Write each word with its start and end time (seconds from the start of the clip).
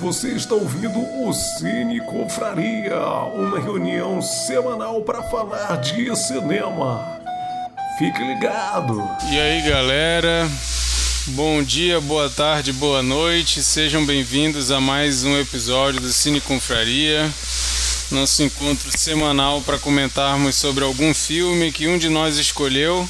Você 0.00 0.28
está 0.28 0.54
ouvindo 0.54 1.00
o 1.00 1.32
Cine 1.32 2.00
Confraria, 2.00 3.00
uma 3.34 3.58
reunião 3.58 4.22
semanal 4.22 5.02
para 5.02 5.24
falar 5.24 5.74
de 5.78 6.14
cinema. 6.16 7.18
Fique 7.98 8.22
ligado. 8.22 8.96
E 9.28 9.38
aí, 9.40 9.68
galera? 9.68 10.48
Bom 11.28 11.64
dia, 11.64 12.00
boa 12.00 12.30
tarde, 12.30 12.72
boa 12.72 13.02
noite. 13.02 13.60
Sejam 13.60 14.06
bem-vindos 14.06 14.70
a 14.70 14.80
mais 14.80 15.24
um 15.24 15.36
episódio 15.36 16.00
do 16.00 16.12
Cine 16.12 16.40
Confraria. 16.40 17.28
Nosso 18.12 18.44
encontro 18.44 18.96
semanal 18.96 19.60
para 19.62 19.80
comentarmos 19.80 20.54
sobre 20.54 20.84
algum 20.84 21.12
filme 21.12 21.72
que 21.72 21.88
um 21.88 21.98
de 21.98 22.08
nós 22.08 22.36
escolheu. 22.38 23.08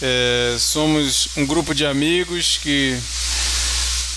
É, 0.00 0.56
somos 0.58 1.28
um 1.36 1.44
grupo 1.44 1.74
de 1.74 1.84
amigos 1.84 2.56
que 2.56 2.98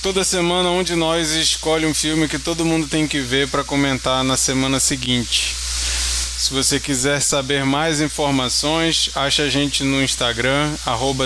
toda 0.03 0.21
semana 0.25 0.69
um 0.69 0.83
de 0.83 0.95
nós 0.95 1.31
escolhe 1.31 1.85
um 1.85 1.93
filme 1.93 2.27
que 2.27 2.37
todo 2.37 2.65
mundo 2.65 2.87
tem 2.87 3.07
que 3.07 3.21
ver 3.21 3.47
para 3.47 3.63
comentar 3.63 4.21
na 4.21 4.35
semana 4.35 4.77
seguinte. 4.77 5.55
Se 5.55 6.53
você 6.53 6.77
quiser 6.77 7.21
saber 7.21 7.63
mais 7.63 8.01
informações, 8.01 9.09
acha 9.15 9.43
a 9.43 9.49
gente 9.49 9.81
no 9.81 10.03
Instagram, 10.03 10.73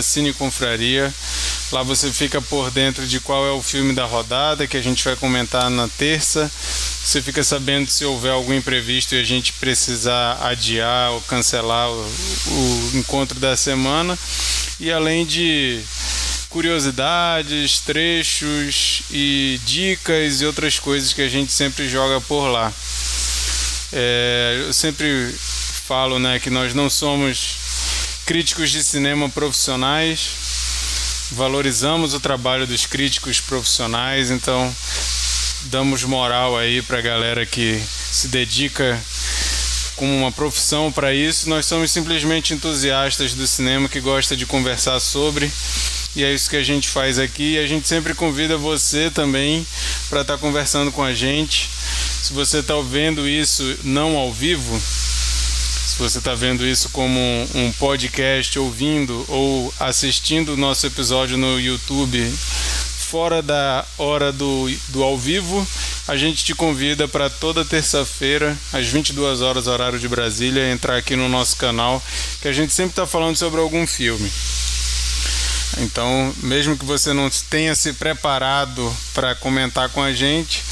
Cineconfraria. 0.04 1.12
Lá 1.72 1.82
você 1.82 2.12
fica 2.12 2.40
por 2.40 2.70
dentro 2.70 3.08
de 3.08 3.20
qual 3.20 3.48
é 3.48 3.52
o 3.52 3.64
filme 3.64 3.94
da 3.94 4.06
rodada 4.06 4.68
que 4.68 4.78
a 4.78 4.82
gente 4.82 5.04
vai 5.04 5.16
comentar 5.16 5.72
na 5.72 5.88
terça. 5.88 6.50
Você 7.04 7.20
fica 7.20 7.44
sabendo 7.44 7.90
se 7.90 8.06
houver 8.06 8.32
algum 8.32 8.54
imprevisto 8.54 9.16
e 9.16 9.20
a 9.20 9.24
gente 9.24 9.54
precisar 9.54 10.38
adiar 10.40 11.14
ou 11.14 11.22
cancelar 11.22 11.90
o, 11.90 12.00
o 12.48 12.92
encontro 12.94 13.40
da 13.40 13.58
semana. 13.58 14.16
E 14.80 14.92
além 14.92 15.26
de 15.26 15.82
curiosidades, 16.50 17.80
trechos 17.80 19.04
e 19.12 19.60
dicas 19.66 20.42
e 20.42 20.46
outras 20.46 20.80
coisas 20.80 21.14
que 21.14 21.22
a 21.22 21.30
gente 21.30 21.52
sempre 21.52 21.88
joga 21.88 22.22
por 22.22 22.48
lá. 22.48 22.72
É, 23.92 24.64
eu 24.66 24.74
sempre 24.74 25.34
falo 25.88 26.20
né, 26.20 26.40
que 26.40 26.50
nós 26.50 26.74
não 26.74 26.90
somos 26.90 27.56
críticos 28.26 28.70
de 28.70 28.84
cinema 28.84 29.30
profissionais, 29.30 30.30
valorizamos 31.32 32.14
o 32.14 32.20
trabalho 32.20 32.68
dos 32.68 32.86
críticos 32.86 33.40
profissionais, 33.40 34.30
então 34.30 34.74
damos 35.64 36.04
moral 36.04 36.58
aí 36.58 36.82
para 36.82 37.00
a 37.00 37.02
galera 37.02 37.46
que 37.46 37.82
se 38.12 38.28
dedica 38.28 39.00
como 39.96 40.16
uma 40.16 40.32
profissão 40.32 40.92
para 40.92 41.14
isso. 41.14 41.50
Nós 41.50 41.66
somos 41.66 41.92
simplesmente 41.92 42.54
entusiastas 42.54 43.34
do 43.34 43.46
cinema 43.48 43.90
que 43.90 44.00
gosta 44.00 44.36
de 44.36 44.46
conversar 44.46 45.00
sobre. 45.00 45.52
E 46.18 46.24
é 46.24 46.34
isso 46.34 46.50
que 46.50 46.56
a 46.56 46.64
gente 46.64 46.90
faz 46.90 47.20
aqui. 47.20 47.54
E 47.54 47.60
a 47.60 47.68
gente 47.68 47.88
sempre 47.88 48.16
convida 48.16 48.58
você 48.58 49.12
também 49.12 49.64
para 50.10 50.22
estar 50.22 50.34
tá 50.34 50.40
conversando 50.40 50.92
com 50.92 51.04
a 51.04 51.14
gente. 51.14 51.70
Se 52.24 52.34
você 52.34 52.58
está 52.58 52.74
vendo 52.82 53.28
isso 53.28 53.64
não 53.84 54.18
ao 54.18 54.34
vivo, 54.34 54.76
se 54.80 55.96
você 56.00 56.18
está 56.18 56.34
vendo 56.34 56.66
isso 56.66 56.90
como 56.90 57.20
um 57.54 57.72
podcast, 57.74 58.58
ouvindo 58.58 59.24
ou 59.28 59.72
assistindo 59.80 60.56
o 60.56 60.58
nosso 60.58 60.88
episódio 60.88 61.38
no 61.38 61.60
YouTube 61.60 62.20
fora 63.08 63.44
da 63.44 63.86
hora 63.96 64.32
do, 64.32 64.70
do 64.90 65.04
ao 65.04 65.20
vivo, 65.20 65.66
a 66.08 66.18
gente 66.18 66.44
te 66.44 66.56
convida 66.56 67.08
para 67.08 67.30
toda 67.30 67.64
terça-feira, 67.64 68.58
às 68.74 68.88
22 68.88 69.42
horas, 69.42 69.68
horário 69.68 70.00
de 70.00 70.10
Brasília, 70.10 70.72
entrar 70.72 70.98
aqui 70.98 71.16
no 71.16 71.30
nosso 71.30 71.56
canal, 71.58 72.04
que 72.42 72.48
a 72.48 72.52
gente 72.52 72.74
sempre 72.74 72.92
está 72.92 73.06
falando 73.06 73.38
sobre 73.38 73.62
algum 73.62 73.86
filme. 73.86 74.30
Então, 75.80 76.34
mesmo 76.44 76.78
que 76.78 76.86
você 76.86 77.14
não 77.14 77.30
tenha 77.50 77.76
se 77.76 77.94
preparado 77.94 78.96
para 79.14 79.36
comentar 79.36 79.90
com 79.90 80.02
a 80.02 80.12
gente, 80.12 80.64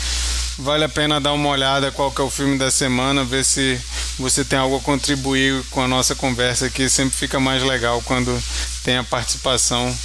vale 0.57 0.83
a 0.83 0.89
pena 0.89 1.21
dar 1.21 1.33
uma 1.33 1.49
olhada 1.49 1.91
qual 1.91 2.11
que 2.11 2.21
é 2.21 2.23
o 2.23 2.29
filme 2.29 2.57
da 2.57 2.71
semana, 2.71 3.23
ver 3.23 3.45
se 3.45 3.79
você 4.17 4.43
tem 4.43 4.57
algo 4.57 4.77
a 4.77 4.81
contribuir 4.81 5.63
com 5.69 5.81
a 5.81 5.87
nossa 5.87 6.15
conversa 6.15 6.65
aqui. 6.65 6.89
Sempre 6.89 7.15
fica 7.15 7.39
mais 7.39 7.61
legal 7.61 8.01
quando 8.03 8.41
tem 8.83 8.97
a 8.97 9.03
participação 9.03 9.95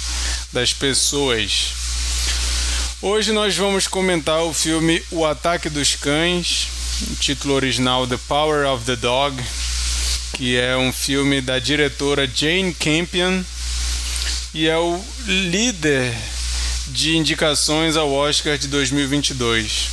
das 0.53 0.73
pessoas. 0.73 1.73
Hoje 3.01 3.31
nós 3.31 3.57
vamos 3.57 3.87
comentar 3.87 4.43
o 4.43 4.53
filme 4.53 5.03
O 5.09 5.25
Ataque 5.25 5.69
dos 5.69 5.95
Cães, 5.95 6.67
título 7.19 7.55
original 7.55 8.05
The 8.05 8.17
Power 8.27 8.67
of 8.67 8.85
the 8.85 8.95
Dog, 8.95 9.41
que 10.33 10.55
é 10.55 10.77
um 10.77 10.93
filme 10.93 11.41
da 11.41 11.57
diretora 11.57 12.27
Jane 12.27 12.73
Campion 12.75 13.43
e 14.53 14.67
é 14.67 14.77
o 14.77 14.99
líder 15.25 16.13
de 16.87 17.15
indicações 17.15 17.95
ao 17.95 18.11
Oscar 18.11 18.57
de 18.57 18.67
2022. 18.67 19.89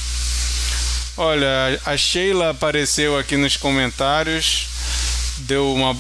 Olha, 1.17 1.81
a 1.85 1.97
Sheila 1.97 2.51
apareceu 2.51 3.19
aqui 3.19 3.37
nos 3.37 3.57
comentários, 3.57 4.67
deu 5.39 5.73
uma 5.75 5.97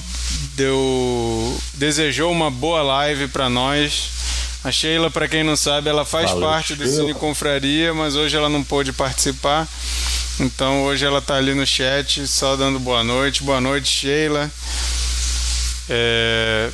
deu 0.54 1.60
desejou 1.74 2.30
uma 2.30 2.50
boa 2.50 2.82
live 2.82 3.28
para 3.28 3.48
nós 3.48 4.18
a 4.64 4.72
Sheila, 4.72 5.10
para 5.10 5.28
quem 5.28 5.44
não 5.44 5.56
sabe, 5.56 5.88
ela 5.88 6.04
faz 6.04 6.30
Valeu, 6.30 6.48
parte 6.48 6.74
do 6.74 6.86
Cine 6.86 7.14
Confraria, 7.14 7.94
mas 7.94 8.16
hoje 8.16 8.36
ela 8.36 8.48
não 8.48 8.62
pôde 8.62 8.92
participar. 8.92 9.68
Então 10.40 10.82
hoje 10.82 11.04
ela 11.04 11.20
está 11.20 11.36
ali 11.36 11.54
no 11.54 11.66
chat, 11.66 12.26
só 12.26 12.56
dando 12.56 12.78
boa 12.80 13.04
noite. 13.04 13.42
Boa 13.42 13.60
noite, 13.60 13.88
Sheila. 13.88 14.50
É... 15.88 16.70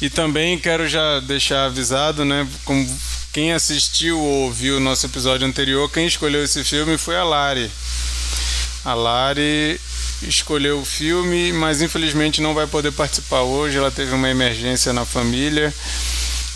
E 0.00 0.10
também 0.10 0.58
quero 0.58 0.86
já 0.88 1.20
deixar 1.20 1.64
avisado, 1.64 2.24
né? 2.24 2.46
Quem 3.32 3.52
assistiu 3.52 4.18
ou 4.18 4.44
ouviu 4.44 4.76
o 4.76 4.80
nosso 4.80 5.06
episódio 5.06 5.46
anterior, 5.46 5.90
quem 5.90 6.06
escolheu 6.06 6.44
esse 6.44 6.62
filme 6.64 6.98
foi 6.98 7.16
a 7.16 7.24
Lari. 7.24 7.70
A 8.84 8.94
Lari 8.94 9.80
escolheu 10.22 10.80
o 10.80 10.84
filme, 10.84 11.52
mas 11.52 11.82
infelizmente 11.82 12.40
não 12.40 12.54
vai 12.54 12.66
poder 12.66 12.92
participar 12.92 13.42
hoje. 13.42 13.76
Ela 13.78 13.90
teve 13.90 14.14
uma 14.14 14.28
emergência 14.28 14.92
na 14.92 15.04
família 15.04 15.72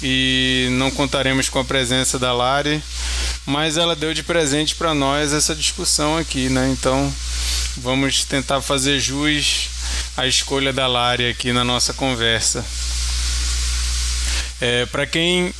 e 0.02 0.68
não 0.72 0.90
contaremos 0.90 1.48
com 1.48 1.58
a 1.58 1.64
presença 1.64 2.18
da 2.18 2.32
Lari, 2.32 2.82
mas 3.44 3.76
ela 3.76 3.94
deu 3.94 4.14
de 4.14 4.22
presente 4.22 4.74
para 4.74 4.94
nós 4.94 5.32
essa 5.32 5.54
discussão 5.54 6.16
aqui, 6.16 6.48
né? 6.48 6.68
Então 6.70 7.12
vamos 7.76 8.24
tentar 8.24 8.60
fazer 8.62 8.98
jus 8.98 9.68
à 10.16 10.26
escolha 10.26 10.72
da 10.72 10.86
Lari 10.86 11.28
aqui 11.28 11.52
na 11.52 11.64
nossa 11.64 11.92
conversa. 11.92 12.64
É, 14.60 14.84
para 14.86 15.06
quem 15.06 15.54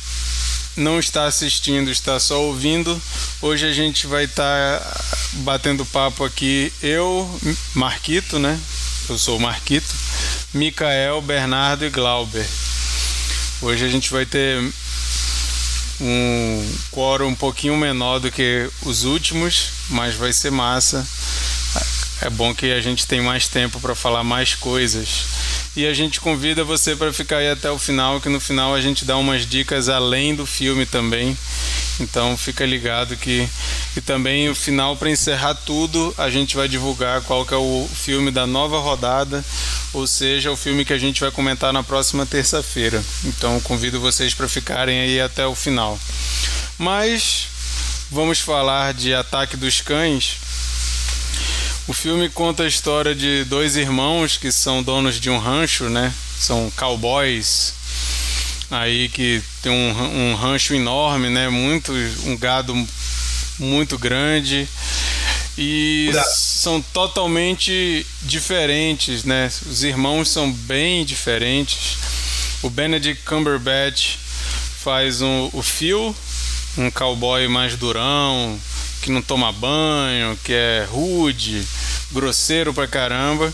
não 0.77 0.99
está 0.99 1.25
assistindo, 1.25 1.89
está 1.89 2.19
só 2.19 2.41
ouvindo, 2.43 3.01
hoje 3.41 3.65
a 3.65 3.73
gente 3.73 4.07
vai 4.07 4.25
estar 4.25 4.79
tá 4.79 5.01
batendo 5.43 5.85
papo 5.85 6.23
aqui, 6.23 6.71
eu, 6.81 7.29
Marquito, 7.73 8.37
né? 8.39 8.59
Eu 9.09 9.17
sou 9.17 9.37
o 9.37 9.41
Marquito, 9.41 9.93
Micael, 10.53 11.21
Bernardo 11.21 11.83
e 11.83 11.89
Glauber. 11.89 12.47
Hoje 13.61 13.85
a 13.85 13.89
gente 13.89 14.11
vai 14.11 14.25
ter 14.25 14.61
um 15.99 16.75
quórum 16.91 17.27
um 17.27 17.35
pouquinho 17.35 17.75
menor 17.77 18.19
do 18.19 18.31
que 18.31 18.69
os 18.83 19.03
últimos, 19.03 19.69
mas 19.89 20.15
vai 20.15 20.31
ser 20.31 20.51
massa. 20.51 21.05
É 22.21 22.29
bom 22.29 22.53
que 22.53 22.71
a 22.71 22.79
gente 22.79 23.07
tem 23.07 23.19
mais 23.19 23.47
tempo 23.47 23.79
para 23.79 23.95
falar 23.95 24.23
mais 24.23 24.53
coisas. 24.53 25.25
E 25.75 25.87
a 25.87 25.93
gente 25.93 26.19
convida 26.19 26.63
você 26.63 26.95
para 26.95 27.11
ficar 27.11 27.37
aí 27.37 27.49
até 27.49 27.71
o 27.71 27.79
final, 27.79 28.21
que 28.21 28.29
no 28.29 28.39
final 28.39 28.75
a 28.75 28.81
gente 28.81 29.05
dá 29.05 29.17
umas 29.17 29.45
dicas 29.45 29.89
além 29.89 30.35
do 30.35 30.45
filme 30.45 30.85
também. 30.85 31.35
Então 31.99 32.37
fica 32.37 32.63
ligado 32.65 33.17
que 33.17 33.49
e 33.95 34.01
também 34.01 34.49
o 34.49 34.55
final 34.55 34.95
para 34.95 35.09
encerrar 35.09 35.55
tudo, 35.55 36.13
a 36.17 36.29
gente 36.29 36.55
vai 36.55 36.67
divulgar 36.67 37.21
qual 37.21 37.45
que 37.45 37.53
é 37.53 37.57
o 37.57 37.89
filme 37.93 38.31
da 38.31 38.45
nova 38.45 38.79
rodada, 38.79 39.43
ou 39.91 40.05
seja, 40.05 40.51
o 40.51 40.55
filme 40.55 40.85
que 40.85 40.93
a 40.93 40.97
gente 40.97 41.21
vai 41.21 41.31
comentar 41.31 41.73
na 41.73 41.83
próxima 41.83 42.25
terça-feira. 42.25 43.03
Então 43.25 43.59
convido 43.61 43.99
vocês 43.99 44.33
para 44.33 44.47
ficarem 44.47 44.99
aí 44.99 45.19
até 45.19 45.45
o 45.45 45.55
final. 45.55 45.99
Mas 46.77 47.47
vamos 48.11 48.39
falar 48.39 48.93
de 48.93 49.13
Ataque 49.13 49.57
dos 49.57 49.81
Cães. 49.81 50.50
O 51.87 51.93
filme 51.93 52.29
conta 52.29 52.63
a 52.63 52.67
história 52.67 53.15
de 53.15 53.43
dois 53.45 53.75
irmãos 53.75 54.37
que 54.37 54.51
são 54.51 54.83
donos 54.83 55.19
de 55.19 55.29
um 55.29 55.39
rancho, 55.39 55.89
né? 55.89 56.13
São 56.37 56.71
cowboys 56.75 57.73
aí 58.69 59.09
que 59.09 59.41
tem 59.61 59.71
um, 59.71 60.31
um 60.31 60.35
rancho 60.35 60.73
enorme, 60.73 61.29
né? 61.29 61.49
Muito 61.49 61.91
um 62.25 62.37
gado 62.37 62.73
muito 63.59 63.97
grande 63.97 64.67
e 65.57 66.11
são 66.33 66.81
totalmente 66.81 68.05
diferentes, 68.21 69.23
né? 69.23 69.51
Os 69.65 69.83
irmãos 69.83 70.29
são 70.29 70.51
bem 70.51 71.03
diferentes. 71.03 71.97
O 72.61 72.69
Benedict 72.69 73.23
Cumberbatch 73.23 74.17
faz 74.83 75.21
um, 75.21 75.49
o 75.51 75.61
Phil, 75.61 76.15
um 76.77 76.89
cowboy 76.91 77.47
mais 77.47 77.75
durão, 77.75 78.59
que 79.01 79.11
não 79.11 79.21
toma 79.21 79.51
banho, 79.51 80.37
que 80.43 80.53
é 80.53 80.87
rude, 80.89 81.65
grosseiro 82.11 82.73
pra 82.73 82.87
caramba. 82.87 83.53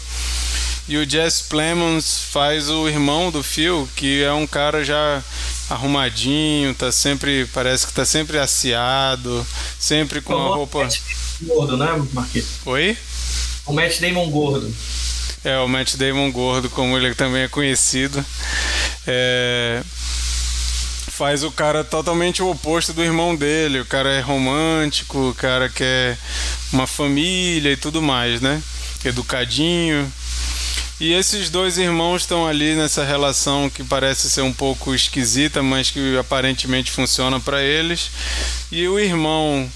E 0.88 0.98
o 0.98 1.10
Jess 1.10 1.42
Plemons 1.42 2.22
faz 2.32 2.70
o 2.70 2.88
irmão 2.88 3.30
do 3.30 3.44
Phil, 3.44 3.90
que 3.96 4.24
é 4.24 4.32
um 4.32 4.48
cara 4.48 4.86
já 4.86 5.22
arrumadinho, 5.70 6.74
tá 6.74 6.92
sempre. 6.92 7.46
Parece 7.54 7.86
que 7.88 7.94
tá 7.94 8.06
sempre 8.06 8.40
aciado, 8.40 9.46
sempre 9.78 10.22
com 10.22 10.34
a 10.34 10.56
roupa. 10.56 10.88
Gordo, 11.42 11.76
né, 11.76 11.88
Marquinhos? 12.14 12.48
Oi? 12.66 12.98
O 13.66 13.74
Matt 13.74 14.00
Damon 14.00 14.30
gordo. 14.30 14.74
É, 15.44 15.60
o 15.60 15.68
Matt 15.68 15.96
Damon 15.96 16.32
gordo, 16.32 16.70
como 16.70 16.98
ele 16.98 17.14
também 17.14 17.44
é 17.44 17.48
conhecido. 17.48 18.26
É... 19.06 19.84
Faz 21.18 21.44
o 21.44 21.52
cara 21.52 21.84
totalmente 21.84 22.44
o 22.44 22.52
oposto 22.52 22.94
do 22.94 23.04
irmão 23.04 23.36
dele. 23.36 23.80
O 23.80 23.86
cara 23.86 24.08
é 24.10 24.22
romântico, 24.22 25.32
o 25.32 25.34
cara 25.34 25.68
quer 25.68 26.16
uma 26.72 26.86
família 26.86 27.72
e 27.72 27.76
tudo 27.76 28.04
mais, 28.04 28.40
né? 28.40 28.62
Educadinho. 29.04 30.14
E 31.00 31.12
esses 31.14 31.50
dois 31.50 31.80
irmãos 31.80 32.22
estão 32.22 32.46
ali 32.46 32.76
nessa 32.76 33.04
relação 33.04 33.68
que 33.68 33.84
parece 33.84 34.30
ser 34.30 34.42
um 34.42 34.54
pouco 34.54 34.94
esquisita, 34.94 35.64
mas 35.64 35.90
que 35.90 36.16
aparentemente 36.20 36.92
funciona 36.92 37.40
para 37.40 37.64
eles. 37.64 38.12
E 38.72 38.88
o 38.88 39.00
irmão 39.00 39.68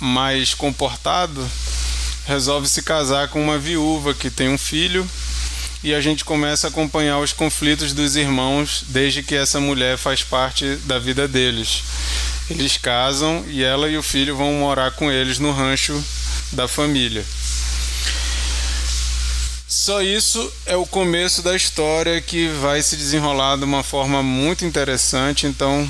mais 0.00 0.52
comportado 0.52 1.48
resolve 2.26 2.68
se 2.68 2.82
casar 2.82 3.28
com 3.28 3.40
uma 3.40 3.56
viúva 3.56 4.12
que 4.12 4.30
tem 4.30 4.48
um 4.48 4.58
filho 4.58 5.08
e 5.84 5.94
a 5.94 6.00
gente 6.00 6.24
começa 6.24 6.66
a 6.66 6.70
acompanhar 6.70 7.18
os 7.18 7.34
conflitos 7.34 7.92
dos 7.92 8.16
irmãos 8.16 8.84
desde 8.88 9.22
que 9.22 9.34
essa 9.34 9.60
mulher 9.60 9.98
faz 9.98 10.22
parte 10.22 10.76
da 10.86 10.98
vida 10.98 11.28
deles. 11.28 11.82
Eles 12.48 12.78
casam 12.78 13.44
e 13.48 13.62
ela 13.62 13.86
e 13.90 13.98
o 13.98 14.02
filho 14.02 14.34
vão 14.34 14.54
morar 14.54 14.92
com 14.92 15.12
eles 15.12 15.38
no 15.38 15.52
rancho 15.52 16.02
da 16.52 16.66
família. 16.66 17.22
Só 19.68 20.00
isso 20.00 20.50
é 20.64 20.74
o 20.74 20.86
começo 20.86 21.42
da 21.42 21.54
história 21.54 22.18
que 22.18 22.48
vai 22.62 22.80
se 22.80 22.96
desenrolar 22.96 23.56
de 23.58 23.64
uma 23.64 23.82
forma 23.82 24.22
muito 24.22 24.64
interessante. 24.64 25.46
Então, 25.46 25.86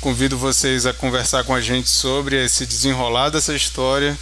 convido 0.00 0.38
vocês 0.38 0.86
a 0.86 0.92
conversar 0.92 1.42
com 1.42 1.52
a 1.52 1.60
gente 1.60 1.90
sobre 1.90 2.44
esse 2.44 2.64
desenrolar 2.64 3.30
dessa 3.30 3.56
história 3.56 4.16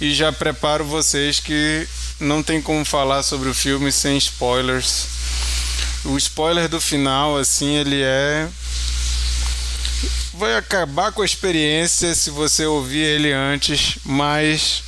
e 0.00 0.14
já 0.14 0.32
preparo 0.32 0.82
vocês 0.82 1.40
que 1.40 1.86
não 2.20 2.42
tem 2.42 2.60
como 2.60 2.84
falar 2.84 3.22
sobre 3.22 3.48
o 3.48 3.54
filme 3.54 3.90
sem 3.90 4.16
spoilers. 4.18 5.06
O 6.04 6.16
spoiler 6.16 6.68
do 6.68 6.80
final, 6.80 7.36
assim, 7.36 7.74
ele 7.74 8.02
é 8.02 8.48
vai 10.34 10.56
acabar 10.56 11.12
com 11.12 11.20
a 11.20 11.24
experiência 11.24 12.14
se 12.14 12.30
você 12.30 12.64
ouvir 12.64 13.02
ele 13.02 13.30
antes, 13.30 13.98
mas 14.04 14.82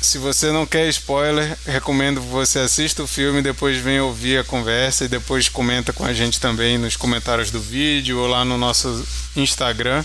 se 0.00 0.16
você 0.16 0.50
não 0.50 0.64
quer 0.64 0.88
spoiler, 0.88 1.56
recomendo 1.66 2.22
que 2.22 2.28
você 2.28 2.58
assista 2.58 3.02
o 3.02 3.06
filme, 3.06 3.42
depois 3.42 3.76
venha 3.76 4.02
ouvir 4.02 4.38
a 4.38 4.44
conversa 4.44 5.04
e 5.04 5.08
depois 5.08 5.48
comenta 5.48 5.92
com 5.92 6.04
a 6.04 6.14
gente 6.14 6.40
também 6.40 6.78
nos 6.78 6.96
comentários 6.96 7.50
do 7.50 7.60
vídeo 7.60 8.18
ou 8.18 8.26
lá 8.26 8.44
no 8.44 8.56
nosso 8.56 9.06
Instagram. 9.36 10.02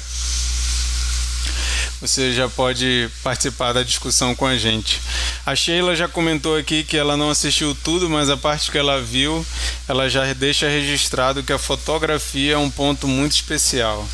Você 2.02 2.34
já 2.34 2.50
pode 2.50 3.10
participar 3.24 3.72
da 3.72 3.82
discussão 3.82 4.36
com 4.36 4.46
a 4.46 4.58
gente. 4.58 5.02
A 5.46 5.56
Sheila 5.56 5.96
já 5.96 6.08
comentou 6.08 6.58
aqui 6.58 6.84
que 6.84 6.98
ela 6.98 7.16
não 7.16 7.30
assistiu 7.30 7.74
tudo, 7.84 8.10
mas 8.10 8.30
a 8.30 8.36
parte 8.36 8.70
que 8.70 8.78
ela 8.78 9.02
viu, 9.02 9.46
ela 9.88 10.10
já 10.10 10.32
deixa 10.34 10.68
registrado 10.68 11.42
que 11.42 11.54
a 11.54 11.58
fotografia 11.58 12.54
é 12.54 12.58
um 12.58 12.70
ponto 12.70 13.08
muito 13.08 13.32
especial. 13.32 14.08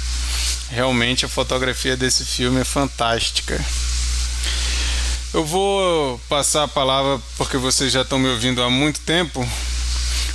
Realmente 0.70 1.26
a 1.26 1.30
fotografia 1.30 1.98
desse 1.98 2.24
filme 2.24 2.62
é 2.62 2.64
fantástica. 2.64 3.60
Eu 5.34 5.44
vou 5.44 6.20
passar 6.30 6.64
a 6.64 6.68
palavra 6.68 7.20
porque 7.38 7.58
vocês 7.58 7.92
já 7.92 8.02
estão 8.02 8.20
me 8.20 8.30
ouvindo 8.30 8.62
há 8.62 8.70
muito 8.70 9.00
tempo. 9.02 9.48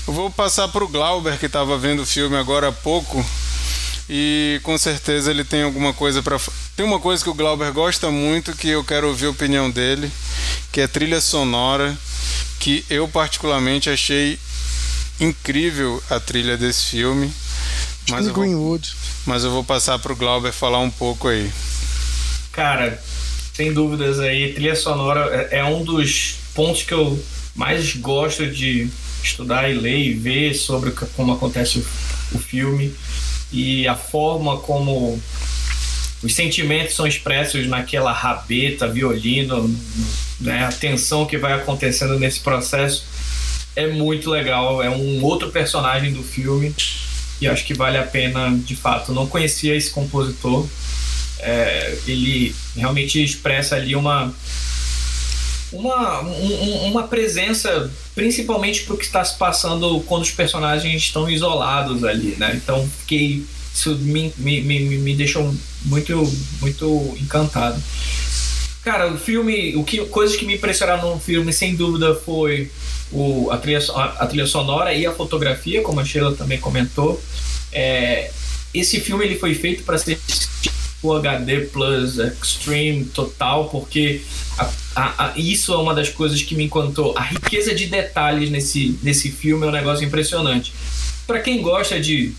Eu 0.07 0.13
vou 0.13 0.31
passar 0.31 0.69
para 0.69 0.85
o 0.85 0.89
Glauber 0.89 1.39
que 1.39 1.47
estava 1.47 1.79
vendo 1.79 2.03
o 2.03 2.07
filme 2.07 2.37
agora 2.37 2.69
há 2.69 2.73
pouco 2.73 3.25
e 4.09 4.61
com 4.63 4.79
certeza 4.79 5.31
ele 5.31 5.45
tem 5.45 5.63
alguma 5.63 5.93
coisa 5.93 6.23
para. 6.23 6.39
Tem 6.77 6.87
uma 6.87 7.01
coisa 7.01 7.23
que 7.23 7.31
o 7.31 7.35
Glauber 7.35 7.73
gosta 7.73 8.11
muito 8.11 8.57
que 8.57 8.69
eu 8.69 8.85
quero 8.85 9.09
ouvir 9.09 9.27
a 9.27 9.31
opinião 9.31 9.71
dele, 9.71 10.11
que 10.71 10.81
é 10.81 10.87
trilha 10.87 11.21
sonora, 11.21 11.97
que 12.61 12.85
eu 12.89 13.09
particularmente 13.09 13.91
achei 13.91 14.39
incrível 15.19 16.03
a 16.09 16.21
trilha 16.21 16.57
desse 16.57 16.85
filme. 16.85 17.33
Mas 18.09 18.27
eu, 18.27 18.35
vou, 18.35 18.81
mas 19.25 19.43
eu 19.43 19.51
vou 19.51 19.65
passar 19.65 19.99
para 19.99 20.13
o 20.13 20.17
Glauber 20.17 20.53
falar 20.53 20.79
um 20.79 20.91
pouco 20.91 21.27
aí. 21.27 21.51
Cara, 22.53 23.03
sem 23.53 23.73
dúvidas 23.73 24.21
aí, 24.21 24.53
trilha 24.53 24.77
sonora 24.77 25.49
é, 25.51 25.59
é 25.59 25.65
um 25.65 25.83
dos 25.83 26.37
pontos 26.55 26.83
que 26.83 26.95
eu 26.95 27.21
mais 27.57 27.97
gosto 27.97 28.47
de 28.47 28.89
estudar 29.23 29.69
e 29.69 29.75
ler 29.75 29.99
e 29.99 30.15
ver 30.15 30.55
sobre 30.55 30.93
como 30.93 31.33
acontece 31.33 31.85
o 32.33 32.39
filme 32.39 32.95
e 33.53 33.87
a 33.87 33.95
forma 33.95 34.59
como 34.59 35.21
os 36.23 36.35
sentimentos 36.35 36.95
são 36.95 37.07
expressos 37.07 37.67
naquela 37.67 38.13
rabeta, 38.13 38.89
violino, 38.89 39.69
né, 40.41 40.65
a 40.65 40.73
tensão 40.73 41.27
que 41.27 41.39
vai 41.39 41.53
acontecendo 41.53 42.19
nesse 42.19 42.41
processo 42.41 43.05
é 43.75 43.87
muito 43.87 44.31
legal. 44.31 44.83
É 44.83 44.91
um 44.91 45.23
outro 45.23 45.51
personagem 45.51 46.13
do 46.13 46.23
filme 46.23 46.75
e 47.41 47.47
acho 47.47 47.65
que 47.65 47.75
vale 47.75 47.99
a 47.99 48.03
pena, 48.03 48.51
de 48.57 48.75
fato. 48.75 49.13
Não 49.13 49.27
conhecia 49.27 49.77
esse 49.77 49.91
compositor, 49.91 50.67
é, 51.39 51.99
ele 52.07 52.55
realmente 52.75 53.23
expressa 53.23 53.77
ali 53.77 53.95
uma 53.95 54.35
uma, 55.77 56.23
um, 56.23 56.85
uma 56.87 57.09
presença 57.09 57.91
principalmente 58.15 58.83
para 58.85 58.95
o 58.95 58.99
que 58.99 59.05
está 59.05 59.25
se 59.25 59.37
passando 59.37 60.01
quando 60.01 60.23
os 60.23 60.31
personagens 60.31 61.03
estão 61.03 61.29
isolados 61.29 62.03
ali, 62.05 62.37
né? 62.39 62.53
Então 62.55 62.89
fiquei 63.01 63.45
isso 63.73 63.95
me, 63.97 64.33
me, 64.39 64.63
me, 64.63 64.81
me 64.81 65.15
deixou 65.15 65.55
muito 65.85 66.33
muito 66.61 67.17
encantado. 67.21 67.81
Cara, 68.83 69.13
o 69.13 69.19
filme, 69.19 69.77
o 69.77 69.85
que 69.85 70.05
coisas 70.07 70.37
que 70.37 70.47
me 70.47 70.55
impressionaram 70.55 71.15
no 71.15 71.21
filme 71.21 71.53
sem 71.53 71.75
dúvida 71.75 72.15
foi 72.15 72.71
o, 73.11 73.51
a, 73.51 73.59
trilha, 73.59 73.81
a 73.95 74.27
trilha 74.27 74.47
sonora 74.47 74.95
e 74.95 75.05
a 75.05 75.13
fotografia, 75.13 75.83
como 75.83 76.01
a 76.01 76.05
Sheila 76.05 76.35
também 76.35 76.59
comentou. 76.59 77.21
É, 77.73 78.31
esse 78.73 79.01
filme 79.01 79.25
ele 79.25 79.39
foi 79.39 79.55
feito 79.55 79.83
para 79.83 79.99
ser 79.99 80.19
Full 81.07 81.17
HD 81.19 81.61
Plus 81.67 82.19
Extreme 82.19 83.05
total, 83.05 83.69
porque 83.69 84.23
a, 84.59 84.71
a, 84.97 85.27
a, 85.27 85.33
isso 85.39 85.73
é 85.73 85.77
uma 85.77 85.95
das 85.95 86.09
coisas 86.09 86.43
que 86.43 86.57
me 86.57 86.65
encantou. 86.65 87.17
A 87.17 87.23
riqueza 87.23 87.73
de 87.73 87.87
detalhes 87.87 88.51
nesse, 88.51 88.99
nesse 89.05 89.31
filme 89.31 89.65
é 89.65 89.69
um 89.69 89.73
negócio 89.73 90.05
impressionante. 90.05 90.73
Para 91.25 91.39
quem 91.39 91.63
gosta 91.63 92.01
de 92.01 92.33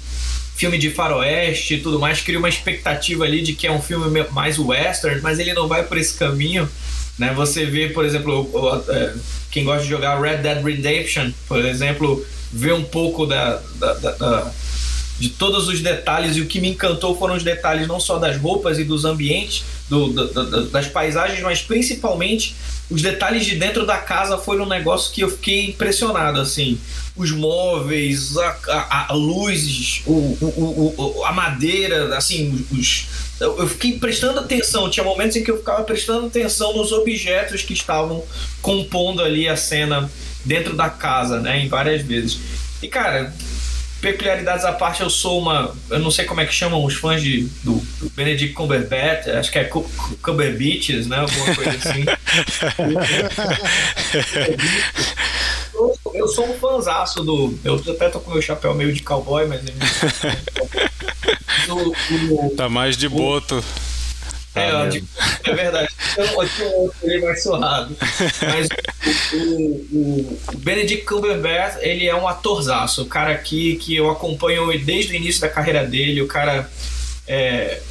filme 0.57 0.77
de 0.77 0.89
faroeste 0.89 1.75
e 1.75 1.81
tudo 1.81 1.97
mais, 1.97 2.19
cria 2.19 2.37
uma 2.37 2.49
expectativa 2.49 3.23
ali 3.23 3.41
de 3.41 3.53
que 3.53 3.67
é 3.67 3.71
um 3.71 3.81
filme 3.81 4.25
mais 4.31 4.59
western, 4.59 5.21
mas 5.21 5.39
ele 5.39 5.53
não 5.53 5.67
vai 5.67 5.83
por 5.83 5.97
esse 5.97 6.17
caminho. 6.17 6.69
Né? 7.17 7.33
Você 7.33 7.65
vê, 7.65 7.87
por 7.89 8.03
exemplo, 8.03 8.83
é, 8.89 9.13
quem 9.49 9.63
gosta 9.63 9.83
de 9.83 9.89
jogar 9.89 10.19
Red 10.19 10.37
Dead 10.39 10.61
Redemption, 10.61 11.31
por 11.47 11.63
exemplo, 11.63 12.25
vê 12.51 12.73
um 12.73 12.83
pouco 12.83 13.25
da, 13.25 13.61
da, 13.75 13.93
da, 13.93 14.11
da 14.11 14.53
de 15.19 15.29
todos 15.29 15.67
os 15.67 15.81
detalhes 15.81 16.35
e 16.35 16.41
o 16.41 16.45
que 16.45 16.59
me 16.59 16.69
encantou 16.69 17.17
foram 17.17 17.35
os 17.35 17.43
detalhes 17.43 17.87
não 17.87 17.99
só 17.99 18.19
das 18.19 18.37
roupas 18.37 18.77
e 18.77 18.83
dos 18.83 19.05
ambientes, 19.05 19.63
do, 19.89 20.07
do, 20.09 20.27
do, 20.27 20.65
das 20.69 20.87
paisagens, 20.87 21.41
mas 21.41 21.61
principalmente 21.61 22.55
os 22.89 23.01
detalhes 23.01 23.45
de 23.45 23.55
dentro 23.55 23.85
da 23.85 23.97
casa 23.97 24.37
foram 24.37 24.65
um 24.65 24.69
negócio 24.69 25.11
que 25.11 25.21
eu 25.21 25.29
fiquei 25.29 25.67
impressionado 25.67 26.39
assim, 26.39 26.79
os 27.15 27.31
móveis, 27.31 28.37
a, 28.37 28.57
a, 28.67 29.05
a 29.09 29.13
luz, 29.13 30.01
o, 30.05 30.11
o, 30.11 30.93
o, 31.17 31.25
a 31.25 31.31
madeira, 31.31 32.15
assim, 32.15 32.65
os 32.71 33.27
eu 33.39 33.67
fiquei 33.67 33.99
prestando 33.99 34.39
atenção, 34.39 34.89
tinha 34.89 35.03
momentos 35.03 35.35
em 35.35 35.43
que 35.43 35.51
eu 35.51 35.57
ficava 35.57 35.83
prestando 35.83 36.25
atenção 36.25 36.75
nos 36.75 36.91
objetos 36.91 37.61
que 37.61 37.73
estavam 37.73 38.23
compondo 38.61 39.21
ali 39.21 39.47
a 39.47 39.55
cena 39.55 40.09
dentro 40.43 40.75
da 40.75 40.89
casa, 40.89 41.39
né, 41.39 41.59
em 41.59 41.67
várias 41.67 42.01
vezes. 42.01 42.39
E 42.81 42.87
cara, 42.87 43.33
peculiaridades 44.01 44.65
à 44.65 44.73
parte, 44.73 45.01
eu 45.01 45.09
sou 45.09 45.39
uma. 45.39 45.73
Eu 45.89 45.99
não 45.99 46.11
sei 46.11 46.25
como 46.25 46.41
é 46.41 46.45
que 46.45 46.53
chamam 46.53 46.83
os 46.83 46.95
fãs 46.95 47.21
de, 47.21 47.43
do, 47.63 47.75
do 47.99 48.09
Benedict 48.11 48.53
Cumberbatch, 48.53 49.27
acho 49.27 49.51
que 49.51 49.59
é 49.59 49.69
Cumberbatches, 50.21 51.07
né? 51.07 51.17
Alguma 51.17 51.55
coisa 51.55 51.71
assim. 51.77 52.05
eu, 55.73 55.97
eu 56.13 56.27
sou 56.27 56.49
um 56.49 56.59
fãzaço 56.59 57.23
do. 57.23 57.57
Eu 57.63 57.75
até 57.75 58.09
tô 58.09 58.19
com 58.19 58.31
meu 58.31 58.41
chapéu 58.41 58.73
meio 58.73 58.91
de 58.93 59.01
cowboy, 59.01 59.47
mas. 59.47 59.61
do, 61.67 61.75
do, 61.75 62.55
tá 62.55 62.69
mais 62.69 62.97
de 62.97 63.09
boto. 63.09 63.63
É, 64.57 64.71
ah, 64.71 65.51
é 65.51 65.53
verdade. 65.53 65.89
Eu 66.17 66.49
tinha 66.49 66.67
um 66.67 66.73
outro 66.73 66.95
ali 67.03 67.21
mais 67.21 67.43
suado. 67.43 67.95
Mas 68.41 68.67
o, 69.33 69.37
o, 69.91 70.39
o, 70.53 70.57
Benedict 70.57 71.05
Cumberbatch, 71.05 71.77
ele 71.81 72.07
é 72.07 72.15
um 72.15 72.27
atorzaço. 72.27 73.03
O 73.03 73.05
cara 73.05 73.31
aqui 73.31 73.75
que 73.77 73.95
eu 73.95 74.09
acompanho 74.09 74.67
desde 74.83 75.13
o 75.13 75.15
início 75.15 75.41
da 75.41 75.49
carreira 75.49 75.85
dele. 75.85 76.21
O 76.21 76.27
cara 76.27 76.69
é... 77.27 77.81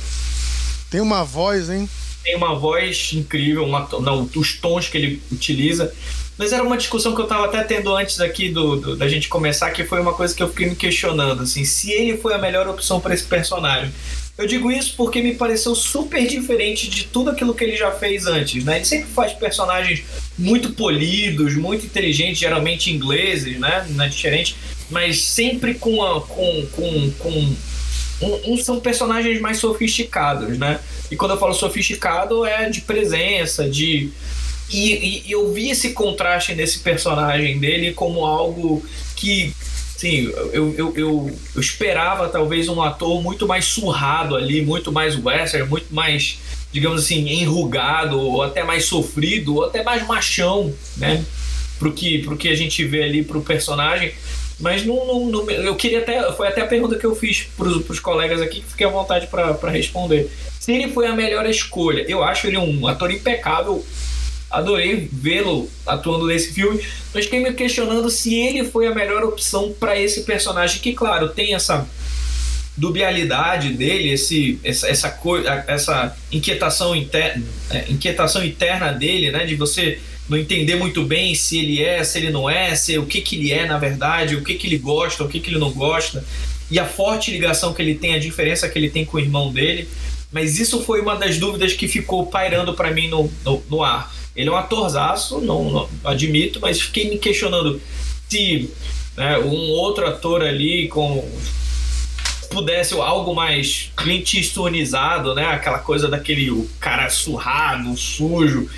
Tem 0.90 1.00
uma 1.00 1.24
voz, 1.24 1.70
hein? 1.70 1.88
Tem 2.22 2.36
uma 2.36 2.54
voz 2.58 3.12
incrível, 3.12 3.64
uma, 3.64 3.88
não, 4.00 4.28
os 4.34 4.58
tons 4.58 4.88
que 4.88 4.98
ele 4.98 5.22
utiliza. 5.30 5.92
Mas 6.38 6.52
era 6.52 6.62
uma 6.62 6.76
discussão 6.76 7.14
que 7.14 7.20
eu 7.20 7.24
estava 7.24 7.46
até 7.46 7.62
tendo 7.62 7.94
antes 7.94 8.20
aqui 8.20 8.50
do, 8.50 8.76
do, 8.76 8.96
da 8.96 9.08
gente 9.08 9.28
começar, 9.28 9.70
que 9.70 9.84
foi 9.84 10.00
uma 10.00 10.12
coisa 10.12 10.34
que 10.34 10.42
eu 10.42 10.48
fiquei 10.48 10.68
me 10.68 10.76
questionando, 10.76 11.42
assim, 11.42 11.64
se 11.64 11.90
ele 11.90 12.18
foi 12.18 12.34
a 12.34 12.38
melhor 12.38 12.68
opção 12.68 13.00
para 13.00 13.14
esse 13.14 13.24
personagem. 13.24 13.92
Eu 14.38 14.46
digo 14.46 14.70
isso 14.70 14.94
porque 14.96 15.22
me 15.22 15.34
pareceu 15.34 15.74
super 15.74 16.26
diferente 16.26 16.90
de 16.90 17.04
tudo 17.04 17.30
aquilo 17.30 17.54
que 17.54 17.64
ele 17.64 17.76
já 17.76 17.90
fez 17.92 18.26
antes, 18.26 18.62
né? 18.64 18.76
Ele 18.76 18.84
sempre 18.84 19.08
faz 19.10 19.32
personagens 19.32 20.02
muito 20.38 20.72
polidos, 20.72 21.54
muito 21.54 21.86
inteligentes, 21.86 22.38
geralmente 22.38 22.92
ingleses, 22.92 23.58
né? 23.58 23.86
Não 23.90 24.04
é 24.04 24.08
diferente, 24.08 24.54
mas 24.90 25.22
sempre 25.22 25.74
com, 25.74 26.04
a, 26.04 26.20
com, 26.20 26.66
com, 26.72 27.10
com 27.18 27.56
um, 28.20 28.52
um, 28.52 28.56
são 28.58 28.78
personagens 28.78 29.40
mais 29.40 29.56
sofisticados, 29.56 30.58
né? 30.58 30.80
E 31.10 31.16
quando 31.16 31.30
eu 31.30 31.38
falo 31.38 31.54
sofisticado 31.54 32.44
é 32.44 32.68
de 32.68 32.82
presença, 32.82 33.68
de 33.68 34.10
e, 34.68 35.22
e, 35.26 35.32
eu 35.32 35.52
vi 35.52 35.70
esse 35.70 35.92
contraste 35.92 36.54
nesse 36.54 36.80
personagem 36.80 37.58
dele 37.58 37.92
como 37.92 38.26
algo 38.26 38.84
que 39.14 39.54
sim, 39.96 40.30
eu, 40.52 40.52
eu, 40.52 40.94
eu, 40.96 41.36
eu, 41.54 41.60
esperava 41.60 42.28
talvez 42.28 42.68
um 42.68 42.82
ator 42.82 43.22
muito 43.22 43.46
mais 43.46 43.64
surrado 43.64 44.36
ali, 44.36 44.60
muito 44.64 44.92
mais 44.92 45.16
western, 45.16 45.68
muito 45.68 45.94
mais, 45.94 46.38
digamos 46.72 47.02
assim, 47.02 47.28
enrugado, 47.28 48.20
ou 48.20 48.42
até 48.42 48.62
mais 48.62 48.84
sofrido, 48.84 49.56
ou 49.56 49.64
até 49.64 49.82
mais 49.82 50.06
machão, 50.06 50.72
né? 50.96 51.24
Pro 51.78 51.92
que, 51.92 52.18
pro 52.18 52.36
que 52.36 52.48
a 52.48 52.54
gente 52.54 52.84
vê 52.84 53.02
ali 53.04 53.22
pro 53.22 53.42
personagem. 53.42 54.12
Mas 54.58 54.86
não, 54.86 55.06
não, 55.06 55.26
não, 55.26 55.50
eu 55.50 55.76
queria 55.76 55.98
até. 55.98 56.32
Foi 56.32 56.48
até 56.48 56.62
a 56.62 56.66
pergunta 56.66 56.98
que 56.98 57.04
eu 57.04 57.14
fiz 57.14 57.46
pros, 57.56 57.82
pros 57.84 58.00
colegas 58.00 58.40
aqui, 58.40 58.60
que 58.60 58.70
fiquei 58.70 58.86
à 58.86 58.90
vontade 58.90 59.26
para 59.26 59.70
responder. 59.70 60.30
Se 60.58 60.72
ele 60.72 60.92
foi 60.92 61.06
a 61.06 61.12
melhor 61.12 61.46
escolha, 61.46 62.04
eu 62.08 62.22
acho 62.22 62.46
ele 62.46 62.56
um 62.56 62.86
ator 62.86 63.10
impecável 63.10 63.84
adorei 64.50 65.08
vê-lo 65.12 65.68
atuando 65.86 66.26
nesse 66.26 66.52
filme, 66.52 66.80
mas 67.12 67.24
fiquei 67.24 67.40
me 67.40 67.52
questionando 67.52 68.08
se 68.10 68.34
ele 68.34 68.64
foi 68.64 68.86
a 68.86 68.94
melhor 68.94 69.24
opção 69.24 69.74
para 69.78 69.98
esse 69.98 70.22
personagem, 70.22 70.80
que, 70.80 70.92
claro, 70.92 71.28
tem 71.28 71.54
essa 71.54 71.86
dubialidade 72.76 73.70
dele, 73.70 74.10
esse, 74.10 74.58
essa, 74.62 74.88
essa, 74.88 75.64
essa 75.66 76.16
inquietação, 76.30 76.94
interna, 76.94 77.42
é, 77.70 77.86
inquietação 77.88 78.44
interna 78.44 78.92
dele, 78.92 79.30
né, 79.30 79.46
de 79.46 79.54
você 79.54 79.98
não 80.28 80.36
entender 80.36 80.76
muito 80.76 81.04
bem 81.04 81.34
se 81.34 81.58
ele 81.58 81.82
é, 81.82 82.02
se 82.04 82.18
ele 82.18 82.30
não 82.30 82.50
é, 82.50 82.74
se 82.74 82.98
o 82.98 83.06
que, 83.06 83.20
que 83.20 83.36
ele 83.36 83.52
é 83.52 83.66
na 83.66 83.78
verdade, 83.78 84.36
o 84.36 84.42
que, 84.42 84.54
que 84.54 84.66
ele 84.66 84.78
gosta, 84.78 85.24
o 85.24 85.28
que, 85.28 85.40
que 85.40 85.50
ele 85.50 85.58
não 85.58 85.70
gosta, 85.70 86.24
e 86.70 86.78
a 86.78 86.84
forte 86.84 87.30
ligação 87.30 87.72
que 87.72 87.80
ele 87.80 87.94
tem, 87.94 88.14
a 88.14 88.18
diferença 88.18 88.68
que 88.68 88.78
ele 88.78 88.90
tem 88.90 89.04
com 89.04 89.16
o 89.16 89.20
irmão 89.20 89.52
dele. 89.52 89.88
Mas 90.32 90.58
isso 90.58 90.82
foi 90.82 91.00
uma 91.00 91.14
das 91.14 91.38
dúvidas 91.38 91.72
que 91.72 91.86
ficou 91.86 92.26
pairando 92.26 92.74
para 92.74 92.90
mim 92.90 93.08
no, 93.08 93.32
no, 93.44 93.62
no 93.70 93.82
ar 93.84 94.12
ele 94.36 94.48
é 94.48 94.52
um 94.52 94.56
atorzaço, 94.56 95.40
não, 95.40 95.70
não 95.70 95.88
admito, 96.04 96.60
mas 96.60 96.80
fiquei 96.80 97.08
me 97.10 97.18
questionando 97.18 97.80
se 98.28 98.70
né, 99.16 99.38
um 99.38 99.70
outro 99.70 100.06
ator 100.06 100.42
ali 100.42 100.88
com 100.88 101.26
pudesse 102.50 102.94
algo 102.94 103.34
mais 103.34 103.90
Clint 103.96 104.34
Eastwoodizado, 104.34 105.34
né? 105.34 105.46
Aquela 105.46 105.78
coisa 105.78 106.08
daquele 106.08 106.50
o 106.50 106.68
cara 106.80 107.10
surrado, 107.10 107.96
sujo. 107.96 108.68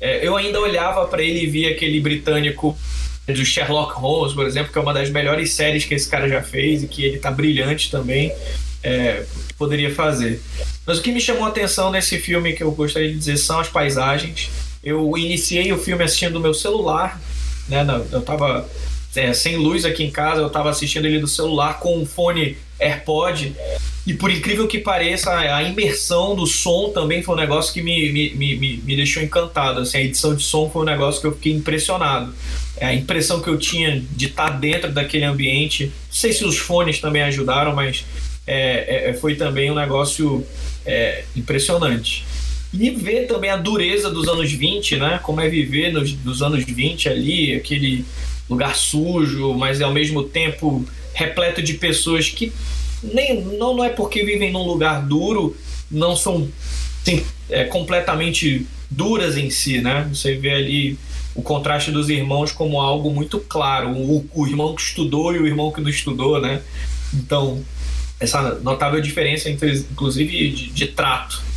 É, 0.00 0.26
eu 0.26 0.36
ainda 0.36 0.60
olhava 0.60 1.06
para 1.06 1.22
ele 1.22 1.44
e 1.44 1.46
via 1.46 1.70
aquele 1.70 2.00
britânico 2.00 2.76
do 3.26 3.44
Sherlock 3.44 3.94
Holmes, 3.94 4.34
por 4.34 4.46
exemplo, 4.46 4.70
que 4.70 4.78
é 4.78 4.82
uma 4.82 4.92
das 4.92 5.08
melhores 5.10 5.52
séries 5.52 5.84
que 5.84 5.94
esse 5.94 6.08
cara 6.08 6.28
já 6.28 6.42
fez 6.42 6.82
e 6.82 6.86
que 6.86 7.04
ele 7.04 7.18
tá 7.18 7.30
brilhante 7.30 7.90
também. 7.90 8.32
É, 8.82 9.24
poderia 9.56 9.94
fazer. 9.94 10.42
Mas 10.86 10.98
o 10.98 11.02
que 11.02 11.10
me 11.10 11.20
chamou 11.20 11.44
a 11.46 11.48
atenção 11.48 11.90
nesse 11.90 12.18
filme 12.18 12.52
que 12.52 12.62
eu 12.62 12.70
gostaria 12.72 13.08
de 13.08 13.16
dizer 13.16 13.38
são 13.38 13.58
as 13.58 13.68
paisagens. 13.68 14.50
Eu 14.84 15.16
iniciei 15.16 15.72
o 15.72 15.78
filme 15.78 16.04
assistindo 16.04 16.34
do 16.34 16.40
meu 16.40 16.54
celular, 16.54 17.20
né? 17.68 17.84
Eu 18.12 18.22
tava 18.22 18.68
é, 19.16 19.32
sem 19.32 19.56
luz 19.56 19.84
aqui 19.84 20.04
em 20.04 20.10
casa, 20.10 20.40
eu 20.40 20.50
tava 20.50 20.70
assistindo 20.70 21.06
ele 21.06 21.20
do 21.20 21.28
celular 21.28 21.78
com 21.78 21.98
um 21.98 22.06
fone 22.06 22.56
AirPod. 22.78 23.54
E 24.06 24.12
por 24.12 24.30
incrível 24.30 24.68
que 24.68 24.78
pareça, 24.78 25.30
a 25.34 25.62
imersão 25.62 26.36
do 26.36 26.46
som 26.46 26.90
também 26.90 27.22
foi 27.22 27.34
um 27.34 27.38
negócio 27.38 27.72
que 27.72 27.80
me, 27.80 28.12
me, 28.12 28.34
me, 28.34 28.76
me 28.84 28.96
deixou 28.96 29.22
encantado. 29.22 29.80
Assim, 29.80 29.98
a 29.98 30.02
edição 30.02 30.34
de 30.34 30.42
som 30.42 30.68
foi 30.68 30.82
um 30.82 30.84
negócio 30.84 31.20
que 31.20 31.26
eu 31.26 31.32
fiquei 31.32 31.52
impressionado. 31.52 32.34
A 32.80 32.92
impressão 32.92 33.40
que 33.40 33.48
eu 33.48 33.56
tinha 33.56 34.02
de 34.10 34.26
estar 34.26 34.50
dentro 34.50 34.92
daquele 34.92 35.24
ambiente. 35.24 35.86
Não 35.86 36.14
sei 36.14 36.32
se 36.32 36.44
os 36.44 36.58
fones 36.58 36.98
também 36.98 37.22
ajudaram, 37.22 37.74
mas 37.74 38.04
é, 38.46 39.10
é, 39.10 39.14
foi 39.14 39.36
também 39.36 39.70
um 39.70 39.74
negócio 39.74 40.46
é, 40.84 41.24
impressionante. 41.34 42.26
E 42.76 42.90
ver 42.90 43.26
também 43.26 43.50
a 43.50 43.56
dureza 43.56 44.10
dos 44.10 44.26
anos 44.26 44.50
20, 44.50 44.96
né? 44.96 45.20
Como 45.22 45.40
é 45.40 45.48
viver 45.48 45.92
nos, 45.92 46.12
nos 46.24 46.42
anos 46.42 46.64
20 46.64 47.08
ali, 47.08 47.54
aquele 47.54 48.04
lugar 48.50 48.74
sujo, 48.74 49.54
mas 49.54 49.80
ao 49.80 49.92
mesmo 49.92 50.24
tempo 50.24 50.84
repleto 51.12 51.62
de 51.62 51.74
pessoas 51.74 52.28
que 52.28 52.52
nem 53.02 53.40
não, 53.40 53.76
não 53.76 53.84
é 53.84 53.90
porque 53.90 54.24
vivem 54.24 54.50
num 54.50 54.64
lugar 54.64 55.06
duro, 55.06 55.56
não 55.88 56.16
são 56.16 56.48
assim, 57.00 57.24
é, 57.48 57.64
completamente 57.64 58.66
duras 58.90 59.36
em 59.36 59.50
si, 59.50 59.80
né? 59.80 60.08
Você 60.12 60.34
vê 60.34 60.50
ali 60.50 60.98
o 61.32 61.42
contraste 61.42 61.92
dos 61.92 62.08
irmãos 62.08 62.50
como 62.50 62.80
algo 62.80 63.10
muito 63.10 63.38
claro, 63.38 63.90
o, 63.90 64.28
o 64.34 64.46
irmão 64.48 64.74
que 64.74 64.82
estudou 64.82 65.34
e 65.34 65.38
o 65.38 65.46
irmão 65.46 65.70
que 65.70 65.80
não 65.80 65.88
estudou, 65.88 66.40
né? 66.40 66.60
Então, 67.12 67.62
essa 68.18 68.56
notável 68.60 69.00
diferença 69.00 69.48
entre, 69.48 69.72
inclusive, 69.92 70.50
de, 70.50 70.70
de 70.70 70.86
trato 70.88 71.53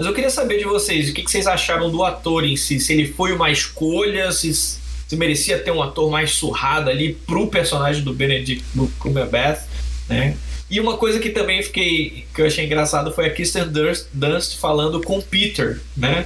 mas 0.00 0.06
eu 0.06 0.14
queria 0.14 0.30
saber 0.30 0.56
de 0.56 0.64
vocês, 0.64 1.10
o 1.10 1.12
que, 1.12 1.30
vocês 1.30 1.46
acharam 1.46 1.90
do 1.90 2.02
ator 2.02 2.42
em 2.42 2.56
si? 2.56 2.80
Se 2.80 2.94
ele 2.94 3.12
foi 3.12 3.34
uma 3.34 3.50
escolha, 3.50 4.32
se, 4.32 4.50
se 4.54 5.14
merecia 5.14 5.58
ter 5.58 5.70
um 5.72 5.82
ator 5.82 6.10
mais 6.10 6.30
surrado 6.30 6.88
ali 6.88 7.12
pro 7.26 7.48
personagem 7.48 8.02
do 8.02 8.14
Benedict 8.14 8.64
Cumberbatch, 8.98 9.60
né? 10.08 10.38
E 10.70 10.80
uma 10.80 10.96
coisa 10.96 11.18
que 11.18 11.28
também 11.28 11.62
fiquei 11.62 12.24
que 12.34 12.40
eu 12.40 12.46
achei 12.46 12.64
engraçado 12.64 13.12
foi 13.12 13.26
a 13.26 13.30
Kirsten 13.30 13.68
Dunst, 13.68 14.06
Dunst 14.10 14.56
falando 14.56 15.02
com 15.02 15.18
o 15.18 15.22
Peter, 15.22 15.78
né? 15.94 16.24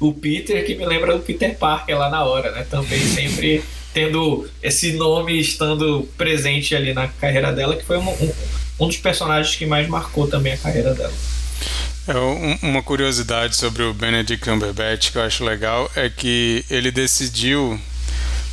O 0.00 0.12
Peter 0.12 0.66
que 0.66 0.74
me 0.74 0.84
lembra 0.84 1.16
do 1.16 1.22
Peter 1.22 1.56
Parker 1.56 1.96
lá 1.96 2.10
na 2.10 2.24
hora, 2.24 2.50
né? 2.50 2.66
Também 2.68 2.98
sempre 2.98 3.62
tendo 3.94 4.48
esse 4.60 4.94
nome 4.94 5.38
estando 5.38 6.08
presente 6.18 6.74
ali 6.74 6.92
na 6.92 7.06
carreira 7.06 7.52
dela, 7.52 7.76
que 7.76 7.84
foi 7.84 7.98
um, 7.98 8.08
um, 8.08 8.32
um 8.80 8.88
dos 8.88 8.96
personagens 8.96 9.54
que 9.54 9.64
mais 9.64 9.86
marcou 9.86 10.26
também 10.26 10.54
a 10.54 10.58
carreira 10.58 10.92
dela. 10.92 11.14
É, 12.08 12.66
uma 12.66 12.82
curiosidade 12.82 13.54
sobre 13.54 13.84
o 13.84 13.94
Benedict 13.94 14.44
Cumberbatch 14.44 15.12
que 15.12 15.18
eu 15.18 15.22
acho 15.22 15.44
legal 15.44 15.88
é 15.94 16.10
que 16.10 16.64
ele 16.68 16.90
decidiu 16.90 17.80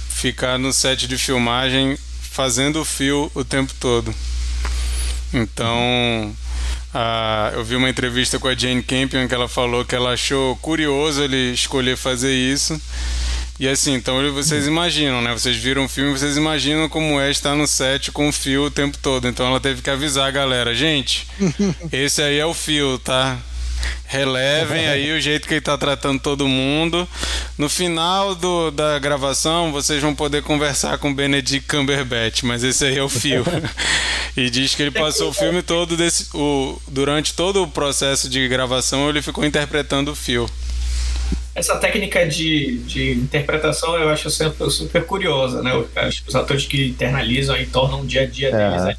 ficar 0.08 0.60
no 0.60 0.72
set 0.72 1.08
de 1.08 1.18
filmagem 1.18 1.98
fazendo 2.22 2.82
o 2.82 2.86
fio 2.86 3.32
o 3.34 3.44
tempo 3.44 3.74
todo. 3.79 4.13
Então, 5.34 6.36
eu 7.53 7.63
vi 7.63 7.75
uma 7.75 7.89
entrevista 7.89 8.38
com 8.38 8.48
a 8.48 8.53
Jane 8.53 8.84
Campion 8.84 9.27
que 9.27 9.34
ela 9.34 9.48
falou 9.48 9.84
que 9.84 9.96
ela 9.96 10.13
achou 10.13 10.56
curioso 10.58 11.24
ele 11.24 11.51
escolher 11.51 11.98
fazer 11.98 12.34
isso 12.34 12.79
e 13.60 13.68
assim, 13.68 13.94
então 13.94 14.16
vocês 14.34 14.66
imaginam, 14.66 15.22
né? 15.22 15.34
Vocês 15.34 15.58
viram 15.58 15.84
o 15.84 15.89
filme, 15.89 16.18
vocês 16.18 16.38
imaginam 16.38 16.88
como 16.88 17.20
é 17.20 17.30
estar 17.30 17.56
no 17.56 17.68
set 17.68 18.10
com 18.10 18.30
o 18.30 18.32
fio 18.32 18.66
o 18.66 18.72
tempo 18.72 18.98
todo. 18.98 19.28
Então 19.28 19.46
ela 19.46 19.60
teve 19.60 19.82
que 19.82 19.89
avisar 19.89 20.30
a 20.30 20.32
galera, 20.32 20.74
gente, 20.74 21.28
esse 21.92 22.22
aí 22.22 22.39
é 22.39 22.46
o 22.46 22.54
fio, 22.54 22.98
tá? 23.00 23.38
Relevem 24.06 24.88
aí 24.88 25.12
o 25.12 25.20
jeito 25.20 25.48
que 25.48 25.56
ele 25.56 25.62
tá 25.62 25.78
tratando 25.78 26.22
todo 26.22 26.48
mundo. 26.48 27.08
No 27.58 27.68
final 27.70 28.34
do, 28.34 28.72
da 28.72 28.98
gravação, 28.98 29.74
vocês 29.74 30.01
vão 30.01 30.16
poder 30.16 30.42
conversar 30.42 30.98
com 30.98 31.12
o 31.12 31.13
Benedict 31.13 31.68
Cumberbatch, 31.68 32.44
mas 32.44 32.63
esse 32.63 32.86
aí 32.86 32.98
é 32.98 33.04
o 33.04 33.10
fio. 33.10 33.44
e 34.38 34.50
diz 34.50 34.74
que 34.74 34.82
ele 34.82 34.92
passou 34.92 35.30
o 35.30 35.34
filme 35.34 35.62
todo 35.62 35.98
desse, 35.98 36.28
o, 36.34 36.82
durante 36.88 37.34
todo 37.34 37.62
o 37.62 37.68
processo 37.68 38.30
de 38.30 38.48
gravação, 38.48 39.10
ele 39.10 39.22
ficou 39.22 39.46
interpretando 39.46 40.12
o 40.12 40.16
fio 40.16 40.50
essa 41.60 41.75
técnica 41.75 42.25
de, 42.28 42.78
de 42.80 43.12
interpretação 43.12 43.96
eu 43.96 44.10
acho 44.10 44.30
sempre 44.30 44.70
super 44.72 45.06
curiosa, 45.06 45.62
né? 45.62 45.72
Acho 45.96 46.24
que 46.24 46.30
os 46.30 46.36
atores 46.36 46.66
que 46.66 46.88
internalizam 46.88 47.58
e 47.58 47.66
tornam 47.66 48.01
o 48.01 48.06
dia 48.06 48.24
a 48.24 48.25
dia 48.25 48.48
é. 48.48 48.51
deles 48.51 48.84
né? 48.86 48.98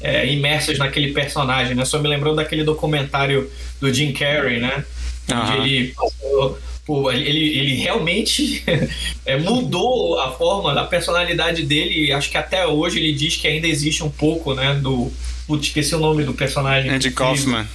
é, 0.00 0.26
imersos 0.32 0.78
naquele 0.78 1.12
personagem, 1.12 1.74
né? 1.74 1.84
Só 1.84 1.98
me 1.98 2.08
lembrou 2.08 2.34
daquele 2.34 2.64
documentário 2.64 3.50
do 3.80 3.92
Jim 3.92 4.12
Carrey, 4.12 4.60
né? 4.60 4.84
Onde 5.32 5.52
ele 5.56 5.94
Pô, 6.84 7.10
ele, 7.10 7.58
ele 7.58 7.74
realmente 7.74 8.62
é, 9.26 9.36
mudou 9.36 10.20
a 10.20 10.30
forma, 10.30 10.72
a 10.72 10.84
personalidade 10.84 11.64
dele. 11.64 12.12
Acho 12.12 12.30
que 12.30 12.38
até 12.38 12.64
hoje 12.64 13.00
ele 13.00 13.12
diz 13.12 13.34
que 13.34 13.48
ainda 13.48 13.66
existe 13.66 14.04
um 14.04 14.10
pouco, 14.10 14.54
né? 14.54 14.74
Do. 14.74 15.12
Putz, 15.48 15.66
esqueci 15.66 15.96
o 15.96 15.98
nome 15.98 16.22
do 16.22 16.32
personagem. 16.32 16.88
Andy 16.88 17.10
Kaufman. 17.10 17.66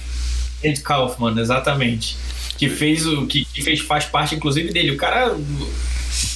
Andy 0.64 0.80
Kaufman, 0.80 1.38
exatamente 1.38 2.16
que 2.62 2.68
fez 2.68 3.04
o 3.04 3.26
que, 3.26 3.44
que, 3.44 3.60
fez 3.60 3.80
faz 3.80 4.04
parte 4.04 4.36
inclusive 4.36 4.72
dele. 4.72 4.92
O 4.92 4.96
cara 4.96 5.36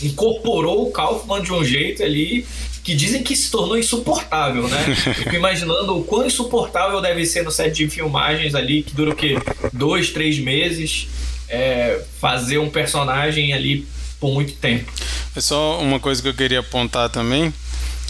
incorporou 0.03 0.89
o 0.89 0.91
Kaufman 0.91 1.41
de 1.41 1.53
um 1.53 1.65
jeito 1.65 2.03
ali 2.03 2.45
que 2.83 2.97
dizem 2.97 3.23
que 3.23 3.37
se 3.37 3.49
tornou 3.49 3.79
insuportável, 3.79 4.67
né? 4.67 4.95
Fico 5.15 5.37
imaginando 5.37 5.97
o 5.97 6.03
quão 6.03 6.27
insuportável 6.27 7.01
deve 7.01 7.25
ser 7.25 7.45
no 7.45 7.53
set 7.53 7.77
de 7.77 7.89
filmagens 7.89 8.57
ali, 8.57 8.83
que 8.83 8.93
dura 8.93 9.11
o 9.11 9.15
quê? 9.15 9.37
Dois, 9.73 10.11
três 10.11 10.37
meses, 10.41 11.07
é, 11.49 12.03
fazer 12.21 12.59
um 12.59 12.69
personagem 12.69 13.53
ali 13.53 13.87
por 14.19 14.33
muito 14.35 14.55
tempo. 14.55 14.93
É 15.37 15.41
só 15.41 15.81
uma 15.81 16.01
coisa 16.01 16.21
que 16.21 16.27
eu 16.27 16.35
queria 16.35 16.59
apontar 16.59 17.09
também. 17.09 17.55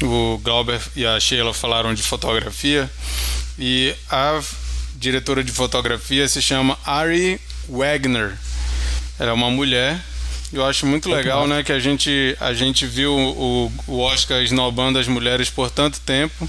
O 0.03 0.39
Glauber 0.43 0.81
e 0.95 1.05
a 1.05 1.21
Sheila 1.21 1.53
falaram 1.53 1.93
de 1.93 2.03
fotografia 2.03 2.91
e 3.59 3.95
a 4.11 4.41
diretora 4.95 5.45
de 5.45 5.53
fotografia 5.53 6.27
se 6.29 6.41
chama 6.41 6.79
Ari 6.83 7.39
Wagner. 7.69 8.37
Ela 9.19 9.31
é 9.31 9.33
uma 9.33 9.51
mulher. 9.51 10.01
Eu 10.53 10.65
acho 10.65 10.87
muito 10.87 11.11
legal, 11.11 11.47
né, 11.49 11.63
que 11.63 11.73
a 11.73 11.81
gente 11.81 12.37
a 12.41 12.55
gente 12.55 12.87
viu 12.87 13.13
o, 13.13 13.73
o 13.87 13.99
Oscar 13.99 14.41
esnobando 14.43 14.99
as 14.99 15.09
mulheres 15.09 15.51
por 15.51 15.71
tanto 15.71 16.01
tempo. 16.01 16.49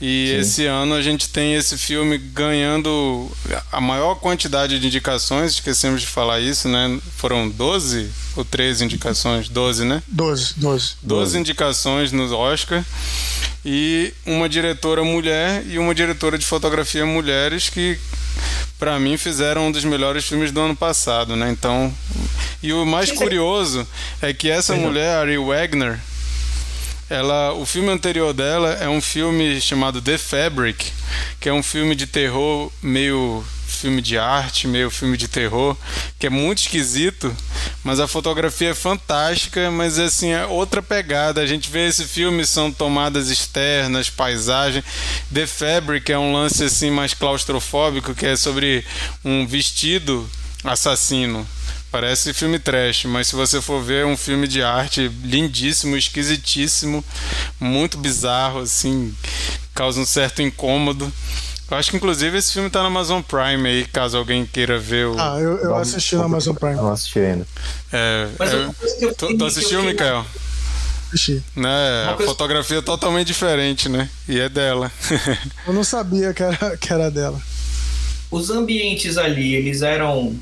E 0.00 0.28
Sim. 0.28 0.36
esse 0.38 0.66
ano 0.66 0.94
a 0.94 1.02
gente 1.02 1.28
tem 1.28 1.54
esse 1.54 1.76
filme 1.76 2.18
ganhando 2.18 3.28
a 3.72 3.80
maior 3.80 4.14
quantidade 4.14 4.78
de 4.78 4.86
indicações, 4.86 5.52
esquecemos 5.52 6.00
de 6.00 6.06
falar 6.06 6.38
isso, 6.38 6.68
né? 6.68 7.00
Foram 7.16 7.48
12 7.48 8.08
ou 8.36 8.44
13 8.44 8.84
indicações? 8.84 9.48
12, 9.48 9.84
né? 9.84 10.00
12, 10.06 10.54
12. 10.56 10.94
12 11.02 11.38
indicações 11.38 12.12
no 12.12 12.32
Oscar. 12.32 12.84
E 13.64 14.14
uma 14.24 14.48
diretora 14.48 15.02
mulher 15.02 15.64
e 15.66 15.78
uma 15.78 15.92
diretora 15.92 16.38
de 16.38 16.46
fotografia 16.46 17.04
mulheres 17.04 17.68
que 17.68 17.98
para 18.78 18.98
mim 18.98 19.16
fizeram 19.16 19.68
um 19.68 19.72
dos 19.72 19.84
melhores 19.84 20.26
filmes 20.26 20.52
do 20.52 20.60
ano 20.60 20.76
passado, 20.76 21.36
né? 21.36 21.50
Então, 21.50 21.92
e 22.62 22.72
o 22.72 22.84
mais 22.86 23.10
curioso 23.10 23.86
é 24.20 24.32
que 24.32 24.50
essa 24.50 24.74
mulher, 24.74 25.16
Ari 25.16 25.38
Wagner, 25.38 25.98
ela, 27.10 27.52
o 27.54 27.64
filme 27.64 27.88
anterior 27.88 28.32
dela 28.34 28.72
é 28.74 28.88
um 28.88 29.00
filme 29.00 29.60
chamado 29.60 30.02
The 30.02 30.18
Fabric, 30.18 30.92
que 31.40 31.48
é 31.48 31.52
um 31.52 31.62
filme 31.62 31.94
de 31.94 32.06
terror 32.06 32.70
meio 32.82 33.44
filme 33.68 34.02
de 34.02 34.18
arte, 34.18 34.66
meio 34.66 34.90
filme 34.90 35.16
de 35.16 35.28
terror, 35.28 35.76
que 36.18 36.26
é 36.26 36.30
muito 36.30 36.58
esquisito, 36.58 37.34
mas 37.84 38.00
a 38.00 38.08
fotografia 38.08 38.70
é 38.70 38.74
fantástica, 38.74 39.70
mas 39.70 39.98
assim, 39.98 40.30
é 40.30 40.46
outra 40.46 40.82
pegada. 40.82 41.40
A 41.40 41.46
gente 41.46 41.70
vê 41.70 41.86
esse 41.86 42.04
filme, 42.04 42.46
são 42.46 42.72
tomadas 42.72 43.28
externas, 43.30 44.10
paisagem. 44.10 44.82
The 45.32 45.46
Fabric 45.46 46.10
é 46.10 46.18
um 46.18 46.32
lance 46.32 46.64
assim 46.64 46.90
mais 46.90 47.14
claustrofóbico, 47.14 48.14
que 48.14 48.26
é 48.26 48.36
sobre 48.36 48.84
um 49.24 49.46
vestido 49.46 50.28
assassino. 50.64 51.46
Parece 51.90 52.34
filme 52.34 52.58
trash, 52.58 53.06
mas 53.06 53.28
se 53.28 53.34
você 53.34 53.62
for 53.62 53.82
ver, 53.82 54.02
é 54.02 54.06
um 54.06 54.16
filme 54.16 54.46
de 54.46 54.62
arte 54.62 55.10
lindíssimo, 55.22 55.96
esquisitíssimo, 55.96 57.02
muito 57.58 57.96
bizarro, 57.96 58.60
assim, 58.60 59.14
causa 59.74 59.98
um 59.98 60.04
certo 60.04 60.42
incômodo. 60.42 61.10
Eu 61.70 61.76
acho 61.76 61.90
que 61.90 61.96
inclusive 61.96 62.38
esse 62.38 62.52
filme 62.52 62.70
tá 62.70 62.80
na 62.80 62.86
Amazon 62.86 63.20
Prime 63.20 63.68
aí, 63.68 63.84
caso 63.84 64.16
alguém 64.16 64.46
queira 64.46 64.78
ver 64.78 65.06
o. 65.06 65.16
Ah, 65.18 65.38
eu, 65.38 65.58
eu 65.58 65.76
assisti 65.76 66.16
na 66.16 66.24
Amazon 66.24 66.54
Prime. 66.54 66.76
Não 66.76 66.92
assisti 66.92 67.18
ainda. 67.18 67.46
É, 67.92 68.28
Mas 68.38 68.54
é, 68.54 69.12
tu, 69.12 69.36
tu 69.36 69.44
assistiu, 69.44 69.82
Mikael? 69.82 70.24
Assisti. 71.08 71.42
Né, 71.54 72.06
a 72.08 72.14
coisa... 72.14 72.32
fotografia 72.32 72.78
é 72.78 72.82
totalmente 72.82 73.26
diferente, 73.26 73.88
né? 73.88 74.08
E 74.26 74.40
é 74.40 74.48
dela. 74.48 74.90
eu 75.66 75.72
não 75.74 75.84
sabia 75.84 76.32
que 76.32 76.42
era, 76.42 76.76
que 76.76 76.92
era 76.92 77.10
dela. 77.10 77.40
Os 78.30 78.50
ambientes 78.50 79.18
ali, 79.18 79.54
eles 79.54 79.82
eram 79.82 80.34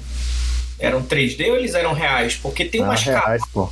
eram 0.78 1.02
3D 1.02 1.48
ou 1.48 1.56
eles 1.56 1.74
eram 1.74 1.92
reais? 1.92 2.36
Porque 2.36 2.64
tem 2.64 2.82
umas 2.82 3.02
reais, 3.02 3.42
Pô. 3.52 3.70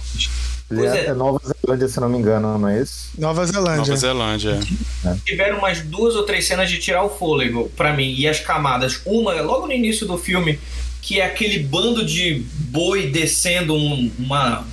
Ele 0.70 0.86
é, 0.86 1.06
é, 1.06 1.12
Nova 1.12 1.40
Zelândia, 1.44 1.88
se 1.88 2.00
não 2.00 2.08
me 2.08 2.18
engano, 2.18 2.58
não 2.58 2.68
é 2.68 2.80
isso? 2.80 3.10
Nova 3.18 3.44
Zelândia. 3.44 3.76
Nova 3.76 3.96
Zelândia. 3.96 4.60
É. 5.04 5.14
Tiveram 5.24 5.58
umas 5.58 5.82
duas 5.82 6.16
ou 6.16 6.22
três 6.24 6.46
cenas 6.46 6.70
de 6.70 6.78
tirar 6.78 7.04
o 7.04 7.10
fôlego 7.10 7.70
para 7.76 7.92
mim. 7.92 8.14
E 8.16 8.26
as 8.26 8.40
camadas. 8.40 9.00
Uma, 9.04 9.34
logo 9.42 9.66
no 9.66 9.72
início 9.72 10.06
do 10.06 10.16
filme, 10.16 10.58
que 11.02 11.20
é 11.20 11.26
aquele 11.26 11.58
bando 11.58 12.04
de 12.04 12.46
boi 12.70 13.10
descendo 13.10 13.74
um, 13.74 14.10
uma, 14.18 14.66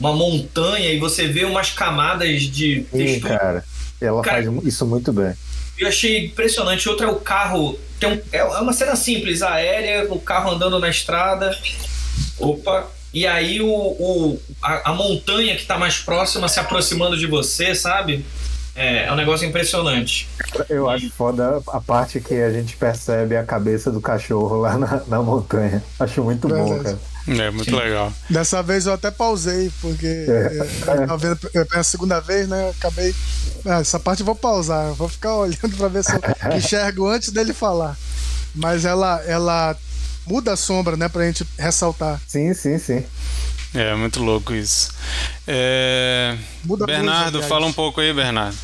uma 0.00 0.12
montanha 0.14 0.90
e 0.90 0.98
você 0.98 1.28
vê 1.28 1.44
umas 1.44 1.70
camadas 1.70 2.42
de 2.42 2.86
Sim, 2.90 3.20
cara. 3.20 3.64
Ela 4.00 4.22
cara, 4.22 4.42
faz 4.42 4.64
isso 4.64 4.86
muito 4.86 5.12
bem. 5.12 5.34
Eu 5.78 5.88
achei 5.88 6.26
impressionante. 6.26 6.88
Outra 6.88 7.06
é 7.06 7.10
o 7.10 7.16
carro. 7.16 7.78
Tem 8.00 8.10
um, 8.10 8.20
é, 8.32 8.38
é 8.38 8.44
uma 8.44 8.72
cena 8.72 8.96
simples, 8.96 9.42
aérea, 9.42 10.10
o 10.10 10.18
carro 10.18 10.52
andando 10.52 10.78
na 10.78 10.88
estrada. 10.88 11.56
Opa. 12.38 12.97
E 13.12 13.26
aí 13.26 13.60
o, 13.60 13.68
o 13.68 14.40
a, 14.62 14.90
a, 14.90 14.94
montanha 14.94 15.54
que 15.54 15.62
está 15.62 15.78
mais 15.78 15.98
próxima 15.98 16.48
se 16.48 16.60
aproximando 16.60 17.16
de 17.16 17.26
você, 17.26 17.74
sabe? 17.74 18.24
É, 18.76 19.06
é 19.06 19.12
um 19.12 19.16
negócio 19.16 19.46
impressionante. 19.46 20.28
Eu 20.68 20.88
acho 20.88 21.10
foda 21.10 21.60
a 21.68 21.80
parte 21.80 22.20
que 22.20 22.34
a 22.34 22.50
gente 22.50 22.76
percebe 22.76 23.36
a 23.36 23.42
cabeça 23.42 23.90
do 23.90 24.00
cachorro 24.00 24.58
lá 24.58 24.78
na, 24.78 25.02
na 25.06 25.22
montanha. 25.22 25.82
Acho 25.98 26.22
muito 26.22 26.46
Verdade. 26.46 26.70
bom, 26.70 26.82
cara. 26.84 26.98
É, 27.26 27.50
muito 27.50 27.76
legal. 27.76 28.12
Dessa 28.30 28.62
vez 28.62 28.86
eu 28.86 28.92
até 28.92 29.10
pausei, 29.10 29.70
porque 29.80 30.06
é. 30.06 30.66
eu, 31.10 31.18
vendo, 31.18 31.38
a 31.74 31.82
segunda 31.82 32.20
vez, 32.20 32.48
né? 32.48 32.66
Eu 32.66 32.70
acabei. 32.70 33.14
Ah, 33.66 33.80
essa 33.80 33.98
parte 33.98 34.20
eu 34.20 34.26
vou 34.26 34.34
pausar, 34.34 34.88
eu 34.88 34.94
vou 34.94 35.08
ficar 35.08 35.34
olhando 35.36 35.76
para 35.76 35.88
ver 35.88 36.04
se 36.04 36.12
eu 36.12 36.20
enxergo 36.56 37.08
antes 37.08 37.30
dele 37.30 37.52
falar. 37.52 37.96
Mas 38.54 38.84
ela, 38.84 39.22
ela 39.26 39.76
muda 40.28 40.52
a 40.52 40.56
sombra, 40.56 40.96
né? 40.96 41.08
Pra 41.08 41.24
gente 41.26 41.46
ressaltar. 41.58 42.20
Sim, 42.26 42.52
sim, 42.54 42.78
sim. 42.78 43.04
É, 43.74 43.94
muito 43.94 44.22
louco 44.22 44.54
isso. 44.54 44.92
É... 45.46 46.36
Muda 46.64 46.86
Bernardo, 46.86 47.42
fala 47.42 47.66
um 47.66 47.72
pouco 47.72 48.00
aí, 48.00 48.12
Bernardo. 48.12 48.56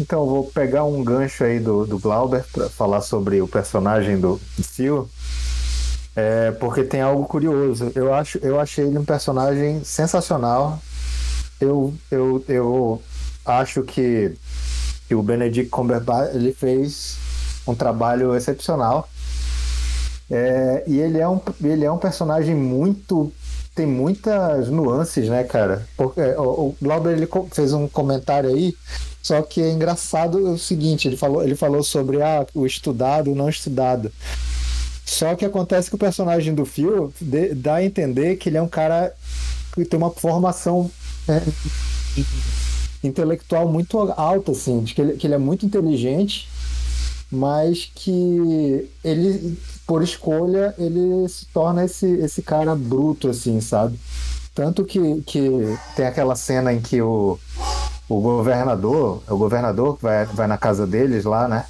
Então, 0.00 0.26
vou 0.26 0.44
pegar 0.44 0.84
um 0.84 1.04
gancho 1.04 1.44
aí 1.44 1.60
do, 1.60 1.86
do 1.86 1.98
Glauber 1.98 2.44
para 2.52 2.70
falar 2.70 3.02
sobre 3.02 3.40
o 3.42 3.46
personagem 3.46 4.18
do 4.18 4.40
Phil. 4.62 5.08
É, 6.16 6.50
porque 6.52 6.82
tem 6.82 7.00
algo 7.00 7.24
curioso. 7.26 7.92
Eu, 7.94 8.12
acho, 8.12 8.38
eu 8.38 8.58
achei 8.58 8.86
ele 8.86 8.98
um 8.98 9.04
personagem 9.04 9.84
sensacional. 9.84 10.80
Eu, 11.60 11.94
eu, 12.10 12.44
eu 12.48 13.02
acho 13.44 13.82
que, 13.82 14.32
que 15.06 15.14
o 15.14 15.22
Benedict 15.22 15.70
Cumberbatch 15.70 16.34
ele 16.34 16.52
fez 16.52 17.18
um 17.66 17.74
trabalho 17.74 18.34
excepcional. 18.34 19.08
É, 20.30 20.84
e 20.86 21.00
ele 21.00 21.18
é, 21.18 21.28
um, 21.28 21.40
ele 21.62 21.84
é 21.84 21.90
um 21.90 21.98
personagem 21.98 22.54
muito. 22.54 23.32
tem 23.74 23.86
muitas 23.86 24.68
nuances, 24.68 25.28
né, 25.28 25.42
cara? 25.42 25.86
Porque 25.96 26.20
o, 26.20 26.42
o 26.42 26.76
Glauber 26.80 27.12
ele 27.12 27.28
fez 27.52 27.72
um 27.72 27.88
comentário 27.88 28.48
aí, 28.48 28.74
só 29.22 29.42
que 29.42 29.60
é 29.60 29.70
engraçado 29.70 30.52
o 30.52 30.58
seguinte: 30.58 31.08
ele 31.08 31.16
falou, 31.16 31.42
ele 31.42 31.56
falou 31.56 31.82
sobre 31.82 32.22
ah, 32.22 32.46
o 32.54 32.64
estudado, 32.64 33.32
o 33.32 33.34
não 33.34 33.48
estudado. 33.48 34.12
Só 35.04 35.34
que 35.34 35.44
acontece 35.44 35.88
que 35.88 35.96
o 35.96 35.98
personagem 35.98 36.54
do 36.54 36.64
Phil 36.64 37.12
dá 37.56 37.76
a 37.76 37.84
entender 37.84 38.36
que 38.36 38.48
ele 38.48 38.56
é 38.56 38.62
um 38.62 38.68
cara 38.68 39.12
que 39.74 39.84
tem 39.84 39.98
uma 39.98 40.10
formação 40.10 40.88
é, 41.28 41.42
intelectual 43.02 43.68
muito 43.68 43.98
alta, 43.98 44.52
assim, 44.52 44.84
de 44.84 44.94
que 44.94 45.00
ele, 45.00 45.12
que 45.14 45.26
ele 45.26 45.34
é 45.34 45.38
muito 45.38 45.66
inteligente, 45.66 46.48
mas 47.30 47.90
que 47.94 48.90
ele, 49.04 49.58
por 49.86 50.02
escolha, 50.02 50.74
ele 50.76 51.28
se 51.28 51.46
torna 51.46 51.84
esse, 51.84 52.06
esse 52.06 52.42
cara 52.42 52.74
bruto, 52.74 53.28
assim, 53.28 53.60
sabe? 53.60 53.98
Tanto 54.54 54.84
que, 54.84 55.22
que 55.22 55.78
tem 55.94 56.06
aquela 56.06 56.34
cena 56.34 56.72
em 56.72 56.80
que 56.80 57.00
o, 57.00 57.38
o 58.08 58.20
governador, 58.20 59.22
o 59.28 59.36
governador 59.36 59.96
que 59.96 60.02
vai, 60.02 60.26
vai 60.26 60.46
na 60.48 60.58
casa 60.58 60.86
deles 60.86 61.24
lá, 61.24 61.46
né? 61.46 61.64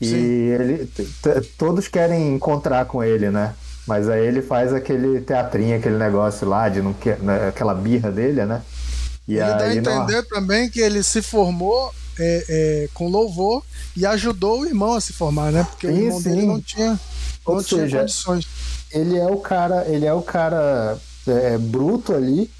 E 0.00 0.06
Sim. 0.06 0.16
ele 0.16 0.90
todos 1.56 1.88
querem 1.88 2.34
encontrar 2.34 2.84
com 2.84 3.02
ele, 3.02 3.30
né? 3.30 3.54
Mas 3.86 4.08
aí 4.08 4.26
ele 4.26 4.42
faz 4.42 4.72
aquele 4.72 5.20
teatrinho, 5.20 5.76
aquele 5.76 5.96
negócio 5.96 6.46
lá, 6.48 6.68
de 6.68 6.82
não 6.82 6.92
que, 6.92 7.10
né, 7.16 7.48
aquela 7.48 7.74
birra 7.74 8.10
dele, 8.10 8.44
né? 8.44 8.62
E 9.26 9.36
ele 9.36 9.54
dá 9.54 9.64
a 9.64 9.74
entender 9.74 10.16
não... 10.16 10.24
também 10.24 10.68
que 10.68 10.80
ele 10.80 11.02
se 11.02 11.22
formou 11.22 11.92
é, 12.18 12.44
é, 12.48 12.88
com 12.94 13.08
louvor 13.08 13.62
e 13.96 14.04
ajudou 14.06 14.60
o 14.60 14.66
irmão 14.66 14.94
a 14.94 15.00
se 15.00 15.12
formar, 15.12 15.52
né? 15.52 15.66
Porque 15.70 15.86
sim, 15.86 15.92
o 15.92 15.98
irmão 15.98 16.20
sim. 16.20 16.30
dele 16.30 16.46
não 16.46 16.60
tinha, 16.60 17.00
não 17.46 17.62
tinha 17.62 17.80
seja, 17.82 17.98
condições. 18.00 18.46
Ele 18.90 19.18
é 19.18 19.26
o 19.26 19.38
cara, 19.38 19.84
ele 19.88 20.06
é 20.06 20.12
o 20.12 20.22
cara 20.22 20.98
é, 21.26 21.58
bruto 21.58 22.14
ali, 22.14 22.50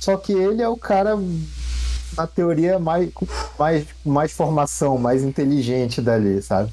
só 0.00 0.16
que 0.16 0.32
ele 0.32 0.62
é 0.62 0.68
o 0.68 0.76
cara 0.76 1.18
na 2.16 2.26
teoria 2.26 2.78
mais, 2.78 3.10
mais, 3.58 3.86
mais 4.04 4.32
formação, 4.32 4.98
mais 4.98 5.22
inteligente 5.22 6.00
dali, 6.00 6.42
sabe? 6.42 6.70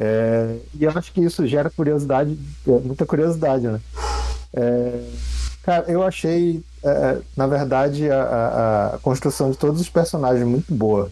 É, 0.00 0.56
e 0.74 0.84
eu 0.84 0.90
acho 0.94 1.12
que 1.12 1.20
isso 1.20 1.46
gera 1.46 1.70
curiosidade, 1.70 2.38
é, 2.66 2.70
muita 2.70 3.04
curiosidade, 3.04 3.66
né? 3.66 3.80
É, 4.54 5.00
cara, 5.62 5.84
eu 5.88 6.02
achei, 6.02 6.62
é, 6.82 7.18
na 7.36 7.46
verdade, 7.46 8.08
a, 8.10 8.22
a, 8.22 8.86
a, 8.94 8.98
construção 8.98 9.50
de 9.50 9.58
todos 9.58 9.80
os 9.80 9.88
personagens 9.88 10.46
muito 10.46 10.72
boa. 10.72 11.10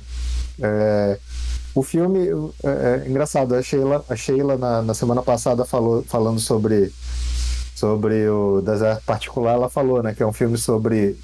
É, 0.60 1.18
o 1.74 1.82
filme, 1.82 2.28
é, 2.64 3.04
é, 3.04 3.08
engraçado, 3.08 3.54
a 3.54 3.62
Sheila, 3.62 4.04
a 4.08 4.16
Sheila 4.16 4.56
na, 4.56 4.82
na, 4.82 4.94
semana 4.94 5.22
passada 5.22 5.64
falou, 5.64 6.02
falando 6.04 6.40
sobre, 6.40 6.90
sobre 7.74 8.28
o 8.28 8.62
Deserto 8.62 9.02
Particular, 9.04 9.54
ela 9.54 9.68
falou, 9.68 10.02
né, 10.02 10.14
que 10.14 10.22
é 10.22 10.26
um 10.26 10.32
filme 10.32 10.56
sobre, 10.56 11.18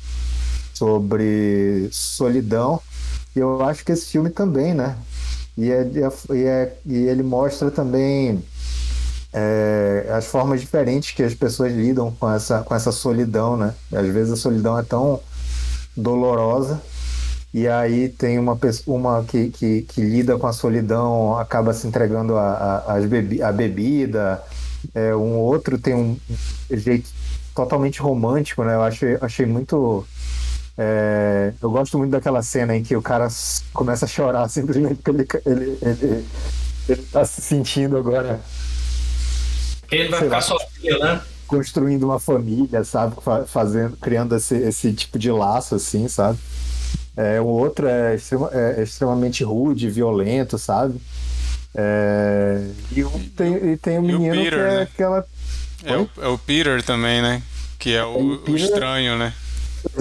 sobre 0.75 1.88
solidão, 1.90 2.81
e 3.35 3.38
eu 3.38 3.64
acho 3.64 3.83
que 3.83 3.92
esse 3.92 4.07
filme 4.07 4.29
também, 4.29 4.75
né, 4.75 4.99
e, 5.57 5.71
é, 5.71 5.90
e, 6.31 6.45
é, 6.45 6.77
e 6.85 6.97
ele 6.97 7.23
mostra 7.23 7.71
também 7.71 8.45
é, 9.33 10.11
as 10.14 10.27
formas 10.27 10.61
diferentes 10.61 11.12
que 11.12 11.23
as 11.23 11.35
pessoas 11.35 11.73
lidam 11.73 12.11
com 12.12 12.31
essa, 12.31 12.62
com 12.62 12.75
essa 12.75 12.92
solidão, 12.92 13.57
né? 13.57 13.75
Às 13.90 14.07
vezes 14.09 14.33
a 14.33 14.37
solidão 14.37 14.79
é 14.79 14.83
tão 14.83 15.21
dolorosa 15.97 16.81
e 17.54 17.68
aí 17.68 18.08
tem 18.08 18.38
uma 18.38 18.56
pessoa 18.56 18.96
uma 18.96 19.24
que, 19.24 19.50
que, 19.50 19.82
que 19.82 20.00
lida 20.00 20.38
com 20.38 20.46
a 20.46 20.52
solidão, 20.52 21.38
acaba 21.38 21.74
se 21.74 21.86
entregando 21.86 22.36
a, 22.36 22.84
a, 22.86 23.00
bebi 23.00 23.42
a 23.42 23.52
bebida, 23.52 24.42
é, 24.94 25.14
um 25.14 25.36
outro 25.38 25.78
tem 25.78 25.94
um 25.94 26.18
jeito 26.70 27.10
totalmente 27.54 28.00
romântico, 28.00 28.64
né? 28.64 28.74
Eu 28.74 28.82
achei, 28.82 29.18
achei 29.20 29.46
muito. 29.46 30.06
É, 30.76 31.52
eu 31.60 31.70
gosto 31.70 31.98
muito 31.98 32.10
daquela 32.10 32.42
cena 32.42 32.74
em 32.74 32.82
que 32.82 32.96
o 32.96 33.02
cara 33.02 33.28
começa 33.74 34.06
a 34.06 34.08
chorar 34.08 34.48
simplesmente 34.50 34.96
porque 35.02 35.42
ele, 35.44 35.44
ele, 35.46 35.78
ele, 35.82 36.26
ele 36.88 37.02
tá 37.12 37.24
se 37.24 37.40
sentindo 37.42 37.96
agora. 37.96 38.40
Ele 39.90 40.08
vai 40.08 40.20
ficar 40.20 40.36
lá, 40.36 40.40
sozinho, 40.40 40.98
né? 41.00 41.20
Construindo 41.46 42.04
uma 42.04 42.18
família, 42.18 42.82
sabe? 42.82 43.14
Fazendo, 43.46 43.96
criando 43.98 44.34
esse, 44.34 44.56
esse 44.56 44.90
tipo 44.94 45.18
de 45.18 45.30
laço, 45.30 45.74
assim, 45.74 46.08
sabe? 46.08 46.38
É, 47.16 47.40
o 47.40 47.46
outro 47.46 47.87
é, 47.87 48.14
extrema, 48.14 48.51
é 48.53 48.83
extremamente 48.83 49.44
rude, 49.44 49.90
violento, 49.90 50.59
sabe? 50.59 51.01
É, 51.75 52.66
e, 52.90 53.05
tem, 53.31 53.55
e 53.55 53.77
tem 53.77 53.98
um 53.98 54.03
menino 54.03 54.35
Peter, 54.35 54.51
que 54.51 54.59
é 54.59 54.77
né? 54.77 54.83
aquela. 54.83 55.27
É 55.85 55.96
o, 55.96 56.09
é 56.20 56.29
o, 56.29 56.38
Peter 56.38 56.83
também, 56.83 57.20
né? 57.22 57.42
Que 57.79 57.94
é 57.94 58.05
o, 58.05 58.42
o 58.46 58.57
estranho, 58.57 59.16
né? 59.18 59.35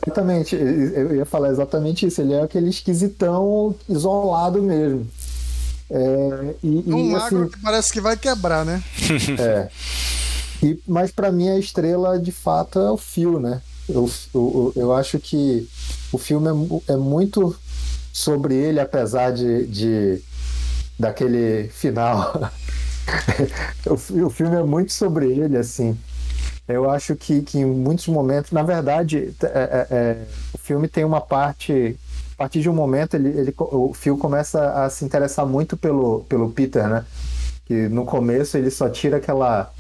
Exatamente, 0.06 0.56
eu 0.56 1.16
ia 1.16 1.26
falar 1.26 1.50
exatamente 1.50 2.06
isso. 2.06 2.22
Ele 2.22 2.34
é 2.34 2.44
aquele 2.44 2.70
esquisitão 2.70 3.76
isolado 3.90 4.62
mesmo. 4.62 5.08
É, 5.90 6.56
e, 6.64 6.84
um 6.88 7.00
e, 7.00 7.12
magro 7.12 7.44
assim, 7.44 7.50
que 7.50 7.60
parece 7.60 7.92
que 7.92 8.00
vai 8.00 8.16
quebrar, 8.16 8.64
né? 8.64 8.82
é. 9.40 9.70
E, 10.64 10.80
mas 10.88 11.12
para 11.12 11.32
mim 11.32 11.50
a 11.50 11.58
estrela 11.58 12.20
de 12.20 12.32
fato 12.32 12.80
é 12.80 12.92
o 12.92 12.98
Phil, 12.98 13.40
né? 13.40 13.62
Eu, 13.94 14.74
eu, 14.76 14.94
acho 14.94 15.20
que 15.20 15.68
o 16.12 16.18
filme 16.18 16.48
é, 16.88 16.94
é 16.94 16.96
muito 16.96 17.56
sobre 18.14 18.56
ele, 18.56 18.80
apesar 18.80 19.32
de, 19.32 19.66
de 19.68 20.22
daquele 20.98 21.70
final. 21.70 22.52
o, 23.86 24.26
o 24.26 24.30
filme 24.30 24.56
é 24.56 24.64
muito 24.64 24.94
sobre 24.94 25.32
ele, 25.32 25.58
assim. 25.58 25.98
Eu 26.68 26.90
acho 26.90 27.16
que, 27.16 27.42
que 27.42 27.60
em 27.60 27.66
muitos 27.66 28.08
momentos, 28.08 28.52
na 28.52 28.64
verdade, 28.64 29.34
é, 29.44 29.46
é, 29.46 29.88
é, 29.92 30.18
o 30.54 30.58
filme 30.58 30.88
tem 30.88 31.04
uma 31.04 31.22
parte. 31.22 31.98
A 32.34 32.38
partir 32.38 32.62
de 32.62 32.70
um 32.70 32.74
momento, 32.74 33.16
ele, 33.16 33.30
ele, 33.30 33.54
o 33.58 33.94
Phil 33.94 34.18
começa 34.18 34.84
a 34.84 34.90
se 34.90 35.06
interessar 35.06 35.46
muito 35.46 35.78
pelo, 35.78 36.24
pelo 36.24 36.50
Peter, 36.50 36.88
né? 36.88 37.06
Que 37.66 37.88
no 37.88 38.04
começo 38.06 38.58
ele 38.58 38.72
só 38.72 38.90
tira 38.90 39.18
aquela 39.18 39.72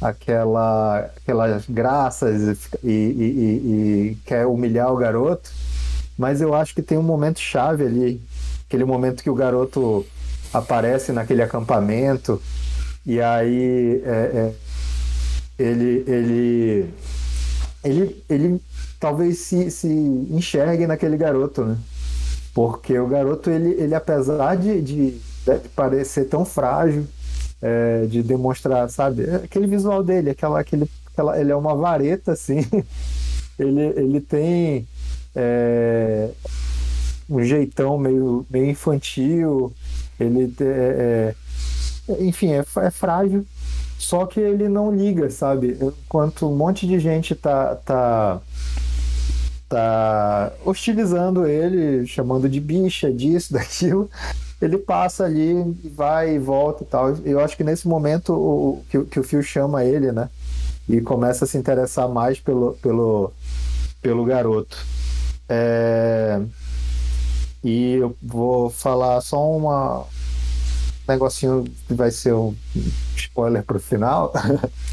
aquela 0.00 1.10
aquelas 1.16 1.64
graças 1.68 2.68
e, 2.82 2.88
e, 2.88 2.92
e, 2.92 4.10
e 4.12 4.18
quer 4.24 4.46
humilhar 4.46 4.92
o 4.92 4.96
garoto. 4.96 5.50
Mas 6.16 6.40
eu 6.40 6.54
acho 6.54 6.74
que 6.74 6.82
tem 6.82 6.98
um 6.98 7.02
momento 7.02 7.40
chave 7.40 7.84
ali, 7.84 8.22
aquele 8.66 8.84
momento 8.84 9.22
que 9.22 9.30
o 9.30 9.34
garoto 9.34 10.06
aparece 10.52 11.12
naquele 11.12 11.42
acampamento 11.42 12.40
e 13.06 13.20
aí 13.20 14.02
é, 14.04 14.10
é, 14.10 14.54
ele, 15.58 16.04
ele, 16.06 16.94
ele, 17.82 18.24
ele 18.28 18.62
talvez 18.98 19.38
se, 19.38 19.70
se 19.70 19.88
enxergue 19.88 20.86
naquele 20.86 21.16
garoto, 21.16 21.64
né? 21.64 21.78
Porque 22.52 22.98
o 22.98 23.06
garoto, 23.06 23.48
ele, 23.50 23.70
ele 23.80 23.94
apesar 23.94 24.56
de, 24.56 24.80
de, 24.82 25.10
de 25.12 25.68
parecer 25.74 26.24
tão 26.24 26.44
frágil, 26.44 27.06
é, 27.62 28.06
de 28.06 28.22
demonstrar, 28.22 28.88
sabe, 28.88 29.24
é 29.24 29.36
aquele 29.36 29.66
visual 29.66 30.02
dele, 30.02 30.30
aquela, 30.30 30.60
aquele, 30.60 30.88
aquela, 31.12 31.38
ele 31.38 31.52
é 31.52 31.56
uma 31.56 31.74
vareta, 31.74 32.32
assim, 32.32 32.64
ele, 33.58 33.82
ele 33.96 34.20
tem 34.20 34.86
é, 35.34 36.30
um 37.28 37.42
jeitão 37.44 37.96
meio, 37.98 38.46
meio 38.50 38.66
infantil, 38.70 39.72
ele 40.18 40.52
é, 40.60 41.34
é, 42.08 42.22
enfim, 42.24 42.52
é, 42.52 42.58
é, 42.58 42.90
frágil, 42.90 43.46
só 43.98 44.26
que 44.26 44.40
ele 44.40 44.68
não 44.68 44.94
liga, 44.94 45.30
sabe? 45.30 45.78
Enquanto 45.80 46.48
um 46.48 46.56
monte 46.56 46.86
de 46.86 46.98
gente 46.98 47.34
tá, 47.34 47.76
tá, 47.76 48.40
tá 49.68 50.52
hostilizando 50.64 51.46
ele, 51.46 52.06
chamando 52.06 52.48
de 52.48 52.58
bicha, 52.58 53.12
disso, 53.12 53.52
daquilo, 53.54 54.10
ele 54.60 54.76
passa 54.78 55.24
ali, 55.24 55.54
vai 55.94 56.34
e 56.34 56.38
volta 56.38 56.82
e 56.82 56.86
tal. 56.86 57.16
Eu 57.24 57.40
acho 57.40 57.56
que 57.56 57.64
nesse 57.64 57.88
momento 57.88 58.34
o, 58.34 58.84
que, 58.90 59.02
que 59.04 59.20
o 59.20 59.24
Phil 59.24 59.42
chama 59.42 59.84
ele, 59.84 60.12
né? 60.12 60.28
E 60.88 61.00
começa 61.00 61.44
a 61.44 61.48
se 61.48 61.56
interessar 61.56 62.08
mais 62.08 62.38
pelo, 62.38 62.74
pelo, 62.74 63.32
pelo 64.02 64.24
garoto. 64.24 64.76
É... 65.48 66.40
E 67.62 67.94
eu 67.94 68.16
vou 68.22 68.70
falar 68.70 69.20
só 69.20 69.50
uma 69.50 70.00
um 70.00 71.12
negocinho 71.12 71.64
que 71.86 71.94
vai 71.94 72.10
ser 72.10 72.34
um 72.34 72.54
spoiler 73.16 73.62
pro 73.62 73.80
final. 73.80 74.32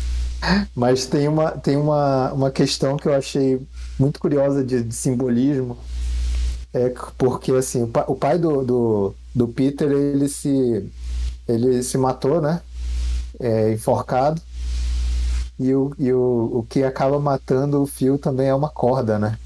Mas 0.76 1.06
tem 1.06 1.28
uma, 1.28 1.52
tem 1.52 1.76
uma, 1.76 2.32
uma 2.32 2.52
questão 2.52 2.98
que 2.98 3.08
eu 3.08 3.14
achei 3.14 3.62
muito 4.00 4.20
curiosa 4.20 4.64
de, 4.64 4.84
de 4.84 4.96
simbolismo. 4.96 5.78
É 6.74 6.94
porque 7.18 7.52
assim, 7.52 7.84
o 7.84 7.88
pai, 7.88 8.04
o 8.08 8.16
pai 8.16 8.38
do, 8.38 8.64
do, 8.64 9.16
do, 9.38 9.48
Peter 9.48 9.92
ele 9.92 10.28
se, 10.28 10.90
ele 11.48 11.84
se 11.84 11.98
matou, 11.98 12.42
né? 12.42 12.62
É, 13.40 13.72
enforcado. 13.72 14.42
E, 15.60 15.74
o, 15.74 15.94
e 15.98 16.12
o, 16.14 16.52
o 16.54 16.66
que 16.70 16.84
acaba 16.84 17.20
matando 17.20 17.82
o 17.82 17.88
fio 17.88 18.18
também 18.18 18.48
é 18.48 18.54
uma 18.54 18.70
corda, 18.70 19.18
né? 19.18 19.38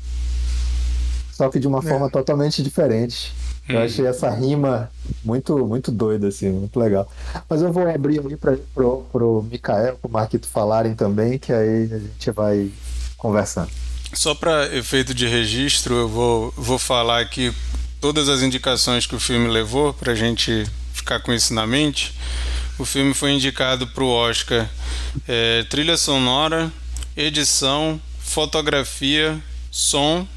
só 1.42 1.50
que 1.50 1.60
de 1.60 1.68
uma 1.68 1.80
é. 1.80 1.82
forma 1.82 2.08
totalmente 2.08 2.62
diferente. 2.62 3.34
Eu 3.68 3.80
hum. 3.80 3.84
achei 3.84 4.06
essa 4.06 4.30
rima 4.30 4.92
muito, 5.24 5.66
muito 5.66 5.92
doida, 5.92 6.28
assim, 6.28 6.52
muito 6.52 6.80
legal. 6.80 7.10
Mas 7.50 7.64
eu 7.64 7.74
vou 7.74 7.88
abrir 7.88 8.20
ali 8.20 8.38
para 8.38 8.58
pro, 8.76 9.06
pro 9.12 9.48
Mikael, 9.50 9.98
pro 10.00 10.12
Marquito 10.12 10.48
falarem 10.48 10.94
também, 10.94 11.40
que 11.40 11.52
aí 11.52 11.90
a 11.92 11.98
gente 11.98 12.32
vai 12.32 12.70
conversando. 13.18 13.70
Só 14.14 14.36
para 14.36 14.76
efeito 14.76 15.16
de 15.16 15.28
registro, 15.28 15.96
eu 15.96 16.08
vou, 16.08 16.54
vou 16.56 16.78
falar 16.78 17.22
aqui 17.22 17.52
todas 18.02 18.28
as 18.28 18.42
indicações 18.42 19.06
que 19.06 19.16
o 19.16 19.20
filme 19.20 19.48
levou, 19.48 19.94
para 19.94 20.12
a 20.12 20.16
gente 20.16 20.66
ficar 20.94 21.20
com 21.20 21.32
isso 21.32 21.54
na 21.54 21.66
mente. 21.66 22.14
O 22.78 22.84
filme 22.84 23.14
foi 23.14 23.32
indicado 23.32 23.88
para 23.88 24.04
o 24.04 24.10
Oscar 24.10 24.70
é, 25.28 25.64
trilha 25.70 25.96
sonora, 25.96 26.72
edição, 27.16 28.02
fotografia, 28.20 29.42
som 29.70 30.28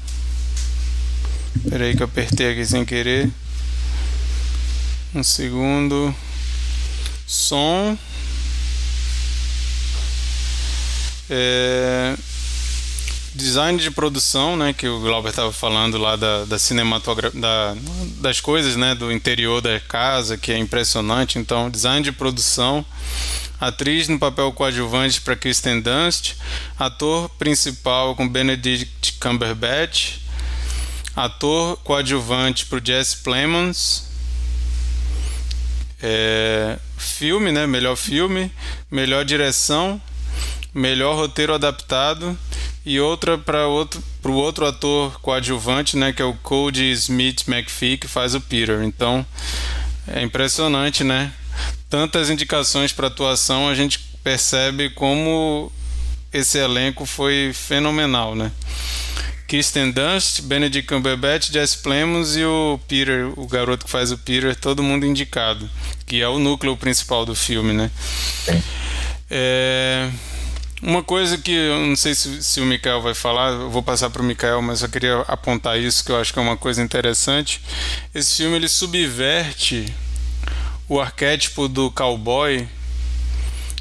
Espera 1.65 1.85
aí 1.85 1.95
que 1.95 2.03
eu 2.03 2.05
apertei 2.05 2.51
aqui 2.51 2.65
sem 2.65 2.85
querer. 2.85 3.31
Um 5.15 5.23
segundo. 5.23 6.13
Som. 7.25 7.97
É... 11.29 12.15
Design 13.35 13.77
de 13.77 13.91
produção, 13.91 14.55
né, 14.55 14.71
que 14.71 14.87
o 14.87 15.01
Glauber 15.01 15.29
estava 15.29 15.51
falando 15.51 15.97
lá 15.97 16.15
da, 16.15 16.45
da 16.45 16.57
cinematografia, 16.57 17.39
da, 17.39 17.75
das 18.21 18.39
coisas, 18.39 18.77
né, 18.77 18.95
do 18.95 19.11
interior 19.11 19.61
da 19.61 19.77
casa, 19.79 20.37
que 20.37 20.51
é 20.53 20.57
impressionante. 20.57 21.37
Então, 21.37 21.69
design 21.69 22.01
de 22.01 22.13
produção, 22.13 22.85
atriz 23.59 24.07
no 24.07 24.17
papel 24.17 24.51
coadjuvante 24.53 25.19
para 25.19 25.35
Kristen 25.35 25.81
Dunst, 25.81 26.35
ator 26.79 27.29
principal 27.37 28.15
com 28.15 28.27
Benedict 28.27 29.17
Cumberbatch, 29.19 30.25
Ator 31.15 31.77
coadjuvante 31.77 32.65
para 32.65 32.81
Jesse 32.83 33.17
Plemons. 33.17 34.03
É, 36.03 36.77
filme, 36.97 37.53
né? 37.53 37.65
Melhor 37.65 37.95
filme, 37.95 38.51
melhor 38.91 39.23
direção, 39.23 40.01
melhor 40.75 41.15
roteiro 41.15 41.53
adaptado 41.53 42.37
e 42.85 42.99
outra 42.99 43.37
para 43.37 43.65
outro 43.65 44.03
para 44.21 44.31
o 44.31 44.35
outro 44.35 44.65
ator 44.65 45.19
coadjuvante, 45.21 45.95
né? 45.95 46.11
Que 46.11 46.21
é 46.21 46.25
o 46.25 46.33
Cody 46.33 46.91
Smith 46.91 47.47
McPhee 47.47 47.97
que 47.97 48.07
faz 48.07 48.35
o 48.35 48.41
Peter. 48.41 48.83
Então 48.83 49.25
é 50.07 50.21
impressionante, 50.21 51.03
né? 51.03 51.31
Tantas 51.89 52.29
indicações 52.29 52.91
para 52.91 53.07
atuação, 53.07 53.69
a 53.69 53.73
gente 53.73 53.99
percebe 54.21 54.89
como 54.89 55.71
esse 56.33 56.57
elenco 56.57 57.05
foi 57.05 57.51
fenomenal, 57.53 58.35
né? 58.35 58.51
Kristen 59.47 59.91
Dunst, 59.91 60.41
Benedict 60.41 60.87
Cumberbatch, 60.87 61.51
Jesse 61.51 61.77
Plemons 61.77 62.35
e 62.35 62.43
o 62.43 62.79
Peter, 62.87 63.31
o 63.39 63.47
garoto 63.47 63.85
que 63.85 63.91
faz 63.91 64.11
o 64.11 64.17
Peter, 64.17 64.55
todo 64.55 64.83
mundo 64.83 65.05
indicado, 65.05 65.69
que 66.05 66.21
é 66.21 66.27
o 66.27 66.39
núcleo 66.39 66.75
principal 66.75 67.25
do 67.25 67.35
filme, 67.35 67.71
né? 67.71 67.91
É, 69.29 70.09
uma 70.85 71.03
coisa 71.03 71.35
que 71.35 71.51
eu 71.51 71.79
não 71.79 71.95
sei 71.95 72.13
se, 72.13 72.43
se 72.43 72.61
o 72.61 72.65
Mikael 72.65 73.01
vai 73.01 73.15
falar, 73.15 73.51
eu 73.53 73.71
vou 73.71 73.81
passar 73.81 74.09
para 74.11 74.21
o 74.21 74.25
Mikael, 74.25 74.61
mas 74.61 74.83
eu 74.83 74.89
queria 74.89 75.21
apontar 75.21 75.79
isso 75.79 76.05
que 76.05 76.11
eu 76.11 76.17
acho 76.17 76.31
que 76.31 76.37
é 76.37 76.41
uma 76.41 76.55
coisa 76.55 76.81
interessante. 76.81 77.59
Esse 78.13 78.37
filme 78.37 78.55
ele 78.55 78.69
subverte 78.69 79.91
o 80.87 81.01
arquétipo 81.01 81.67
do 81.67 81.89
cowboy 81.89 82.69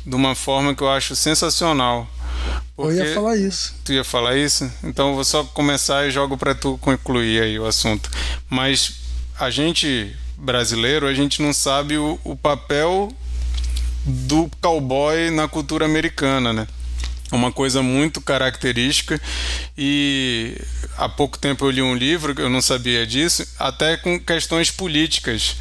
de 0.07 0.17
uma 0.17 0.35
forma 0.35 0.75
que 0.75 0.83
eu 0.83 0.91
acho 0.91 1.15
sensacional. 1.15 2.09
Porque... 2.75 2.99
Eu 2.99 3.07
ia 3.07 3.15
falar 3.15 3.37
isso. 3.37 3.75
Tu 3.85 3.93
ia 3.93 4.05
falar 4.05 4.37
isso? 4.39 4.73
Então 4.83 5.11
eu 5.11 5.15
vou 5.15 5.25
só 5.25 5.45
começar 5.45 6.09
e 6.09 6.11
jogo 6.11 6.39
para 6.39 6.55
tu 6.55 6.79
concluir 6.79 7.43
aí 7.43 7.59
o 7.59 7.67
assunto. 7.67 8.11
Mas 8.49 8.95
a 9.39 9.51
gente 9.51 10.17
brasileiro, 10.39 11.07
a 11.07 11.13
gente 11.13 11.43
não 11.43 11.53
sabe 11.53 11.99
o, 11.99 12.19
o 12.25 12.35
papel 12.35 13.13
do 14.05 14.51
cowboy 14.61 15.31
na 15.31 15.47
cultura 15.47 15.85
americana, 15.85 16.53
né? 16.53 16.67
Uma 17.35 17.53
coisa 17.53 17.83
muito 17.83 18.21
característica 18.21 19.21
e 19.77 20.57
há 20.97 21.09
pouco 21.09 21.39
tempo 21.39 21.65
eu 21.65 21.71
li 21.71 21.83
um 21.83 21.95
livro 21.95 22.35
eu 22.41 22.49
não 22.49 22.61
sabia 22.61 23.07
disso 23.07 23.47
até 23.59 23.97
com 23.97 24.19
questões 24.19 24.71
políticas 24.71 25.57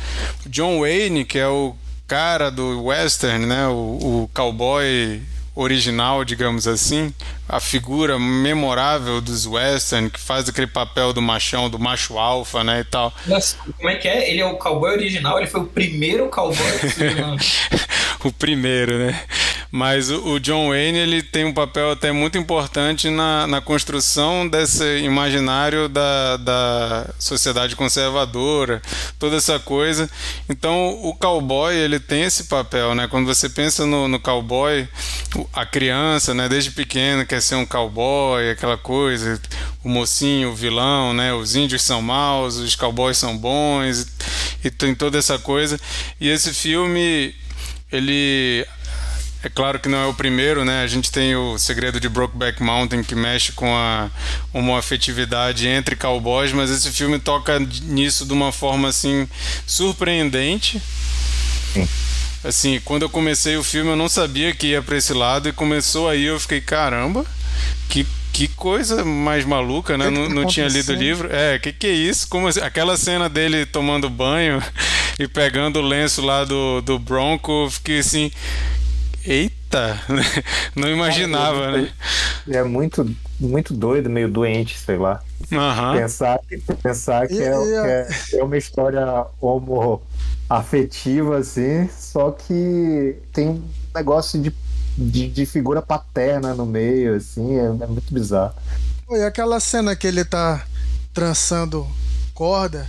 John 0.46 0.80
Wayne 0.80 1.26
que 1.26 1.40
é 1.40 1.48
o 1.48 1.76
cara 2.08 2.50
do 2.50 2.86
western 2.86 3.46
né 3.46 3.68
o, 3.68 4.24
o 4.24 4.30
cowboy 4.34 5.22
original, 5.56 6.26
digamos 6.26 6.68
assim, 6.68 7.14
a 7.48 7.60
figura 7.60 8.18
memorável 8.18 9.22
dos 9.22 9.46
western 9.46 10.10
que 10.10 10.20
faz 10.20 10.50
aquele 10.50 10.68
papel 10.68 11.14
do 11.14 11.22
machão, 11.22 11.70
do 11.70 11.78
macho 11.78 12.18
alfa, 12.18 12.64
né, 12.64 12.80
e 12.80 12.84
tal. 12.84 13.14
Nossa, 13.28 13.58
como 13.78 13.90
é 13.90 13.96
que 13.96 14.08
é? 14.08 14.32
Ele 14.32 14.42
é 14.42 14.46
o 14.46 14.58
cowboy 14.58 14.92
original, 14.92 15.38
ele 15.38 15.48
foi 15.48 15.62
o 15.62 15.66
primeiro 15.66 16.28
cowboy 16.30 16.58
O 18.24 18.32
primeiro, 18.32 18.98
né? 18.98 19.22
Mas 19.76 20.12
o, 20.12 20.40
John 20.40 20.70
Wayne 20.70 21.00
ele 21.00 21.24
tem 21.24 21.46
um 21.46 21.52
papel 21.52 21.90
até 21.90 22.12
muito 22.12 22.38
importante 22.38 23.10
na, 23.10 23.48
na 23.48 23.60
construção 23.60 24.48
desse 24.48 25.00
imaginário 25.00 25.90
da, 25.90 26.38
da 26.38 27.10
sociedade 27.18 27.76
conservadora, 27.76 28.84
toda 29.18 29.36
essa 29.36 29.58
coisa. 29.58 30.08
Então 30.48 30.92
o 31.02 31.16
cowboy 31.16 31.76
ele 31.76 32.00
tem 32.00 32.22
esse 32.22 32.44
papel, 32.44 32.94
né? 32.94 33.08
Quando 33.08 33.26
você 33.26 33.50
pensa 33.50 33.84
no, 33.84 34.08
no 34.08 34.20
cowboy, 34.20 34.88
a 35.52 35.66
criança, 35.66 36.36
né, 36.36 36.48
desde 36.48 36.70
pequena 36.70 37.26
quer 37.26 37.42
ser 37.42 37.56
um 37.56 37.66
cowboy, 37.66 38.52
aquela 38.52 38.78
coisa, 38.78 39.42
o 39.84 39.90
mocinho, 39.90 40.52
o 40.52 40.56
vilão, 40.56 41.16
né? 41.16 41.34
Os 41.34 41.56
índios 41.56 41.82
são 41.82 42.00
maus, 42.00 42.58
os 42.58 42.76
cowboys 42.76 43.18
são 43.18 43.36
bons 43.36 44.04
e, 44.62 44.68
e 44.68 44.70
tem 44.70 44.94
toda 44.94 45.18
essa 45.18 45.40
coisa. 45.40 45.80
E 46.22 46.30
esse 46.30 46.54
filme 46.54 47.34
ele 47.92 48.68
é 49.44 49.50
claro 49.50 49.78
que 49.78 49.90
não 49.90 49.98
é 49.98 50.06
o 50.06 50.14
primeiro, 50.14 50.64
né? 50.64 50.84
A 50.84 50.88
gente 50.88 51.12
tem 51.12 51.36
o 51.36 51.58
Segredo 51.60 52.00
de 52.00 52.08
Brokeback 52.08 52.64
Mountain 52.64 53.04
que 53.04 53.14
mexe 53.14 53.52
com 53.52 53.76
a 53.76 54.10
uma 54.54 54.80
afetividade 54.80 55.68
entre 55.68 55.98
cowboys, 55.98 56.54
mas 56.54 56.72
esse 56.72 56.90
filme 56.92 57.20
toca 57.20 57.60
nisso 57.60 58.26
de 58.26 58.32
uma 58.32 58.54
forma 58.54 58.88
assim 58.88 59.28
surpreendente. 59.68 60.82
Sim. 61.74 61.88
Assim, 62.42 62.82
quando 62.86 63.04
eu 63.04 63.10
comecei 63.10 63.58
o 63.58 63.64
filme 63.64 63.90
eu 63.90 63.96
não 63.98 64.08
sabia 64.08 64.56
que 64.56 64.68
ia 64.68 64.82
para 64.82 64.98
esse 64.98 65.14
lado 65.14 65.50
e 65.50 65.54
começou 65.54 66.08
aí 66.08 66.24
eu 66.24 66.40
fiquei 66.40 66.62
caramba, 66.62 67.26
que 67.90 68.08
que 68.32 68.48
coisa 68.48 69.06
mais 69.06 69.46
maluca, 69.46 69.96
né? 69.96 70.10
Não, 70.10 70.28
não 70.28 70.48
tinha 70.48 70.68
lido 70.68 70.92
o 70.92 70.96
livro. 70.96 71.30
É, 71.32 71.60
que 71.60 71.72
que 71.72 71.86
é 71.86 71.92
isso? 71.92 72.28
Como 72.28 72.48
assim? 72.48 72.62
aquela 72.62 72.98
cena 72.98 73.30
dele 73.30 73.64
tomando 73.64 74.10
banho 74.10 74.60
e 75.20 75.28
pegando 75.28 75.80
o 75.80 75.84
lenço 75.84 76.22
lá 76.22 76.44
do, 76.44 76.82
do 76.82 76.98
Bronco, 76.98 77.70
fiquei 77.70 78.00
assim, 78.00 78.32
Eita, 79.26 80.00
não 80.76 80.90
imaginava, 80.90 81.72
né? 81.72 81.92
É 82.50 82.62
muito, 82.64 83.10
muito 83.40 83.74
doido, 83.74 84.10
meio 84.10 84.30
doente, 84.30 84.78
sei 84.78 84.98
lá. 84.98 85.22
Uhum. 85.52 85.98
Pensar, 85.98 86.40
pensar 86.82 87.28
que, 87.28 87.42
é, 87.42 87.52
que 87.52 88.36
é, 88.36 88.40
é, 88.40 88.44
uma 88.44 88.58
história 88.58 89.26
homo 89.40 90.02
afetiva, 90.50 91.38
assim, 91.38 91.90
só 91.90 92.32
que 92.32 93.16
tem 93.32 93.50
um 93.50 93.64
negócio 93.96 94.42
de, 94.42 94.54
de, 94.98 95.30
de 95.30 95.46
figura 95.46 95.82
paterna 95.82 96.54
no 96.54 96.66
meio, 96.66 97.16
assim, 97.16 97.58
é, 97.58 97.66
é 97.66 97.88
muito 97.88 98.14
bizarro. 98.14 98.54
E 99.10 99.24
aquela 99.24 99.60
cena 99.60 99.96
que 99.96 100.08
ele 100.08 100.26
tá 100.26 100.66
trançando 101.14 101.88
corda 102.34 102.88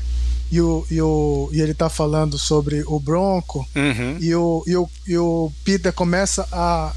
e, 0.51 0.61
o, 0.61 0.87
e, 0.91 1.01
o, 1.01 1.49
e 1.53 1.61
ele 1.61 1.75
tá 1.75 1.89
falando 1.89 2.39
sobre 2.39 2.83
o 2.87 3.01
Bronco 3.01 3.67
uhum. 3.75 4.19
e, 4.21 4.35
o, 4.35 4.63
e, 4.67 4.77
o, 4.77 4.91
e 5.07 5.19
o 5.19 5.53
Peter 5.65 5.93
começa 5.93 6.47
a, 6.53 6.93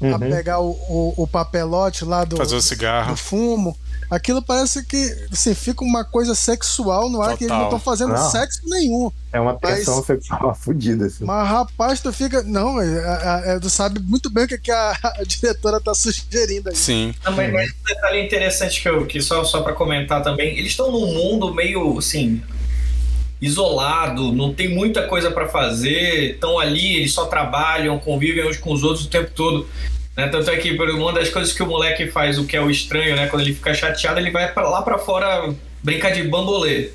uhum. 0.00 0.14
a 0.14 0.18
pegar 0.18 0.60
o, 0.60 0.70
o, 0.70 1.14
o, 1.16 1.26
papelote 1.26 2.04
lá 2.04 2.24
do, 2.24 2.36
Fazer 2.36 2.56
o 2.56 2.62
cigarro. 2.62 3.12
do 3.12 3.16
fumo. 3.16 3.76
Aquilo 4.10 4.40
parece 4.40 4.82
que 4.86 5.26
assim, 5.30 5.54
fica 5.54 5.84
uma 5.84 6.02
coisa 6.02 6.34
sexual 6.34 7.10
no 7.10 7.20
ar 7.20 7.32
Total. 7.32 7.36
que 7.36 7.44
eles 7.44 7.56
não 7.56 7.64
estão 7.64 7.78
fazendo 7.78 8.14
não. 8.14 8.30
sexo 8.30 8.62
nenhum. 8.64 9.12
É 9.30 9.38
uma 9.38 9.54
tensão 9.58 9.96
mas, 9.96 10.06
sexual 10.06 10.54
fodida. 10.56 11.06
Assim. 11.06 11.24
Mas 11.24 11.46
rapaz, 11.46 12.00
tu 12.00 12.10
fica. 12.10 12.42
Não, 12.42 12.80
é, 12.80 12.86
é, 12.86 13.56
é, 13.56 13.60
tu 13.60 13.68
sabe 13.68 14.00
muito 14.00 14.30
bem 14.30 14.44
o 14.44 14.48
que, 14.48 14.56
que 14.56 14.70
a, 14.70 14.96
a, 15.04 15.24
diretora 15.24 15.78
tá 15.78 15.94
sugerindo 15.94 16.70
aí. 16.70 16.76
Sim. 16.76 17.14
Não, 17.22 17.32
mas, 17.32 17.52
mas 17.52 17.70
um 17.70 17.84
detalhe 17.84 18.24
interessante 18.24 18.80
que, 18.80 18.88
eu, 18.88 19.06
que 19.06 19.20
só, 19.20 19.44
só 19.44 19.60
para 19.60 19.74
comentar 19.74 20.22
também, 20.22 20.56
eles 20.56 20.70
estão 20.70 20.90
num 20.90 21.12
mundo 21.12 21.52
meio 21.54 21.98
assim 21.98 22.42
isolado, 23.40 24.32
não 24.32 24.52
tem 24.52 24.68
muita 24.68 25.02
coisa 25.02 25.30
para 25.30 25.48
fazer, 25.48 26.32
estão 26.32 26.58
ali, 26.58 26.96
eles 26.96 27.12
só 27.12 27.26
trabalham, 27.26 27.98
convivem 27.98 28.46
uns 28.46 28.56
com 28.56 28.72
os 28.72 28.82
outros 28.82 29.06
o 29.06 29.10
tempo 29.10 29.30
todo. 29.34 29.68
Né? 30.16 30.26
Tanto 30.28 30.50
é 30.50 30.56
que 30.56 30.72
uma 30.72 31.12
das 31.12 31.30
coisas 31.30 31.52
que 31.52 31.62
o 31.62 31.66
moleque 31.66 32.08
faz, 32.08 32.38
o 32.38 32.44
que 32.44 32.56
é 32.56 32.60
o 32.60 32.70
estranho, 32.70 33.14
né? 33.14 33.28
Quando 33.28 33.42
ele 33.42 33.54
fica 33.54 33.72
chateado, 33.72 34.18
ele 34.18 34.32
vai 34.32 34.52
para 34.52 34.68
lá 34.68 34.82
para 34.82 34.98
fora 34.98 35.54
brincar 35.82 36.10
de 36.10 36.24
bambolê. 36.24 36.90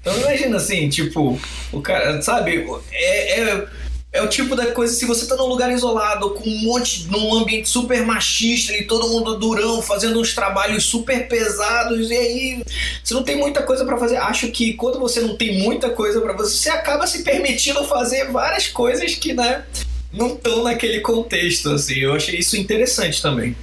Então 0.00 0.16
imagina 0.18 0.56
assim, 0.56 0.88
tipo, 0.88 1.38
o 1.72 1.80
cara, 1.80 2.22
sabe, 2.22 2.64
é, 2.92 3.40
é 3.40 3.66
é 4.12 4.20
o 4.20 4.28
tipo 4.28 4.56
da 4.56 4.72
coisa, 4.72 4.92
se 4.92 5.06
você 5.06 5.26
tá 5.26 5.36
num 5.36 5.46
lugar 5.46 5.70
isolado, 5.70 6.30
com 6.30 6.48
um 6.48 6.58
monte, 6.62 7.06
num 7.06 7.32
ambiente 7.34 7.68
super 7.68 8.04
machista 8.04 8.76
e 8.76 8.84
todo 8.84 9.08
mundo 9.08 9.38
durão, 9.38 9.80
fazendo 9.80 10.20
uns 10.20 10.34
trabalhos 10.34 10.84
super 10.84 11.28
pesados, 11.28 12.10
e 12.10 12.14
aí 12.14 12.62
você 13.04 13.14
não 13.14 13.22
tem 13.22 13.36
muita 13.36 13.62
coisa 13.62 13.84
para 13.84 13.96
fazer. 13.96 14.16
Acho 14.16 14.48
que 14.48 14.74
quando 14.74 14.98
você 14.98 15.20
não 15.20 15.36
tem 15.36 15.62
muita 15.62 15.90
coisa 15.90 16.20
para 16.20 16.36
fazer, 16.36 16.50
você 16.50 16.70
acaba 16.70 17.06
se 17.06 17.22
permitindo 17.22 17.84
fazer 17.84 18.30
várias 18.32 18.66
coisas 18.66 19.14
que, 19.14 19.32
né, 19.32 19.64
não 20.12 20.34
estão 20.34 20.64
naquele 20.64 21.00
contexto, 21.00 21.70
assim. 21.70 22.00
Eu 22.00 22.12
achei 22.14 22.36
isso 22.36 22.56
interessante 22.56 23.22
também. 23.22 23.54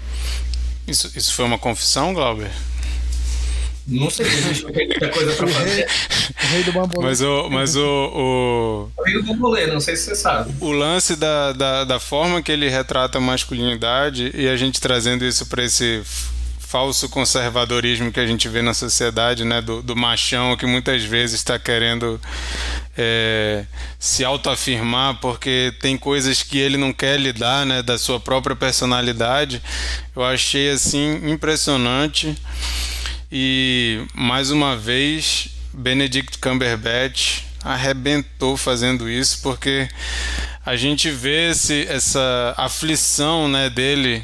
Isso, 0.88 1.12
isso 1.14 1.34
foi 1.34 1.44
uma 1.44 1.60
confissão, 1.60 2.14
Glauber? 2.14 2.52
Não 3.88 4.10
sei 4.10 4.26
se 4.26 4.38
existe 4.38 4.64
muita 4.66 5.10
coisa 5.10 5.34
pra 5.34 5.48
fazer. 5.48 5.88
O 6.44 6.48
rei 6.48 6.64
do 6.64 6.74
bambolê. 6.74 7.08
Mas 7.08 7.22
o. 7.22 7.50
Mas 7.50 7.76
o, 7.78 7.82
o... 7.82 8.92
o 8.98 9.04
rei 9.04 9.14
do 9.14 9.24
bambolê, 9.24 9.68
não 9.68 9.80
sei 9.80 9.96
se 9.96 10.06
você 10.06 10.16
sabe. 10.16 10.54
O 10.60 10.72
lance 10.72 11.16
da, 11.16 11.54
da, 11.54 11.84
da 11.86 12.00
forma 12.00 12.42
que 12.42 12.52
ele 12.52 12.70
retrata 12.70 13.18
a 13.18 13.22
masculinidade 13.22 14.32
e 14.36 14.50
a 14.50 14.58
gente 14.58 14.82
trazendo 14.82 15.24
isso 15.24 15.46
para 15.46 15.64
esse 15.64 16.04
falso 16.60 17.08
conservadorismo 17.08 18.12
que 18.12 18.20
a 18.20 18.28
gente 18.28 18.50
vê 18.50 18.62
na 18.62 18.74
sociedade, 18.74 19.46
né, 19.46 19.62
do, 19.62 19.82
do 19.82 19.96
machão 19.96 20.58
que 20.58 20.66
muitas 20.66 21.02
vezes 21.02 21.36
está 21.36 21.58
querendo 21.58 22.20
é, 22.98 23.64
se 23.98 24.26
autoafirmar 24.26 25.18
porque 25.22 25.74
tem 25.80 25.98
coisas 25.98 26.44
que 26.44 26.58
ele 26.58 26.76
não 26.76 26.92
quer 26.92 27.18
lidar, 27.18 27.66
né, 27.66 27.82
da 27.82 27.98
sua 27.98 28.20
própria 28.20 28.54
personalidade. 28.54 29.62
Eu 30.14 30.26
achei 30.26 30.70
assim 30.70 31.32
impressionante. 31.32 32.36
E 33.32 34.06
mais 34.14 34.52
uma 34.52 34.78
vez, 34.78 35.50
Benedict 35.74 36.38
Cumberbatch 36.38 37.44
arrebentou 37.64 38.56
fazendo 38.56 39.10
isso, 39.10 39.42
porque 39.42 39.90
a 40.66 40.76
gente 40.76 41.10
vê 41.10 41.52
esse, 41.52 41.86
essa 41.88 42.54
aflição 42.58 43.48
né, 43.50 43.70
dele 43.70 44.24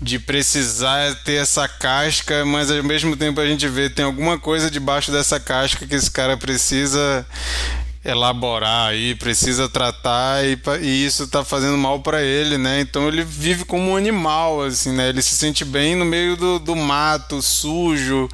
de 0.00 0.18
precisar 0.18 1.14
ter 1.16 1.34
essa 1.34 1.68
casca, 1.68 2.44
mas 2.44 2.70
ao 2.70 2.82
mesmo 2.82 3.16
tempo 3.16 3.40
a 3.40 3.46
gente 3.46 3.68
vê 3.68 3.90
tem 3.90 4.04
alguma 4.04 4.38
coisa 4.38 4.70
debaixo 4.70 5.12
dessa 5.12 5.38
casca 5.38 5.86
que 5.86 5.94
esse 5.94 6.10
cara 6.10 6.36
precisa 6.36 7.26
elaborar 8.02 8.88
aí, 8.88 9.14
precisa 9.14 9.68
tratar 9.68 10.42
e, 10.44 10.58
e 10.80 11.04
isso 11.04 11.24
está 11.24 11.44
fazendo 11.44 11.76
mal 11.76 12.00
para 12.00 12.22
ele, 12.22 12.56
né? 12.56 12.80
Então 12.80 13.06
ele 13.08 13.22
vive 13.22 13.64
como 13.64 13.90
um 13.90 13.96
animal, 13.96 14.62
assim, 14.62 14.92
né? 14.92 15.10
Ele 15.10 15.20
se 15.20 15.36
sente 15.36 15.66
bem 15.66 15.94
no 15.94 16.04
meio 16.04 16.34
do, 16.34 16.58
do 16.58 16.74
mato, 16.74 17.42
sujo. 17.42 18.28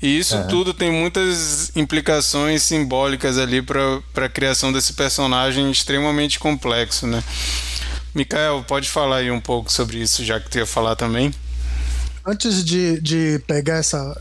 E 0.00 0.18
isso 0.18 0.36
é. 0.36 0.42
tudo 0.44 0.74
tem 0.74 0.92
muitas 0.92 1.74
implicações 1.74 2.62
simbólicas 2.62 3.38
ali 3.38 3.62
para 3.62 4.26
a 4.26 4.28
criação 4.28 4.70
desse 4.72 4.92
personagem 4.92 5.70
extremamente 5.70 6.38
complexo, 6.38 7.06
né? 7.06 7.24
Mikael, 8.14 8.62
pode 8.66 8.90
falar 8.90 9.16
aí 9.18 9.30
um 9.30 9.40
pouco 9.40 9.72
sobre 9.72 9.98
isso, 9.98 10.24
já 10.24 10.38
que 10.38 10.50
tu 10.50 10.58
ia 10.58 10.66
falar 10.66 10.96
também. 10.96 11.32
Antes 12.26 12.62
de, 12.62 13.00
de 13.00 13.42
pegar 13.46 13.76
essa, 13.76 14.20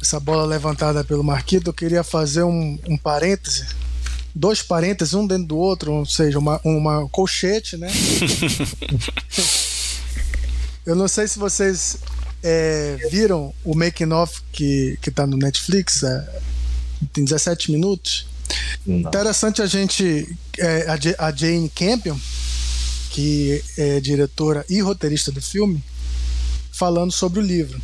essa 0.00 0.20
bola 0.20 0.44
levantada 0.44 1.02
pelo 1.02 1.24
Marquito, 1.24 1.70
eu 1.70 1.74
queria 1.74 2.04
fazer 2.04 2.44
um, 2.44 2.78
um 2.86 2.96
parêntese 2.96 3.66
dois 4.34 4.62
parênteses, 4.62 5.14
um 5.14 5.26
dentro 5.26 5.46
do 5.46 5.56
outro, 5.56 5.92
ou 5.92 6.06
seja, 6.06 6.38
uma, 6.38 6.60
uma 6.64 7.08
colchete, 7.08 7.76
né? 7.76 7.88
Eu 10.86 10.94
não 10.96 11.08
sei 11.08 11.28
se 11.28 11.38
vocês 11.38 11.98
é, 12.42 12.96
viram 13.10 13.52
o 13.64 13.74
making 13.74 14.12
of 14.12 14.40
que, 14.52 14.98
que 15.00 15.10
tá 15.10 15.26
no 15.26 15.36
Netflix, 15.36 16.02
é, 16.02 16.40
tem 17.12 17.24
17 17.24 17.70
minutos. 17.70 18.26
Não. 18.84 19.00
Interessante 19.00 19.62
a 19.62 19.66
gente, 19.66 20.26
é, 20.58 20.86
a, 21.18 21.32
Jane 21.32 21.68
Campion, 21.68 22.18
que 23.10 23.62
é 23.76 24.00
diretora 24.00 24.64
e 24.68 24.80
roteirista 24.80 25.30
do 25.30 25.40
filme, 25.40 25.82
falando 26.72 27.12
sobre 27.12 27.40
o 27.40 27.42
livro, 27.42 27.80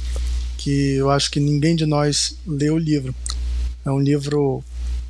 que 0.57 0.95
eu 0.95 1.11
acho 1.11 1.31
que 1.31 1.39
ninguém 1.39 1.77
de 1.77 1.85
nós 1.85 2.37
leu 2.47 2.75
o 2.75 2.79
livro. 2.79 3.15
É 3.85 3.91
um 3.91 4.01
livro 4.01 4.65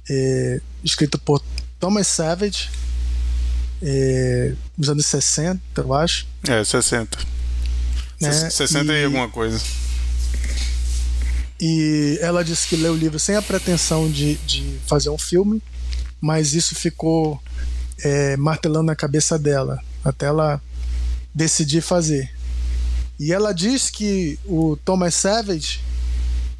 é, 0.09 0.61
escrito 0.83 1.19
por 1.19 1.43
Thomas 1.79 2.07
Savage, 2.07 2.71
é, 3.83 4.55
nos 4.77 4.89
anos 4.89 5.07
60, 5.07 5.61
eu 5.77 5.95
acho. 5.95 6.27
É, 6.49 6.63
60. 6.65 7.19
Né? 8.21 8.33
60 8.33 8.93
e, 8.93 9.03
e 9.03 9.05
alguma 9.05 9.29
coisa. 9.29 9.61
E 11.61 12.19
ela 12.21 12.45
disse 12.45 12.69
que 12.69 12.77
leu 12.77 12.93
o 12.93 12.97
livro 12.97 13.19
sem 13.19 13.35
a 13.35 13.43
pretensão 13.43 14.11
de, 14.11 14.35
de 14.47 14.79
fazer 14.87 15.09
um 15.11 15.19
filme, 15.19 15.63
mas 16.21 16.55
isso 16.55 16.75
ficou 16.75 17.41
é, 18.03 18.37
martelando 18.37 18.85
na 18.85 18.97
cabeça 18.97 19.39
dela, 19.39 19.83
até 20.05 20.27
ela 20.27 20.61
decidir 21.35 21.81
fazer. 21.81 22.31
E 23.19 23.33
ela 23.33 23.53
diz 23.53 23.89
que 23.89 24.39
o 24.45 24.77
Thomas 24.85 25.15
Savage 25.15 25.81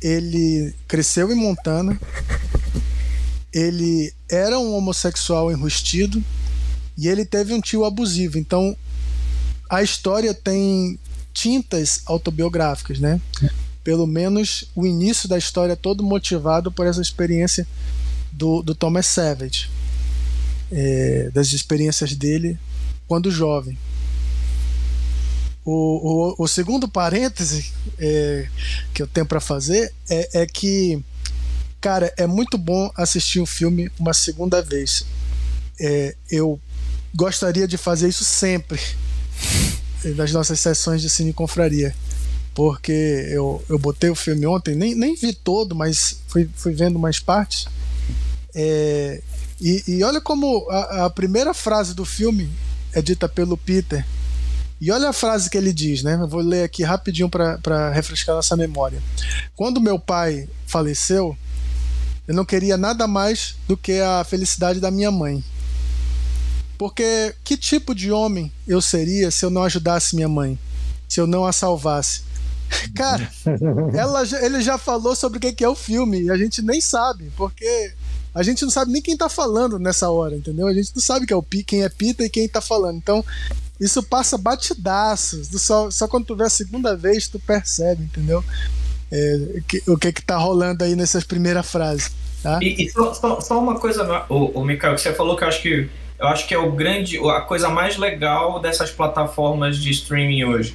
ele 0.01 0.75
cresceu 0.89 1.31
em 1.31 1.35
Montana, 1.35 1.99
ele 3.59 4.13
era 4.29 4.59
um 4.59 4.75
homossexual 4.75 5.51
enrustido 5.51 6.23
e 6.97 7.09
ele 7.09 7.25
teve 7.25 7.55
um 7.55 7.61
tio 7.61 7.85
abusivo. 7.85 8.39
Então 8.39 8.77
a 9.69 9.83
história 9.83 10.35
tem 10.35 10.99
tintas 11.33 12.03
autobiográficas, 12.07 12.99
né? 12.99 13.21
pelo 13.87 14.05
menos 14.05 14.65
o 14.75 14.85
início 14.85 15.29
da 15.29 15.39
história 15.39 15.75
é 15.75 15.77
todo 15.77 16.03
motivado 16.03 16.73
por 16.73 16.89
essa 16.89 17.01
experiência 17.01 17.65
do, 18.33 18.61
do 18.61 18.75
Thomas 18.75 19.07
Savage, 19.07 19.71
é, 20.73 21.31
das 21.33 21.53
experiências 21.53 22.13
dele 22.13 22.59
quando 23.07 23.31
jovem. 23.31 23.79
O, 25.65 26.35
o, 26.41 26.45
o 26.45 26.49
segundo 26.49 26.89
parêntese 26.89 27.73
é, 27.97 28.49
que 28.93 29.01
eu 29.01 29.07
tenho 29.07 29.25
para 29.25 29.39
fazer 29.39 29.95
é, 30.11 30.43
é 30.43 30.47
que, 30.47 31.01
cara, 31.87 32.13
é 32.17 32.27
muito 32.27 32.59
bom 32.59 32.91
assistir 32.97 33.39
um 33.39 33.47
filme 33.47 33.89
uma 33.97 34.13
segunda 34.13 34.61
vez. 34.61 35.07
É, 35.81 36.17
eu 36.29 36.61
gostaria 37.15 37.69
de 37.69 37.77
fazer 37.77 38.09
isso 38.09 38.25
sempre 38.25 38.81
nas 40.17 40.33
nossas 40.33 40.59
sessões 40.59 41.01
de 41.01 41.09
cine 41.09 41.33
confraria 41.33 41.95
porque 42.57 43.29
eu, 43.31 43.63
eu 43.69 43.79
botei 43.79 44.11
o 44.11 44.17
filme 44.17 44.47
ontem, 44.47 44.75
nem, 44.75 44.97
nem 44.97 45.15
vi 45.15 45.33
todo, 45.33 45.77
mas 45.77 46.23
fui, 46.27 46.51
fui 46.57 46.73
vendo 46.73 46.99
mais 46.99 47.21
partes. 47.21 47.67
É, 48.53 49.23
e, 49.61 49.85
e, 49.87 50.03
olha 50.03 50.21
como 50.21 50.69
a, 50.69 51.05
a, 51.05 51.11
primeira 51.11 51.55
frase 51.55 51.95
do 51.95 52.05
filme 52.05 52.51
é 52.95 53.01
dita 53.01 53.29
pelo 53.29 53.57
Peter. 53.57 54.05
E 54.81 54.91
olha 54.91 55.11
a 55.11 55.13
frase 55.13 55.49
que 55.49 55.57
ele 55.57 55.73
diz, 55.73 56.03
né? 56.03 56.19
Eu 56.21 56.27
vou 56.27 56.41
ler 56.41 56.65
aqui 56.65 56.83
rapidinho 56.83 57.29
para 57.29 57.93
refrescar 57.93 58.35
nossa 58.35 58.57
memória. 58.57 59.01
Quando 59.55 59.81
meu 59.81 59.99
pai 59.99 60.49
faleceu, 60.67 61.37
eu 62.27 62.35
não 62.35 62.45
queria 62.45 62.77
nada 62.77 63.07
mais 63.07 63.57
do 63.69 63.77
que 63.77 64.01
a 64.01 64.25
felicidade 64.25 64.81
da 64.81 64.91
minha 64.91 65.11
mãe. 65.11 65.45
Porque 66.79 67.35
que 67.43 67.57
tipo 67.57 67.95
de 67.95 68.13
homem 68.13 68.53
eu 68.67 68.81
seria 68.81 69.31
se 69.31 69.45
eu 69.45 69.51
não 69.51 69.63
ajudasse 69.63 70.15
minha 70.15 70.29
mãe? 70.29 70.59
Se 71.09 71.21
eu 71.21 71.27
não 71.27 71.47
a 71.47 71.53
salvasse? 71.53 72.23
Cara, 72.95 73.31
ela, 73.95 74.23
ele 74.43 74.61
já 74.61 74.77
falou 74.77 75.15
sobre 75.15 75.39
o 75.39 75.41
que 75.41 75.65
é 75.65 75.69
o 75.69 75.75
filme 75.75 76.23
e 76.23 76.31
a 76.31 76.37
gente 76.37 76.61
nem 76.63 76.81
sabe, 76.81 77.31
porque 77.37 77.93
a 78.35 78.43
gente 78.43 78.63
não 78.63 78.71
sabe 78.71 78.93
nem 78.93 79.01
quem 79.01 79.17
tá 79.17 79.31
falando 79.31 79.79
nessa 79.79 80.11
hora, 80.11 80.37
entendeu? 80.37 80.67
A 80.67 80.75
gente 80.75 80.93
não 80.95 81.01
sabe 81.01 81.27
quem 81.27 81.35
é, 81.35 81.39
o, 81.39 81.43
quem 81.43 81.85
é 81.85 81.89
Pita 81.89 82.23
e 82.23 82.29
quem 82.29 82.47
tá 82.47 82.61
falando. 82.61 82.99
Então, 82.99 83.25
isso 83.81 84.03
passa 84.03 84.37
batidaço. 84.37 85.43
Só, 85.59 85.91
só 85.91 86.07
quando 86.07 86.27
tu 86.27 86.37
vê 86.37 86.45
a 86.45 86.51
segunda 86.51 86.95
vez, 86.95 87.29
tu 87.29 87.39
percebe, 87.39 88.05
entendeu? 88.05 88.45
É, 89.11 89.61
que, 89.69 89.83
o 89.87 89.97
que 89.97 90.13
que 90.13 90.23
tá 90.23 90.37
rolando 90.37 90.83
aí 90.83 90.97
nessas 90.97 91.25
primeiras 91.25 91.71
frases. 91.71 92.13
Tá? 92.43 92.59
E, 92.61 92.85
e 92.85 92.91
só, 92.91 93.15
só, 93.15 93.41
só, 93.41 93.59
uma 93.59 93.79
coisa, 93.79 94.25
o, 94.29 94.61
o 94.61 94.65
Mikael, 94.65 94.95
que 94.95 95.01
você 95.01 95.13
falou 95.13 95.37
que 95.37 95.45
eu 95.45 95.49
acho 95.49 95.63
que 95.63 95.89
eu 96.19 96.27
acho 96.29 96.49
que 96.49 96.55
é 96.55 96.59
o 96.59 96.73
grande, 96.73 97.19
a 97.19 97.43
coisa 97.43 97.69
mais 97.69 97.99
legal 97.99 98.59
dessas 98.59 98.91
plataformas 98.91 99.77
de 99.77 99.91
streaming 99.91 100.45
hoje 100.45 100.75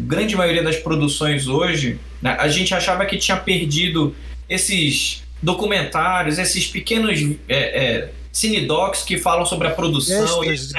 grande 0.00 0.36
maioria 0.36 0.62
das 0.62 0.76
produções 0.76 1.46
hoje, 1.46 1.98
né, 2.22 2.36
a 2.38 2.48
gente 2.48 2.74
achava 2.74 3.04
que 3.04 3.16
tinha 3.16 3.36
perdido 3.36 4.14
esses 4.48 5.22
documentários, 5.42 6.38
esses 6.38 6.66
pequenos 6.66 7.20
é, 7.48 7.84
é, 7.84 8.08
cinedocs 8.32 9.02
que 9.02 9.18
falam 9.18 9.44
sobre 9.44 9.68
a 9.68 9.70
produção, 9.70 10.44
etc, 10.44 10.74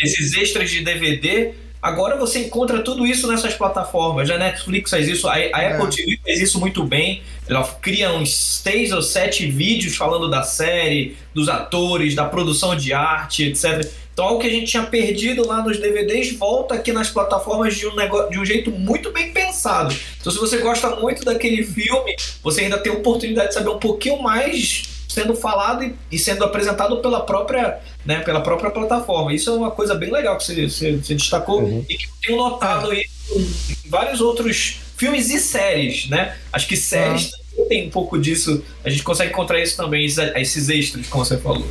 esses 0.00 0.34
extras 0.34 0.70
de 0.70 0.82
DVD. 0.82 1.52
Agora 1.84 2.16
você 2.16 2.38
encontra 2.38 2.80
tudo 2.80 3.06
isso 3.06 3.28
nessas 3.28 3.52
plataformas. 3.52 4.30
A 4.30 4.38
Netflix 4.38 4.90
faz 4.90 5.06
isso, 5.06 5.28
a, 5.28 5.34
a 5.34 5.38
é. 5.38 5.74
Apple 5.74 5.94
TV 5.94 6.18
faz 6.24 6.40
isso 6.40 6.58
muito 6.58 6.82
bem. 6.82 7.22
Ela 7.46 7.62
cria 7.62 8.10
uns 8.10 8.34
seis 8.34 8.90
ou 8.90 9.02
sete 9.02 9.46
vídeos 9.46 9.94
falando 9.94 10.30
da 10.30 10.42
série, 10.42 11.14
dos 11.34 11.46
atores, 11.46 12.14
da 12.14 12.24
produção 12.24 12.74
de 12.74 12.94
arte, 12.94 13.44
etc. 13.44 13.86
Então, 14.14 14.24
algo 14.24 14.40
que 14.40 14.46
a 14.46 14.50
gente 14.50 14.70
tinha 14.70 14.84
perdido 14.84 15.46
lá 15.46 15.62
nos 15.62 15.78
DVDs 15.78 16.34
volta 16.38 16.72
aqui 16.72 16.90
nas 16.90 17.10
plataformas 17.10 17.76
de 17.76 17.86
um, 17.86 17.94
negócio, 17.94 18.30
de 18.30 18.38
um 18.38 18.46
jeito 18.46 18.70
muito 18.70 19.12
bem 19.12 19.30
pensado. 19.30 19.94
Então, 20.18 20.32
se 20.32 20.38
você 20.38 20.56
gosta 20.56 20.96
muito 20.96 21.22
daquele 21.22 21.62
filme, 21.62 22.16
você 22.42 22.62
ainda 22.62 22.78
tem 22.78 22.92
a 22.92 22.94
oportunidade 22.94 23.48
de 23.48 23.54
saber 23.54 23.68
um 23.68 23.78
pouquinho 23.78 24.22
mais 24.22 24.93
sendo 25.14 25.36
falado 25.36 25.84
e, 25.84 25.94
e 26.10 26.18
sendo 26.18 26.42
apresentado 26.42 26.96
pela 26.96 27.20
própria, 27.20 27.78
né, 28.04 28.18
pela 28.20 28.42
própria 28.42 28.68
plataforma. 28.68 29.32
Isso 29.32 29.48
é 29.48 29.52
uma 29.52 29.70
coisa 29.70 29.94
bem 29.94 30.10
legal 30.10 30.36
que 30.36 30.44
você, 30.44 30.68
você, 30.68 30.96
você 30.96 31.14
destacou 31.14 31.62
uhum. 31.62 31.86
e 31.88 31.94
que 31.94 32.06
eu 32.06 32.10
tenho 32.20 32.38
notado 32.38 32.90
ah. 32.90 32.96
em 32.96 33.88
vários 33.88 34.20
outros 34.20 34.80
filmes 34.96 35.30
e 35.30 35.38
séries, 35.38 36.08
né? 36.08 36.36
Acho 36.52 36.66
que 36.66 36.76
séries 36.76 37.30
ah. 37.32 37.38
também 37.50 37.68
tem 37.68 37.86
um 37.86 37.90
pouco 37.90 38.18
disso. 38.18 38.60
A 38.84 38.90
gente 38.90 39.04
consegue 39.04 39.30
encontrar 39.30 39.60
isso 39.60 39.76
também, 39.76 40.04
esses 40.04 40.68
extras, 40.68 41.06
como 41.06 41.24
você 41.24 41.38
falou. 41.38 41.66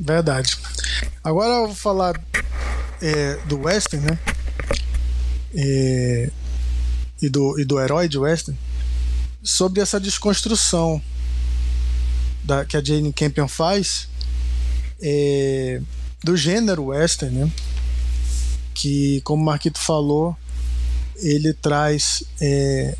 Verdade. 0.00 0.58
Agora 1.22 1.48
eu 1.48 1.66
vou 1.68 1.76
falar 1.76 2.20
é, 3.00 3.36
do 3.46 3.60
western, 3.60 4.04
né? 4.04 4.18
É, 5.54 6.30
e, 7.20 7.28
do, 7.28 7.60
e 7.60 7.64
do 7.64 7.78
herói 7.80 8.08
de 8.08 8.18
western 8.18 8.58
sobre 9.44 9.80
essa 9.80 10.00
desconstrução 10.00 11.00
da, 12.42 12.64
que 12.64 12.76
a 12.76 12.82
Jane 12.82 13.12
Campion 13.12 13.48
faz 13.48 14.08
é, 15.00 15.80
do 16.22 16.36
gênero 16.36 16.86
western, 16.86 17.36
né? 17.36 17.50
Que, 18.74 19.20
como 19.22 19.42
o 19.42 19.46
Marquito 19.46 19.78
falou, 19.78 20.36
ele 21.16 21.52
traz 21.52 22.24
é, 22.40 22.96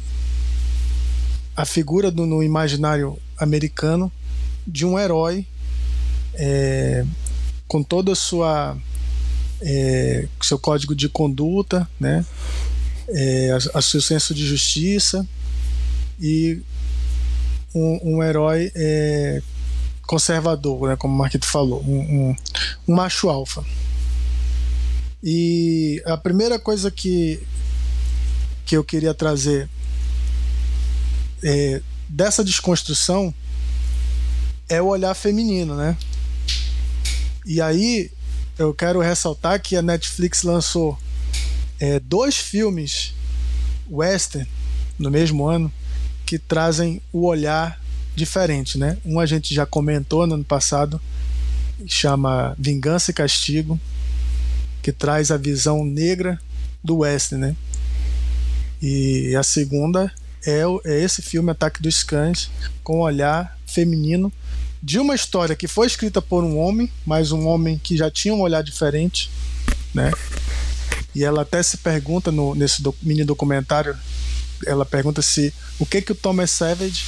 a 1.57 1.64
figura 1.64 2.11
do, 2.11 2.26
no 2.26 2.42
imaginário 2.42 3.18
americano 3.38 4.12
de 4.66 4.87
um 4.87 4.98
herói 4.98 5.46
é, 6.35 7.05
com 7.66 7.83
toda 7.83 8.12
a 8.12 8.16
sua 8.16 8.76
é, 9.61 10.28
seu 10.40 10.59
código 10.59 10.94
de 10.94 11.09
conduta, 11.09 11.88
né, 11.98 12.24
é, 13.09 13.50
a, 13.52 13.78
a 13.78 13.83
seu 13.83 14.00
senso 14.00 14.35
de 14.35 14.44
justiça 14.44 15.26
e 16.20 16.61
um, 17.74 18.16
um 18.16 18.22
herói 18.22 18.70
é, 18.74 19.42
conservador, 20.06 20.88
né, 20.88 20.96
como 20.96 21.14
o 21.14 21.18
Marquito 21.18 21.46
falou, 21.46 21.82
um, 21.82 22.00
um, 22.00 22.37
um 22.88 22.94
macho 22.94 23.28
alfa. 23.28 23.64
E 25.22 26.02
a 26.04 26.16
primeira 26.16 26.58
coisa 26.58 26.90
que, 26.90 27.40
que 28.66 28.76
eu 28.76 28.82
queria 28.82 29.14
trazer 29.14 29.68
é, 31.42 31.80
dessa 32.08 32.44
desconstrução 32.44 33.32
é 34.68 34.82
o 34.82 34.87
olhar 34.87 35.14
feminino, 35.14 35.76
né? 35.76 35.96
E 37.46 37.61
aí 37.61 38.11
eu 38.58 38.74
quero 38.74 39.00
ressaltar 39.00 39.61
que 39.61 39.76
a 39.76 39.82
Netflix 39.82 40.42
lançou 40.42 40.98
é, 41.80 41.98
dois 42.00 42.37
filmes 42.37 43.14
western 43.90 44.48
no 44.98 45.11
mesmo 45.11 45.46
ano 45.46 45.72
que 46.24 46.38
trazem 46.38 47.00
o 47.12 47.26
olhar 47.26 47.80
diferente, 48.14 48.79
né? 48.79 48.98
Um 49.04 49.18
a 49.18 49.27
gente 49.27 49.54
já 49.54 49.66
comentou 49.66 50.27
no 50.27 50.35
ano 50.35 50.44
passado, 50.44 51.00
chama 51.87 52.54
Vingança 52.58 53.10
e 53.10 53.14
Castigo, 53.14 53.81
que 54.83 54.92
traz 54.92 55.31
a 55.31 55.37
visão 55.37 55.85
negra 55.85 56.38
do 56.83 56.98
western, 56.98 57.46
né? 57.46 57.56
E 58.81 59.35
a 59.37 59.42
segunda 59.42 60.12
é, 60.44 60.62
é 60.85 61.00
esse 61.00 61.23
filme 61.23 61.50
Ataque 61.50 61.81
dos 61.81 62.02
Cães 62.02 62.50
com 62.83 62.98
o 62.98 63.02
olhar 63.02 63.56
feminino 63.66 64.33
de 64.83 64.98
uma 64.98 65.14
história 65.14 65.54
que 65.54 65.68
foi 65.68 65.87
escrita 65.87 66.20
por 66.20 66.42
um 66.42 66.58
homem, 66.58 66.90
mas 67.06 67.31
um 67.31 67.46
homem 67.46 67.79
que 67.79 67.96
já 67.96 68.10
tinha 68.10 68.35
um 68.35 68.40
olhar 68.40 68.62
diferente, 68.62 69.31
né? 69.94 70.10
E 71.14 71.23
ela 71.23 71.42
até 71.42 71.62
se 71.62 71.77
pergunta 71.77 72.33
no, 72.33 72.54
nesse 72.54 72.83
do, 72.83 72.94
mini 73.00 73.23
documentário, 73.23 73.96
ela 74.67 74.85
pergunta 74.85 75.23
se 75.23 75.52
o 75.79 75.87
que 75.87 76.02
que 76.02 76.13
o 76.13 76.15
Thomas 76.15 76.50
Savage 76.50 77.04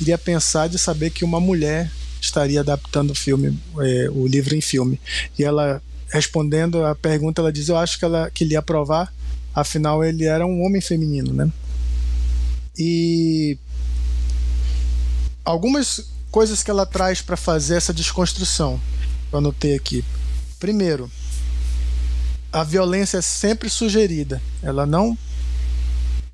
iria 0.00 0.18
pensar 0.18 0.68
de 0.68 0.78
saber 0.78 1.10
que 1.10 1.24
uma 1.24 1.40
mulher 1.40 1.90
estaria 2.20 2.60
adaptando 2.60 3.10
o 3.10 3.14
filme, 3.14 3.58
é, 3.78 4.08
o 4.10 4.26
livro 4.26 4.54
em 4.54 4.60
filme. 4.60 5.00
E 5.38 5.44
ela 5.44 5.82
respondendo 6.08 6.84
a 6.84 6.94
pergunta, 6.94 7.40
ela 7.40 7.52
diz: 7.52 7.68
Eu 7.68 7.76
acho 7.76 7.98
que, 7.98 8.04
ela, 8.04 8.30
que 8.30 8.44
ele 8.44 8.54
ia 8.54 8.62
provar, 8.62 9.12
afinal, 9.54 10.04
ele 10.04 10.24
era 10.24 10.46
um 10.46 10.62
homem 10.62 10.80
feminino, 10.80 11.32
né? 11.32 11.50
E 12.78 13.58
algumas 15.44 16.10
coisas 16.30 16.62
que 16.62 16.70
ela 16.70 16.84
traz 16.84 17.22
para 17.22 17.36
fazer 17.36 17.76
essa 17.76 17.92
desconstrução, 17.92 18.80
eu 19.32 19.38
anotei 19.38 19.74
aqui. 19.74 20.04
Primeiro, 20.58 21.10
a 22.52 22.62
violência 22.62 23.18
é 23.18 23.22
sempre 23.22 23.68
sugerida, 23.68 24.40
ela 24.62 24.86
não 24.86 25.16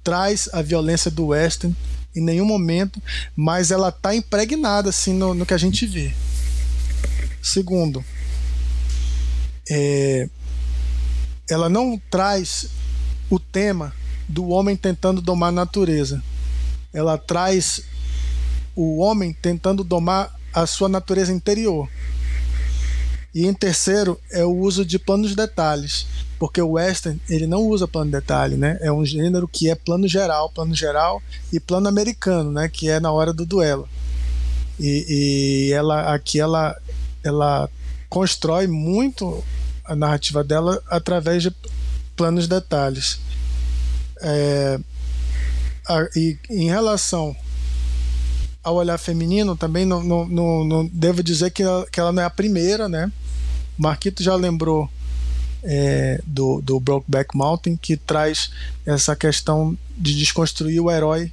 traz 0.02 0.48
a 0.52 0.62
violência 0.62 1.10
do 1.10 1.28
western 1.28 1.74
em 2.14 2.20
nenhum 2.20 2.44
momento, 2.44 3.00
mas 3.34 3.70
ela 3.70 3.88
está 3.88 4.14
impregnada 4.14 4.90
assim 4.90 5.14
no, 5.14 5.34
no, 5.34 5.46
que 5.46 5.54
a 5.54 5.58
gente 5.58 5.86
vê. 5.86 6.12
Segundo, 7.42 8.04
é, 9.70 10.28
ela 11.48 11.68
não 11.68 12.00
traz 12.10 12.68
o 13.30 13.38
tema 13.38 13.94
do 14.28 14.48
homem 14.48 14.76
tentando 14.76 15.20
domar 15.20 15.48
a 15.48 15.52
natureza. 15.52 16.22
Ela 16.92 17.16
traz 17.16 17.82
o 18.76 18.98
homem 18.98 19.32
tentando 19.32 19.82
domar 19.82 20.34
a 20.52 20.66
sua 20.66 20.88
natureza 20.88 21.32
interior. 21.32 21.88
E 23.34 23.46
em 23.46 23.54
terceiro 23.54 24.20
é 24.30 24.44
o 24.44 24.54
uso 24.54 24.84
de 24.84 24.98
planos 24.98 25.34
detalhes, 25.34 26.06
porque 26.38 26.60
o 26.60 26.72
western 26.72 27.18
ele 27.28 27.46
não 27.46 27.62
usa 27.62 27.88
plano 27.88 28.10
detalhe, 28.10 28.56
né? 28.56 28.78
É 28.80 28.92
um 28.92 29.04
gênero 29.06 29.48
que 29.48 29.70
é 29.70 29.74
plano 29.74 30.06
geral, 30.06 30.50
plano 30.50 30.74
geral 30.74 31.22
e 31.50 31.58
plano 31.58 31.88
americano, 31.88 32.52
né? 32.52 32.68
Que 32.68 32.90
é 32.90 33.00
na 33.00 33.10
hora 33.10 33.32
do 33.32 33.46
duelo. 33.46 33.88
E, 34.78 35.06
e 35.68 35.72
ela 35.72 36.14
aqui 36.14 36.40
ela 36.40 36.76
ela 37.24 37.70
constrói 38.08 38.66
muito 38.66 39.42
a 39.84 39.96
narrativa 39.96 40.44
dela 40.44 40.82
através 40.88 41.42
de 41.42 41.52
planos 42.14 42.46
detalhes. 42.46 43.18
É, 44.20 44.78
a, 45.88 46.08
e 46.14 46.38
em 46.50 46.68
relação 46.68 47.34
ao 48.62 48.76
olhar 48.76 48.98
feminino, 48.98 49.56
também 49.56 49.84
não, 49.84 50.02
não, 50.02 50.28
não, 50.28 50.64
não 50.64 50.86
devo 50.86 51.22
dizer 51.22 51.50
que 51.50 51.62
ela, 51.62 51.86
que 51.90 51.98
ela 51.98 52.12
não 52.12 52.22
é 52.22 52.26
a 52.26 52.30
primeira, 52.30 52.88
né? 52.88 53.10
Marquito 53.78 54.22
já 54.22 54.34
lembrou 54.34 54.88
é, 55.62 56.20
do, 56.26 56.60
do 56.60 56.80
Brokeback 56.80 57.36
Mountain, 57.36 57.76
que 57.76 57.96
traz 57.96 58.50
essa 58.84 59.14
questão 59.14 59.76
de 59.96 60.16
desconstruir 60.16 60.80
o 60.80 60.90
herói 60.90 61.32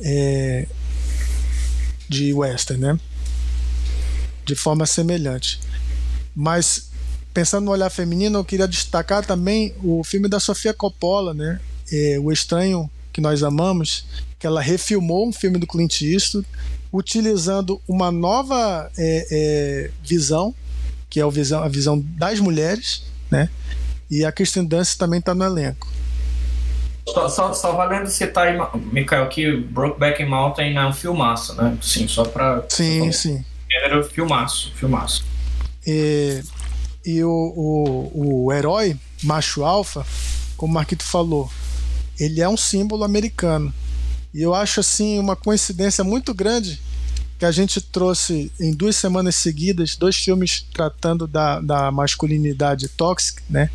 é, 0.00 0.66
de 2.08 2.32
western, 2.32 2.80
né? 2.80 3.00
De 4.44 4.54
forma 4.54 4.86
semelhante. 4.86 5.58
Mas 6.34 6.90
pensando 7.32 7.64
no 7.64 7.70
olhar 7.70 7.90
feminino, 7.90 8.38
eu 8.38 8.44
queria 8.44 8.68
destacar 8.68 9.24
também 9.24 9.74
o 9.82 10.04
filme 10.04 10.28
da 10.28 10.38
Sofia 10.38 10.72
Coppola, 10.72 11.34
né? 11.34 11.60
É, 11.90 12.18
o 12.20 12.32
Estranho 12.32 12.90
que 13.12 13.20
nós 13.20 13.42
amamos, 13.42 14.04
que 14.38 14.46
ela 14.46 14.60
refilmou 14.60 15.26
um 15.26 15.32
filme 15.32 15.58
do 15.58 15.66
Clint 15.66 16.02
Eastwood, 16.02 16.46
utilizando 16.92 17.80
uma 17.88 18.12
nova 18.12 18.90
é, 18.96 19.26
é, 19.30 19.90
visão 20.02 20.54
que 21.16 21.20
é 21.20 21.24
a 21.24 21.30
visão, 21.30 21.62
a 21.62 21.68
visão 21.68 21.98
das 21.98 22.38
mulheres, 22.40 23.02
né? 23.30 23.48
E 24.10 24.22
a 24.22 24.30
Kristen 24.30 24.66
Dunst 24.66 24.98
também 24.98 25.18
está 25.18 25.34
no 25.34 25.44
elenco. 25.44 25.90
Só, 27.08 27.26
só, 27.26 27.54
só, 27.54 27.72
valendo 27.72 28.06
citar 28.06 28.48
aí, 28.48 28.58
Mikael, 28.92 29.26
que 29.30 29.56
Brokeback 29.56 30.22
Mountain 30.26 30.76
é 30.76 30.86
um 30.86 30.92
filmaço, 30.92 31.54
né? 31.54 31.78
Sim, 31.80 32.06
só 32.06 32.22
para. 32.22 32.66
Sim, 32.68 33.10
sim. 33.12 33.42
Era 33.72 34.04
filmaço, 34.04 34.74
filmaço. 34.74 35.24
E, 35.86 36.42
e 37.02 37.24
o, 37.24 37.30
o, 37.30 38.44
o 38.44 38.52
herói, 38.52 38.94
macho 39.22 39.64
alfa, 39.64 40.04
como 40.54 40.72
o 40.72 40.74
Marquito 40.74 41.02
falou, 41.02 41.50
ele 42.20 42.42
é 42.42 42.48
um 42.48 42.58
símbolo 42.58 43.04
americano. 43.04 43.72
E 44.34 44.42
eu 44.42 44.52
acho 44.52 44.80
assim 44.80 45.18
uma 45.18 45.34
coincidência 45.34 46.04
muito 46.04 46.34
grande 46.34 46.78
que 47.38 47.44
a 47.44 47.50
gente 47.50 47.80
trouxe 47.80 48.50
em 48.58 48.72
duas 48.72 48.96
semanas 48.96 49.36
seguidas 49.36 49.96
dois 49.96 50.16
filmes 50.16 50.66
tratando 50.72 51.26
da, 51.26 51.60
da 51.60 51.90
masculinidade 51.90 52.88
tóxica, 52.88 53.42
né? 53.48 53.70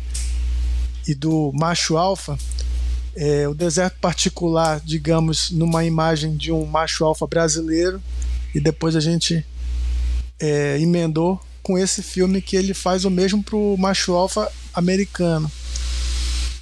E 1.06 1.14
do 1.14 1.52
macho 1.54 1.96
alfa. 1.96 2.38
É, 3.14 3.46
o 3.46 3.54
deserto 3.54 3.98
particular, 4.00 4.80
digamos, 4.80 5.50
numa 5.50 5.84
imagem 5.84 6.36
de 6.36 6.50
um 6.50 6.64
macho 6.64 7.04
alfa 7.04 7.26
brasileiro, 7.26 8.02
e 8.54 8.60
depois 8.60 8.96
a 8.96 9.00
gente 9.00 9.44
é, 10.40 10.78
emendou 10.80 11.40
com 11.62 11.78
esse 11.78 12.02
filme 12.02 12.42
que 12.42 12.56
ele 12.56 12.74
faz 12.74 13.04
o 13.04 13.10
mesmo 13.10 13.42
para 13.42 13.56
o 13.56 13.76
macho 13.76 14.12
alfa 14.12 14.50
americano. 14.74 15.50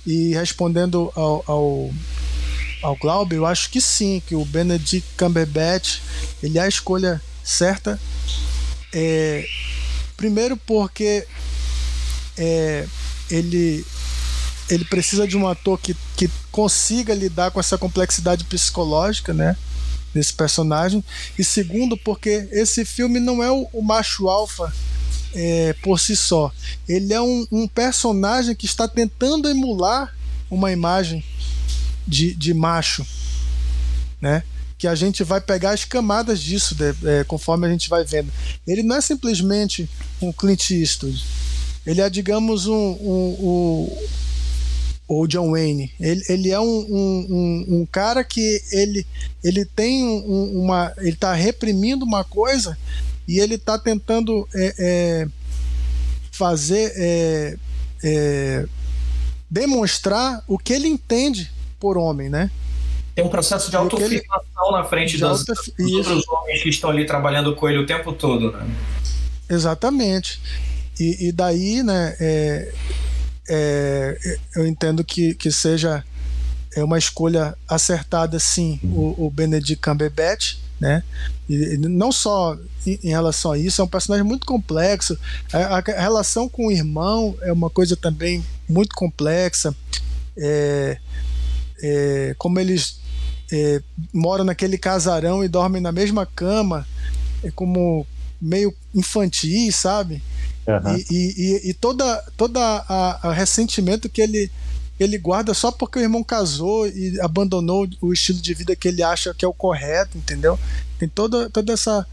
E 0.07 0.35
respondendo 0.35 1.13
ao, 1.15 1.45
ao 1.47 1.91
ao 2.83 2.97
Glauber, 2.97 3.37
eu 3.37 3.47
acho 3.47 3.71
que 3.71 3.81
sim, 3.81 4.23
que 4.27 4.35
o 4.35 4.45
Benedict 4.45 5.07
Cumberbatch 5.17 6.01
ele 6.43 6.59
é 6.59 6.63
a 6.63 6.69
escolha 6.69 7.21
certa. 7.45 8.01
É, 8.93 9.47
primeiro 10.17 10.57
porque 10.57 11.27
é, 12.37 12.87
ele 13.31 13.85
ele 14.69 14.85
precisa 14.85 15.27
de 15.27 15.37
um 15.37 15.49
ator 15.49 15.79
que, 15.81 15.97
que 16.17 16.31
consiga 16.53 17.13
lidar 17.13 17.51
com 17.51 17.59
essa 17.59 17.77
complexidade 17.77 18.45
psicológica, 18.45 19.35
né? 19.35 19.57
Desse 20.15 20.33
personagem. 20.33 21.05
E 21.37 21.43
segundo, 21.43 21.97
porque 21.97 22.49
esse 22.53 22.85
filme 22.85 23.19
não 23.19 23.43
é 23.43 23.51
o, 23.51 23.69
o 23.73 23.83
macho 23.83 24.29
alfa 24.29 24.73
é, 25.35 25.75
por 25.83 25.99
si 25.99 26.17
só. 26.17 26.53
Ele 26.89 27.13
é 27.13 27.21
um, 27.21 27.47
um 27.51 27.67
personagem 27.67 28.55
que 28.55 28.67
está 28.67 28.87
tentando 28.87 29.49
emular 29.49 30.15
uma 30.49 30.71
imagem 30.71 31.25
de, 32.11 32.35
de 32.35 32.53
macho, 32.53 33.07
né? 34.21 34.43
Que 34.77 34.89
a 34.89 34.95
gente 34.95 35.23
vai 35.23 35.41
pegar 35.41 35.71
as 35.71 35.85
camadas 35.85 36.41
disso 36.41 36.75
de, 36.75 36.95
é, 37.05 37.25
conforme 37.25 37.67
a 37.67 37.71
gente 37.71 37.89
vai 37.89 38.05
vendo. 38.05 38.33
Ele 38.67 38.83
não 38.83 38.97
é 38.97 39.01
simplesmente 39.01 39.89
um 40.21 40.33
Clint 40.33 40.71
Eastwood. 40.71 41.25
Ele 41.87 42.01
é, 42.01 42.11
digamos, 42.11 42.67
um, 42.67 42.75
um, 42.75 43.37
um 43.41 43.99
o 45.07 45.27
John 45.27 45.53
Wayne. 45.53 45.93
Ele, 46.01 46.23
ele 46.29 46.51
é 46.51 46.61
um, 46.61 46.65
um, 46.67 47.67
um, 47.69 47.87
cara 47.87 48.25
que 48.25 48.63
ele, 48.73 49.07
ele 49.43 49.65
tem 49.65 50.05
um, 50.05 50.63
uma. 50.63 50.93
Ele 50.99 51.11
está 51.11 51.35
reprimindo 51.35 52.05
uma 52.05 52.25
coisa 52.25 52.77
e 53.27 53.39
ele 53.39 53.57
está 53.57 53.79
tentando 53.79 54.49
é, 54.55 54.75
é, 54.79 55.29
fazer. 56.33 56.93
É, 56.97 57.57
é 58.03 58.67
demonstrar 59.51 60.45
o 60.47 60.57
que 60.57 60.73
ele 60.73 60.87
entende 60.87 61.51
por 61.81 61.97
homem, 61.99 62.29
né? 62.29 62.51
Tem 63.15 63.25
um 63.25 63.29
processo 63.29 63.71
de 63.71 63.77
autoafirmação 63.77 64.69
ele... 64.69 64.77
na 64.77 64.85
frente 64.85 65.17
de 65.17 65.25
dos, 65.25 65.49
auto... 65.49 65.73
dos 65.79 65.93
outros 65.95 66.29
homens 66.29 66.63
que 66.63 66.69
estão 66.69 66.91
ali 66.91 67.05
trabalhando 67.05 67.57
com 67.57 67.69
ele 67.69 67.79
o 67.79 67.87
tempo 67.87 68.13
todo, 68.13 68.53
né? 68.53 68.69
Exatamente. 69.49 70.41
E, 70.99 71.29
e 71.29 71.33
daí, 71.33 71.83
né, 71.83 72.15
é, 72.21 72.73
é, 73.49 74.39
eu 74.55 74.67
entendo 74.67 75.03
que, 75.03 75.35
que 75.35 75.51
seja 75.51 76.05
é 76.75 76.85
uma 76.85 76.99
escolha 76.99 77.57
acertada, 77.69 78.39
sim, 78.39 78.79
o, 78.85 79.27
o 79.27 79.31
Benedict 79.31 79.83
Cumberbatch, 79.83 80.57
né? 80.79 81.03
E 81.49 81.77
não 81.77 82.13
só 82.13 82.57
em, 82.87 82.99
em, 83.03 83.09
relação 83.09 83.53
a 83.53 83.59
isso, 83.59 83.83
é 83.83 83.85
um 83.85 83.89
personagem 83.89 84.25
muito 84.25 84.47
complexo. 84.47 85.19
A, 85.53 85.79
a, 85.79 85.81
relação 85.81 86.49
com 86.49 86.69
o 86.69 86.73
irmão 86.73 87.37
é 87.43 87.53
uma 87.53 87.69
coisa 87.69 87.97
também 87.97 88.45
muito 88.69 88.95
complexa. 88.95 89.75
É, 90.37 90.99
é, 91.83 92.35
como 92.39 92.59
eles 92.59 93.01
é, 93.53 93.83
moram 94.13 94.45
naquele 94.45 94.79
casarão 94.79 95.45
e 95.45 95.49
dormem 95.49 95.81
na 95.81 95.93
mesma 95.93 96.27
cama, 96.27 96.87
é 97.43 97.51
como 97.51 98.07
meio 98.41 98.75
infantil, 98.95 99.73
sabe? 99.73 100.23
Uhum. 100.67 100.97
E, 100.97 101.05
e, 101.11 101.71
e, 101.71 101.75
toda, 101.75 102.25
toda 102.37 102.61
a, 102.61 103.29
a, 103.29 103.33
ressentimento 103.33 104.09
que 104.09 104.21
ele 104.21 104.51
ele 104.99 105.17
guarda 105.17 105.55
só 105.55 105.73
porque 105.73 105.99
o 105.99 106.03
irmão 106.03 106.23
casou 106.23 106.87
e 106.87 107.19
abandonou 107.23 107.89
o 108.03 108.13
estilo 108.13 108.39
de 108.39 108.53
vida 108.53 108.77
que 108.77 108.87
ele 108.87 109.03
acha 109.03 109.33
que 109.33 109.47
é 109.47 109.49
o 109.49 109.55
correto, 109.55 110.19
entendeu? 110.19 110.61
Tem 110.99 111.09
toda, 111.09 111.49
toda 111.49 111.73
essa 111.73 112.07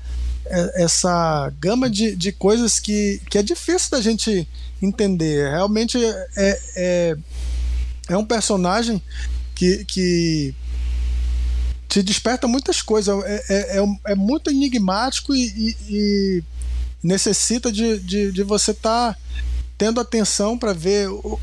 é, 0.49 0.83
essa 0.83 1.51
gama 1.59 1.89
de, 1.89 2.15
de 2.15 2.31
coisas 2.31 2.79
que, 2.79 3.21
que 3.29 3.37
é 3.37 3.43
difícil 3.43 3.91
da 3.91 4.01
gente 4.01 4.47
entender. 4.81 5.49
Realmente 5.49 5.97
é, 6.03 6.59
é, 6.77 7.17
é 8.09 8.17
um 8.17 8.25
personagem 8.25 9.01
que, 9.57 9.83
que 9.85 10.55
te 11.89 12.03
desperta 12.03 12.47
muitas 12.47 12.81
coisas. 12.81 13.15
É, 13.25 13.43
é, 13.49 13.79
é, 13.79 14.11
é 14.11 14.15
muito 14.15 14.51
enigmático 14.51 15.33
e, 15.33 15.47
e, 15.47 15.75
e 15.89 16.43
necessita 17.03 17.71
de, 17.71 17.99
de, 17.99 18.31
de 18.31 18.43
você 18.43 18.71
estar 18.71 19.13
tá 19.13 19.19
tendo 19.77 19.99
atenção 19.99 20.57
para 20.57 20.73
ver 20.73 21.09
o, 21.09 21.39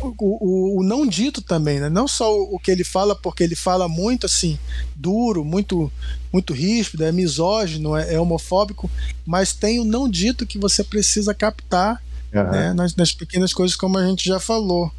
o, 0.00 0.78
o, 0.78 0.82
não 0.82 1.06
dito 1.06 1.42
também, 1.42 1.78
né? 1.78 1.88
Não 1.88 2.08
só 2.08 2.34
o, 2.34 2.58
que 2.58 2.70
ele 2.70 2.84
fala, 2.84 3.14
porque 3.14 3.42
ele 3.42 3.56
fala 3.56 3.86
muito 3.86 4.26
assim, 4.26 4.58
duro, 4.96 5.44
muito 5.44 5.92
muito 6.32 6.52
ríspido, 6.52 7.04
é 7.04 7.12
misógino, 7.12 7.96
é, 7.96 8.14
é 8.14 8.20
homofóbico, 8.20 8.90
mas 9.26 9.52
tem 9.52 9.80
o 9.80 9.84
não 9.84 10.08
dito 10.08 10.46
que 10.46 10.58
você 10.58 10.84
precisa 10.84 11.34
captar 11.34 12.02
uhum. 12.32 12.50
né? 12.50 12.72
nas, 12.74 12.94
nas, 12.94 13.12
pequenas 13.12 13.52
coisas, 13.52 13.76
como 13.76 13.98
a 13.98 14.06
gente 14.06 14.26
já 14.26 14.38
falou. 14.38 14.90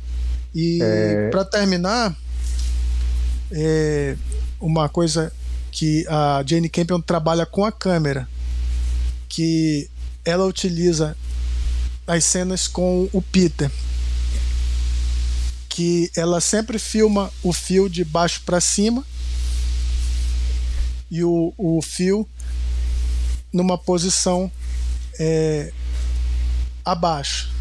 E 0.53 0.80
é... 0.82 1.30
para 1.30 1.45
terminar, 1.45 2.15
é 3.52 4.16
uma 4.60 4.89
coisa 4.89 5.32
que 5.72 6.06
a 6.08 6.43
Jane 6.45 6.70
Campion 6.70 7.02
trabalha 7.02 7.45
com 7.45 7.64
a 7.64 7.72
câmera, 7.72 8.28
que 9.28 9.89
ela 10.26 10.45
utiliza 10.45 11.16
as 12.06 12.24
cenas 12.26 12.68
com 12.68 13.08
o 13.14 13.22
Peter, 13.22 13.72
que 15.68 16.12
ela 16.16 16.41
sempre 16.41 16.80
filma 16.80 17.32
o 17.43 17.54
fio 17.54 17.89
de 17.89 18.04
baixo 18.04 18.41
para 18.45 18.60
cima 18.60 19.06
e 21.10 21.24
o, 21.24 21.54
o 21.58 21.82
fio 21.82 22.28
numa 23.54 23.78
posição 23.78 24.52
é, 25.20 25.72
abaixo. 26.84 27.59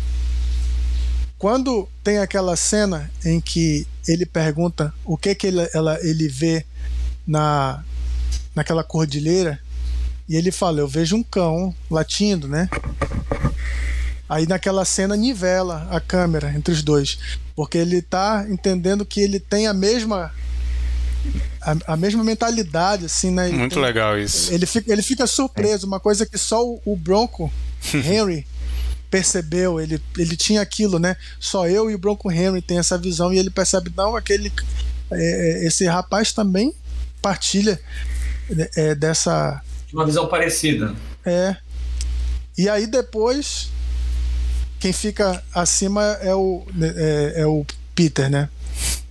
Quando 1.38 1.88
tem 2.02 2.18
aquela 2.18 2.56
cena 2.56 3.10
em 3.24 3.40
que 3.40 3.86
ele 4.06 4.26
pergunta 4.26 4.92
o 5.04 5.16
que 5.16 5.34
que 5.34 5.46
ele, 5.46 5.68
ela, 5.72 5.98
ele 6.02 6.28
vê 6.28 6.64
na 7.26 7.84
naquela 8.54 8.82
cordilheira 8.82 9.60
e 10.28 10.34
ele 10.34 10.50
fala: 10.50 10.80
Eu 10.80 10.88
vejo 10.88 11.14
um 11.14 11.22
cão 11.22 11.74
latindo, 11.88 12.48
né? 12.48 12.68
Aí 14.28 14.46
naquela 14.46 14.84
cena 14.84 15.16
nivela 15.16 15.86
a 15.90 16.00
câmera 16.00 16.52
entre 16.54 16.74
os 16.74 16.82
dois, 16.82 17.18
porque 17.54 17.78
ele 17.78 18.02
tá 18.02 18.44
entendendo 18.48 19.06
que 19.06 19.20
ele 19.20 19.38
tem 19.38 19.66
a 19.66 19.72
mesma 19.72 20.32
a, 21.62 21.92
a 21.92 21.96
mesma 21.96 22.24
mentalidade 22.24 23.06
assim, 23.06 23.30
né? 23.30 23.48
Ele 23.48 23.58
Muito 23.58 23.74
tem, 23.74 23.82
legal 23.82 24.18
isso. 24.18 24.52
Ele 24.52 24.66
fica, 24.66 24.92
ele 24.92 25.02
fica 25.02 25.26
surpreso, 25.26 25.86
uma 25.86 26.00
coisa 26.00 26.26
que 26.26 26.36
só 26.36 26.66
o, 26.66 26.80
o 26.84 26.96
Bronco 26.96 27.50
Henry 27.94 28.44
percebeu, 29.10 29.80
ele, 29.80 30.00
ele 30.16 30.36
tinha 30.36 30.60
aquilo, 30.60 30.98
né? 30.98 31.16
Só 31.40 31.66
eu 31.66 31.90
e 31.90 31.94
o 31.94 31.98
Bronco 31.98 32.30
Henry 32.30 32.60
tem 32.60 32.78
essa 32.78 32.98
visão 32.98 33.32
e 33.32 33.38
ele 33.38 33.50
percebe 33.50 33.92
não 33.96 34.16
aquele 34.16 34.52
é, 35.10 35.62
é 35.62 35.66
esse 35.66 35.86
rapaz 35.86 36.32
também 36.32 36.74
partilha 37.22 37.80
é, 38.76 38.94
dessa 38.94 39.62
uma 39.92 40.04
visão 40.04 40.26
parecida. 40.26 40.94
É. 41.24 41.56
E 42.56 42.68
aí 42.68 42.86
depois 42.86 43.70
quem 44.78 44.92
fica 44.92 45.42
acima 45.54 46.02
é 46.20 46.34
o, 46.34 46.64
é, 46.80 47.42
é 47.42 47.46
o 47.46 47.64
Peter, 47.94 48.30
né? 48.30 48.48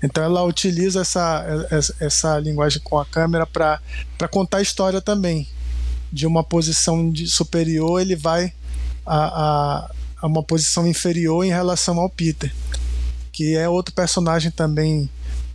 Então 0.02 0.24
ela 0.24 0.44
utiliza 0.44 1.02
essa, 1.02 1.68
essa, 1.70 1.96
essa 2.00 2.40
linguagem 2.40 2.82
com 2.84 2.98
a 3.00 3.06
câmera 3.06 3.46
para 3.46 4.28
contar 4.30 4.60
a 4.60 4.62
história 4.62 5.02
também. 5.02 5.48
De 6.10 6.26
uma 6.26 6.42
posição 6.42 7.12
de 7.12 7.28
superior, 7.28 8.00
ele 8.00 8.16
vai 8.16 8.54
a, 9.08 9.16
a, 9.16 9.92
a, 10.22 10.28
uma 10.28 10.44
posição 10.44 10.86
inferior 10.88 11.46
em 11.46 11.50
relação 11.50 11.98
ao 12.00 12.10
Peter, 12.10 12.54
que 13.32 13.56
é 13.56 13.68
outro 13.68 13.94
personagem 13.94 14.52
também 14.52 15.10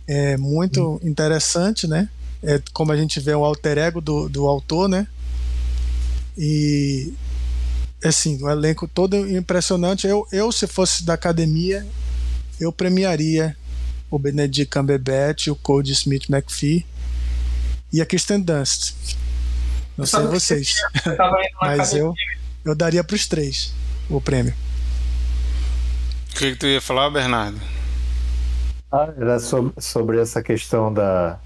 é, 0.07 0.35
muito 0.37 0.95
hum. 0.95 0.99
interessante, 1.03 1.87
né? 1.87 2.09
É, 2.41 2.61
como 2.73 2.91
a 2.91 2.97
gente 2.97 3.19
vê 3.19 3.33
o 3.33 3.45
alter 3.45 3.77
ego 3.77 4.01
do, 4.01 4.27
do 4.27 4.47
autor, 4.47 4.89
né? 4.89 5.07
E 6.37 7.13
assim, 8.03 8.41
o 8.41 8.49
elenco 8.49 8.87
todo 8.87 9.15
impressionante. 9.29 10.07
Eu, 10.07 10.27
eu, 10.31 10.51
se 10.51 10.67
fosse 10.67 11.05
da 11.05 11.13
academia, 11.13 11.85
eu 12.59 12.71
premiaria 12.71 13.55
o 14.09 14.19
Benedict 14.19 14.71
Cumberbatch, 14.71 15.47
o 15.47 15.55
Cody 15.55 15.93
Smith 15.93 16.29
McPhee 16.29 16.85
e 17.91 18.01
a 18.01 18.05
Kristen 18.05 18.41
Dunst. 18.41 18.93
Não 19.97 20.05
sei 20.05 20.21
vocês, 20.23 20.75
mas 21.61 21.93
eu, 21.93 22.13
eu 22.63 22.75
daria 22.75 23.03
para 23.03 23.15
os 23.15 23.27
três 23.27 23.73
o 24.09 24.19
prêmio. 24.21 24.53
O 26.31 26.35
que, 26.35 26.51
que 26.51 26.55
tu 26.57 26.65
ia 26.65 26.81
falar, 26.81 27.09
Bernardo? 27.09 27.59
Ah, 28.91 29.13
era 29.17 29.39
sobre, 29.39 29.73
sobre 29.79 30.21
essa 30.21 30.41
questão 30.41 30.93
da, 30.93 31.39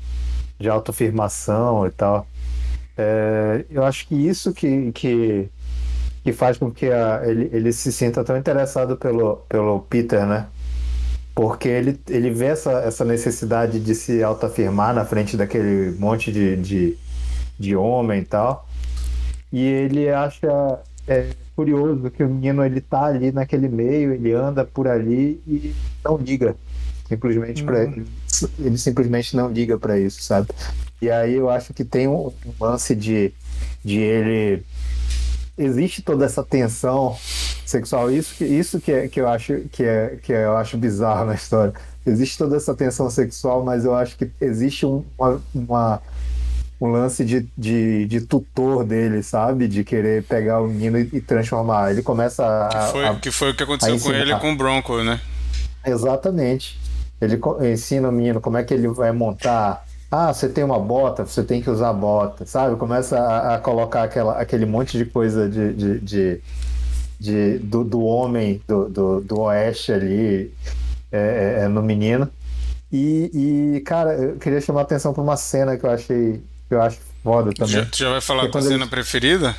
de 0.59 0.69
autoafirmação 0.69 1.85
e 1.85 1.91
tal. 1.91 2.27
É, 2.97 3.65
eu 3.69 3.83
acho 3.83 4.07
que 4.07 4.15
isso 4.15 4.53
que, 4.53 4.91
que 4.91 5.49
que 6.27 6.33
faz 6.33 6.57
com 6.57 6.69
que 6.69 6.91
a, 6.91 7.21
ele, 7.23 7.49
ele 7.53 7.71
se 7.71 7.89
sinta 7.89 8.21
tão 8.21 8.35
interessado 8.35 8.97
pelo, 8.97 9.37
pelo 9.47 9.79
Peter, 9.79 10.25
né? 10.25 10.47
Porque 11.33 11.69
ele, 11.69 11.97
ele 12.09 12.31
vê 12.31 12.47
essa, 12.47 12.71
essa 12.81 13.05
necessidade 13.05 13.79
de 13.79 13.95
se 13.95 14.21
autoafirmar 14.21 14.93
na 14.93 15.05
frente 15.05 15.37
daquele 15.37 15.97
monte 15.97 16.29
de, 16.29 16.57
de, 16.57 16.97
de 17.57 17.75
homem 17.77 18.19
e 18.19 18.25
tal. 18.25 18.67
E 19.53 19.63
ele 19.63 20.09
acha 20.09 20.79
é, 21.07 21.29
curioso 21.55 22.11
que 22.11 22.23
o 22.23 22.29
menino 22.29 22.63
ele 22.63 22.81
tá 22.81 23.05
ali 23.05 23.31
naquele 23.31 23.67
meio, 23.67 24.13
ele 24.13 24.33
anda 24.33 24.65
por 24.65 24.87
ali 24.87 25.41
e 25.47 25.73
não 26.03 26.17
liga 26.17 26.55
simplesmente 27.07 27.63
para 27.63 27.83
ele, 27.83 28.05
ele 28.59 28.77
simplesmente 28.77 29.35
não 29.35 29.49
liga 29.49 29.77
para 29.77 29.97
isso, 29.97 30.21
sabe? 30.21 30.49
E 31.01 31.09
aí 31.09 31.35
eu 31.35 31.49
acho 31.49 31.73
que 31.73 31.85
tem 31.85 32.07
um, 32.07 32.27
um 32.45 32.53
lance 32.59 32.93
de, 32.93 33.31
de 33.83 33.97
ele 33.97 34.63
existe 35.57 36.01
toda 36.01 36.25
essa 36.25 36.43
tensão 36.43 37.17
sexual. 37.65 38.11
Isso 38.11 38.35
que, 38.35 38.45
isso 38.45 38.79
que, 38.79 38.91
é, 38.91 39.07
que 39.07 39.19
eu 39.19 39.27
acho 39.27 39.61
que 39.71 39.83
é 39.83 40.17
que 40.21 40.31
eu 40.31 40.57
acho 40.57 40.77
bizarro 40.77 41.25
na 41.25 41.35
história. 41.35 41.73
Existe 42.05 42.37
toda 42.37 42.55
essa 42.55 42.73
tensão 42.73 43.09
sexual, 43.09 43.63
mas 43.63 43.83
eu 43.83 43.93
acho 43.93 44.17
que 44.17 44.29
existe 44.39 44.85
um, 44.85 45.03
uma, 45.17 45.41
uma, 45.53 46.01
um 46.79 46.91
lance 46.91 47.25
de, 47.25 47.47
de, 47.57 48.05
de, 48.05 48.21
tutor 48.21 48.83
dele, 48.83 49.23
sabe? 49.23 49.67
De 49.67 49.83
querer 49.83 50.23
pegar 50.23 50.61
o 50.61 50.67
menino 50.67 50.99
e, 50.99 51.09
e 51.13 51.21
transformar. 51.21 51.91
Ele 51.91 52.01
começa 52.01 52.45
a. 52.45 52.69
Que 52.69 52.91
foi, 52.91 53.07
a, 53.07 53.15
que 53.15 53.31
foi 53.31 53.51
o 53.51 53.55
que 53.55 53.63
aconteceu 53.63 53.99
com 53.99 54.11
ele 54.11 54.35
com 54.39 54.51
o 54.51 54.55
Bronco, 54.55 55.03
né? 55.03 55.19
Exatamente. 55.85 56.79
Ele 57.19 57.39
ensina 57.71 58.09
o 58.09 58.11
menino 58.11 58.39
como 58.39 58.57
é 58.57 58.63
que 58.63 58.73
ele 58.73 58.87
vai 58.87 59.11
montar 59.11 59.83
ah, 60.09 60.33
você 60.33 60.47
tem 60.47 60.63
uma 60.63 60.79
bota, 60.79 61.25
você 61.25 61.43
tem 61.43 61.61
que 61.61 61.69
usar 61.69 61.91
bota, 61.91 62.45
sabe? 62.45 62.77
Começa 62.77 63.19
a, 63.19 63.55
a 63.55 63.59
colocar 63.59 64.03
aquela, 64.03 64.39
aquele 64.39 64.65
monte 64.65 64.97
de 64.97 65.05
coisa 65.05 65.49
de, 65.49 65.73
de, 65.73 65.99
de, 65.99 66.41
de 67.19 67.57
do, 67.59 67.83
do, 67.83 68.01
homem 68.01 68.61
do, 68.65 68.87
do, 68.87 69.21
do 69.21 69.39
oeste 69.41 69.91
ali 69.91 70.53
é, 71.11 71.17
é, 71.17 71.63
é, 71.63 71.67
no 71.67 71.81
menino. 71.81 72.29
E, 72.89 73.75
e, 73.75 73.81
cara, 73.81 74.13
eu 74.13 74.37
queria 74.37 74.61
chamar 74.61 74.81
a 74.81 74.83
atenção 74.83 75.13
para 75.13 75.21
uma 75.21 75.35
cena 75.35 75.77
que 75.77 75.85
eu 75.85 75.91
achei 75.91 76.41
que 76.67 76.75
eu 76.75 76.81
acho 76.81 76.99
foda 77.23 77.53
também. 77.53 77.73
Já, 77.73 77.85
tu 77.85 77.97
já 77.97 78.09
vai 78.09 78.21
falar 78.21 78.49
tua 78.49 78.61
cena 78.61 78.83
ele... 78.83 78.87
preferida? 78.87 79.55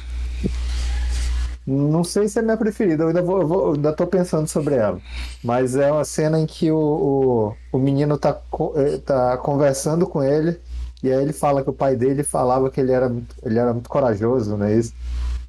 Não 1.66 2.02
sei 2.02 2.28
se 2.28 2.38
é 2.38 2.42
minha 2.42 2.56
preferida, 2.56 3.02
eu 3.02 3.08
ainda, 3.08 3.20
vou, 3.20 3.46
vou, 3.46 3.74
ainda 3.74 3.92
tô 3.92 4.06
pensando 4.06 4.48
sobre 4.48 4.76
ela. 4.76 4.98
Mas 5.44 5.76
é 5.76 5.92
uma 5.92 6.04
cena 6.04 6.40
em 6.40 6.46
que 6.46 6.70
o, 6.70 6.78
o, 6.78 7.56
o 7.76 7.78
menino 7.78 8.16
tá, 8.16 8.40
eh, 8.76 8.96
tá 9.04 9.36
conversando 9.36 10.06
com 10.06 10.22
ele, 10.22 10.58
e 11.02 11.12
aí 11.12 11.22
ele 11.22 11.34
fala 11.34 11.62
que 11.62 11.68
o 11.68 11.74
pai 11.74 11.94
dele 11.94 12.22
falava 12.22 12.70
que 12.70 12.80
ele 12.80 12.90
era, 12.90 13.14
ele 13.42 13.58
era 13.58 13.74
muito 13.74 13.90
corajoso, 13.90 14.56
não 14.56 14.64
é 14.64 14.76
isso? 14.76 14.94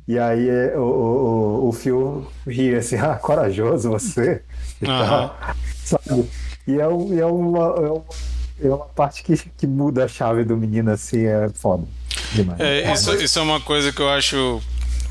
E 0.05 0.19
aí 0.19 0.49
eh, 0.49 0.77
o, 0.77 0.81
o, 0.81 1.67
o 1.69 1.71
Phil 1.71 2.27
ria 2.45 2.79
assim, 2.79 2.97
ah, 2.97 3.15
corajoso 3.15 3.89
você? 3.89 4.41
E, 4.81 4.85
uhum. 4.85 4.99
tal, 4.99 5.37
sabe? 5.85 6.29
e 6.67 6.79
é, 6.79 6.87
um, 6.87 7.17
é, 7.17 7.25
uma, 7.25 7.65
é, 7.65 7.91
uma, 7.91 8.03
é 8.61 8.67
uma 8.67 8.85
parte 8.85 9.23
que, 9.23 9.37
que 9.57 9.67
muda 9.67 10.05
a 10.05 10.07
chave 10.07 10.43
do 10.43 10.55
menino, 10.57 10.91
assim, 10.91 11.25
é 11.25 11.49
foda. 11.53 11.83
Demais. 12.33 12.59
É, 12.59 12.93
isso, 12.93 13.13
isso 13.15 13.39
é 13.39 13.41
uma 13.41 13.59
coisa 13.59 13.91
que 13.91 14.01
eu 14.01 14.09
acho 14.09 14.61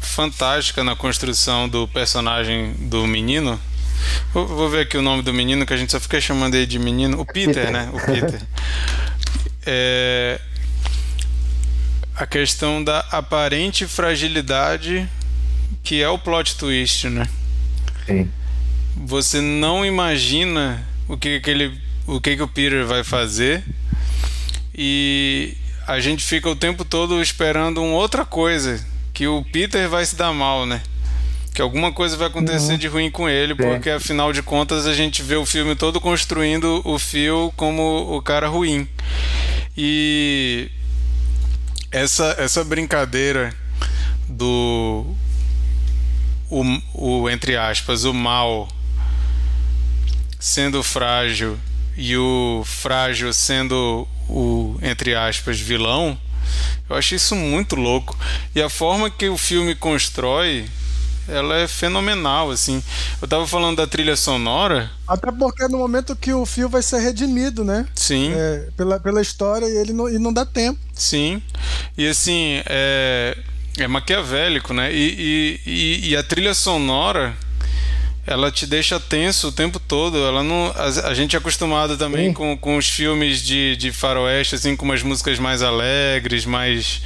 fantástica 0.01 0.85
na 0.85 0.95
construção 0.95 1.69
do 1.69 1.87
personagem 1.89 2.75
do 2.75 3.07
menino. 3.07 3.59
Vou, 4.33 4.47
vou, 4.47 4.69
ver 4.69 4.83
aqui 4.83 4.97
o 4.97 5.03
nome 5.03 5.23
do 5.23 5.33
menino, 5.33 5.67
que 5.67 5.73
a 5.73 5.77
gente 5.77 5.93
só 5.93 6.01
fica 6.01 6.21
chamando 6.21 6.55
ele 6.55 6.67
de 6.67 6.79
menino. 6.79 7.21
O 7.21 7.27
Peter, 7.27 7.71
né? 7.71 7.91
O 7.93 8.05
Peter. 8.05 8.41
É, 9.71 10.41
a 12.17 12.27
questão 12.27 12.83
da 12.83 13.01
aparente 13.11 13.87
fragilidade 13.87 15.07
que 15.83 16.03
é 16.03 16.09
o 16.09 16.19
plot 16.19 16.57
twist, 16.57 17.09
né? 17.09 17.29
Sim. 18.07 18.31
Você 18.97 19.41
não 19.41 19.87
imagina 19.87 20.87
o 21.07 21.17
que 21.17 21.37
aquele, 21.37 21.81
o 22.09 22.21
que, 22.21 22.37
que 22.37 22.43
o 22.43 22.49
Peter 22.49 22.87
vai 22.87 23.05
fazer 23.05 23.63
e 24.75 25.55
a 25.87 26.01
gente 26.01 26.25
fica 26.25 26.49
o 26.49 26.57
tempo 26.57 26.85
todo 26.85 27.21
esperando 27.21 27.83
uma 27.83 27.97
outra 27.97 28.25
coisa 28.25 28.85
que 29.13 29.27
o 29.27 29.45
Peter 29.53 29.89
vai 29.89 30.07
se 30.07 30.17
dar 30.17 30.33
mal, 30.33 30.65
né? 30.65 30.81
Que 31.55 31.61
alguma 31.61 31.93
coisa 31.93 32.17
vai 32.17 32.29
acontecer 32.29 32.73
uhum. 32.73 32.79
de 32.79 32.87
ruim 32.87 33.11
com 33.11 33.29
ele, 33.29 33.55
porque 33.55 33.91
afinal 33.91 34.33
de 34.33 34.43
contas 34.43 34.87
a 34.87 34.95
gente 34.95 35.23
vê 35.23 35.37
o 35.37 35.45
filme 35.45 35.75
todo 35.75 36.01
construindo 36.01 36.81
o 36.85 36.99
Phil 36.99 37.53
como 37.57 38.17
o 38.17 38.23
cara 38.23 38.49
ruim. 38.49 38.89
E 39.77 40.71
essa, 41.91 42.37
essa 42.39 42.65
brincadeira 42.65 43.55
do 44.29 45.05
o, 46.49 46.63
o 46.95 47.29
entre 47.29 47.57
aspas 47.57 48.05
o 48.05 48.15
mal 48.15 48.69
sendo 50.39 50.83
frágil 50.83 51.59
e 51.99 52.17
o 52.17 52.63
frágil 52.65 53.31
sendo 53.35 54.09
o 54.29 54.79
entre 54.81 55.15
aspas 55.15 55.61
vilão 55.61 56.19
eu 56.89 56.97
achei 56.97 57.17
isso 57.17 57.37
muito 57.37 57.77
louco. 57.77 58.17
E 58.55 58.63
a 58.63 58.71
forma 58.71 59.11
que 59.11 59.29
o 59.29 59.37
filme 59.37 59.75
constrói 59.75 60.67
ela 61.29 61.59
é 61.59 61.69
fenomenal, 61.69 62.51
assim. 62.51 62.83
Eu 63.21 63.29
tava 63.29 63.47
falando 63.47 63.77
da 63.77 63.87
trilha 63.87 64.17
sonora. 64.17 64.91
Até 65.07 65.31
porque 65.31 65.65
é 65.65 65.69
no 65.69 65.77
momento 65.77 66.17
que 66.17 66.33
o 66.33 66.47
fio 66.47 66.71
vai 66.71 66.81
ser 66.81 67.01
redimido, 67.01 67.63
né? 67.63 67.87
Sim. 67.95 68.33
É, 68.35 68.69
pela, 68.75 68.99
pela 68.99 69.21
história 69.21 69.67
e 69.67 69.77
ele 69.77 69.93
não, 69.93 70.09
e 70.09 70.19
não 70.19 70.33
dá 70.33 70.47
tempo. 70.47 70.81
Sim. 70.95 71.43
E 71.99 72.09
assim, 72.09 72.63
é, 72.65 73.37
é 73.77 73.87
maquiavélico, 73.87 74.73
né? 74.73 74.91
E, 74.91 75.61
e, 75.67 75.71
e, 75.71 76.09
e 76.11 76.17
a 76.17 76.23
trilha 76.23 76.55
sonora 76.55 77.37
ela 78.29 78.53
te 78.53 78.67
deixa 78.67 79.01
tenso 79.01 79.49
o 79.49 79.53
tempo 79.53 79.81
todo. 79.81 80.19
Ela 80.19 80.43
não, 80.43 80.71
a, 80.77 81.09
a 81.09 81.15
gente 81.15 81.35
é 81.35 81.39
acostumado 81.39 81.97
também 81.97 82.31
com, 82.33 82.57
com 82.59 82.77
os 82.77 82.87
filmes 82.87 83.43
de, 83.43 83.75
de 83.77 83.91
faroeste, 83.91 84.55
assim, 84.55 84.77
com 84.77 84.85
umas 84.85 85.03
músicas 85.03 85.39
mais 85.39 85.63
alegres, 85.63 86.45
mais. 86.45 87.01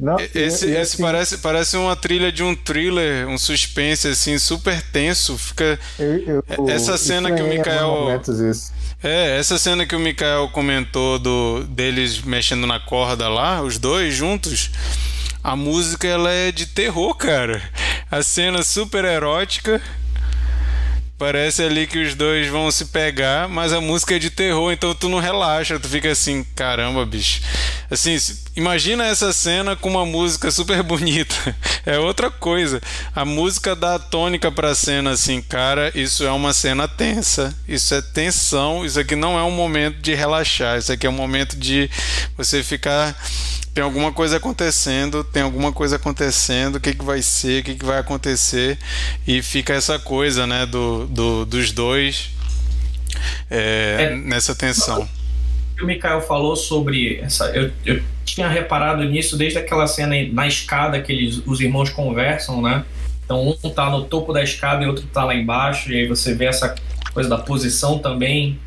Não, 0.00 0.16
esse, 0.34 0.66
e, 0.66 0.70
e 0.70 0.72
esse 0.72 0.94
assim, 0.94 1.02
parece, 1.02 1.38
parece 1.38 1.76
uma 1.76 1.94
trilha 1.94 2.32
de 2.32 2.42
um 2.42 2.54
thriller, 2.54 3.28
um 3.28 3.36
suspense, 3.36 4.08
assim, 4.08 4.38
super 4.38 4.80
tenso. 4.80 5.36
Fica. 5.36 5.78
Eu, 5.98 6.42
eu, 6.48 6.70
essa 6.70 6.96
cena 6.96 7.30
que 7.32 7.42
o 7.42 7.46
Mikael. 7.46 8.08
É, 9.04 9.38
essa 9.38 9.58
cena 9.58 9.84
que 9.84 9.94
o 9.94 10.00
Mikael 10.00 10.48
comentou 10.48 11.18
do, 11.18 11.64
deles 11.64 12.22
mexendo 12.22 12.66
na 12.66 12.80
corda 12.80 13.28
lá, 13.28 13.60
os 13.60 13.78
dois 13.78 14.14
juntos. 14.14 14.70
A 15.44 15.54
música 15.54 16.08
ela 16.08 16.30
é 16.32 16.50
de 16.50 16.64
terror, 16.64 17.14
cara. 17.14 17.62
A 18.10 18.22
cena 18.22 18.62
super 18.62 19.04
erótica 19.04 19.82
Parece 21.18 21.62
ali 21.62 21.86
que 21.86 21.98
os 21.98 22.14
dois 22.14 22.46
vão 22.48 22.70
se 22.70 22.84
pegar, 22.86 23.48
mas 23.48 23.72
a 23.72 23.80
música 23.80 24.16
é 24.16 24.18
de 24.18 24.28
terror, 24.28 24.70
então 24.70 24.94
tu 24.94 25.08
não 25.08 25.18
relaxa, 25.18 25.80
tu 25.80 25.88
fica 25.88 26.10
assim, 26.10 26.44
caramba, 26.54 27.06
bicho. 27.06 27.40
Assim, 27.90 28.18
imagina 28.54 29.06
essa 29.06 29.32
cena 29.32 29.74
com 29.74 29.88
uma 29.88 30.04
música 30.04 30.50
super 30.50 30.82
bonita. 30.84 31.56
É 31.86 31.98
outra 31.98 32.30
coisa. 32.30 32.82
A 33.14 33.24
música 33.24 33.74
dá 33.74 33.98
tônica 33.98 34.52
pra 34.52 34.74
cena 34.74 35.12
assim, 35.12 35.40
cara, 35.40 35.90
isso 35.94 36.22
é 36.22 36.30
uma 36.30 36.52
cena 36.52 36.86
tensa. 36.86 37.56
Isso 37.66 37.94
é 37.94 38.02
tensão, 38.02 38.84
isso 38.84 39.00
aqui 39.00 39.16
não 39.16 39.38
é 39.38 39.42
um 39.42 39.50
momento 39.50 39.96
de 40.02 40.14
relaxar, 40.14 40.78
isso 40.78 40.92
aqui 40.92 41.06
é 41.06 41.10
um 41.10 41.14
momento 41.14 41.56
de 41.56 41.88
você 42.36 42.62
ficar 42.62 43.16
tem 43.76 43.84
alguma 43.84 44.10
coisa 44.10 44.38
acontecendo, 44.38 45.22
tem 45.22 45.42
alguma 45.42 45.70
coisa 45.70 45.96
acontecendo, 45.96 46.76
o 46.76 46.80
que, 46.80 46.94
que 46.94 47.04
vai 47.04 47.20
ser, 47.20 47.60
o 47.60 47.64
que, 47.64 47.74
que 47.74 47.84
vai 47.84 47.98
acontecer, 47.98 48.78
e 49.28 49.42
fica 49.42 49.74
essa 49.74 49.98
coisa, 49.98 50.46
né, 50.46 50.64
do, 50.64 51.06
do 51.06 51.44
dos 51.44 51.72
dois 51.72 52.30
é, 53.50 53.96
é, 53.98 54.16
nessa 54.16 54.54
tensão. 54.54 55.06
O 55.78 55.84
Mikael 55.84 56.22
falou 56.22 56.56
sobre 56.56 57.20
essa. 57.20 57.50
Eu, 57.50 57.70
eu 57.84 58.02
tinha 58.24 58.48
reparado 58.48 59.04
nisso 59.04 59.36
desde 59.36 59.58
aquela 59.58 59.86
cena 59.86 60.14
na 60.32 60.46
escada 60.46 60.98
que 61.02 61.12
eles, 61.12 61.42
os 61.44 61.60
irmãos 61.60 61.90
conversam, 61.90 62.62
né? 62.62 62.82
Então 63.26 63.46
um 63.46 63.68
tá 63.68 63.90
no 63.90 64.04
topo 64.04 64.32
da 64.32 64.42
escada 64.42 64.84
e 64.84 64.86
outro 64.86 65.06
tá 65.08 65.22
lá 65.22 65.34
embaixo, 65.34 65.92
e 65.92 65.96
aí 65.96 66.06
você 66.08 66.34
vê 66.34 66.46
essa 66.46 66.74
coisa 67.12 67.28
da 67.28 67.36
posição 67.36 67.98
também. 67.98 68.58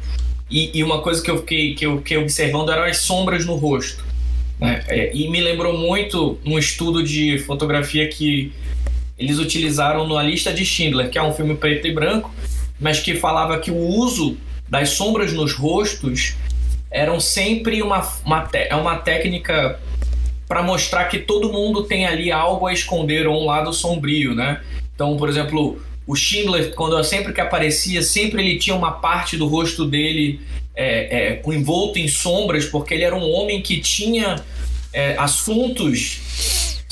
E, 0.51 0.69
e 0.77 0.83
uma 0.83 1.01
coisa 1.01 1.19
que 1.19 1.31
eu 1.31 1.39
fiquei, 1.39 1.73
que 1.73 1.87
eu 1.87 1.97
fiquei 1.97 2.17
observando 2.17 2.69
eram 2.69 2.83
as 2.83 2.97
sombras 2.97 3.43
no 3.43 3.55
rosto. 3.55 4.07
Né? 4.59 4.83
É, 4.87 5.15
e 5.15 5.29
me 5.29 5.39
lembrou 5.39 5.77
muito 5.77 6.37
um 6.45 6.59
estudo 6.59 7.01
de 7.03 7.39
fotografia 7.39 8.07
que 8.07 8.51
eles 9.17 9.39
utilizaram 9.39 10.07
na 10.07 10.21
lista 10.21 10.53
de 10.53 10.65
Schindler, 10.65 11.09
que 11.09 11.17
é 11.17 11.23
um 11.23 11.33
filme 11.33 11.55
preto 11.55 11.87
e 11.87 11.93
branco, 11.93 12.33
mas 12.79 12.99
que 12.99 13.15
falava 13.15 13.59
que 13.59 13.71
o 13.71 13.77
uso 13.77 14.37
das 14.67 14.91
sombras 14.91 15.33
nos 15.33 15.53
rostos 15.53 16.35
eram 16.91 17.19
sempre 17.19 17.81
uma, 17.81 18.07
uma, 18.25 18.49
é 18.53 18.75
uma 18.75 18.97
técnica 18.97 19.79
para 20.47 20.63
mostrar 20.63 21.05
que 21.05 21.19
todo 21.19 21.53
mundo 21.53 21.83
tem 21.83 22.05
ali 22.05 22.31
algo 22.31 22.65
a 22.65 22.73
esconder 22.73 23.27
ou 23.27 23.41
um 23.41 23.45
lado 23.45 23.71
sombrio, 23.71 24.33
né? 24.33 24.61
Então, 24.95 25.15
por 25.15 25.29
exemplo, 25.29 25.79
o 26.07 26.15
Schindler, 26.15 26.73
quando 26.73 27.01
sempre 27.03 27.31
que 27.31 27.39
aparecia, 27.39 28.01
sempre 28.01 28.41
ele 28.41 28.57
tinha 28.57 28.75
uma 28.75 28.93
parte 28.93 29.37
do 29.37 29.47
rosto 29.47 29.85
dele 29.85 30.41
é, 30.75 31.41
é, 31.45 31.53
envolto 31.53 31.99
em 31.99 32.07
sombras, 32.07 32.65
porque 32.65 32.93
ele 32.93 33.03
era 33.03 33.15
um 33.15 33.29
homem 33.29 33.61
que 33.61 33.79
tinha 33.79 34.43
é, 34.93 35.15
assuntos 35.17 36.21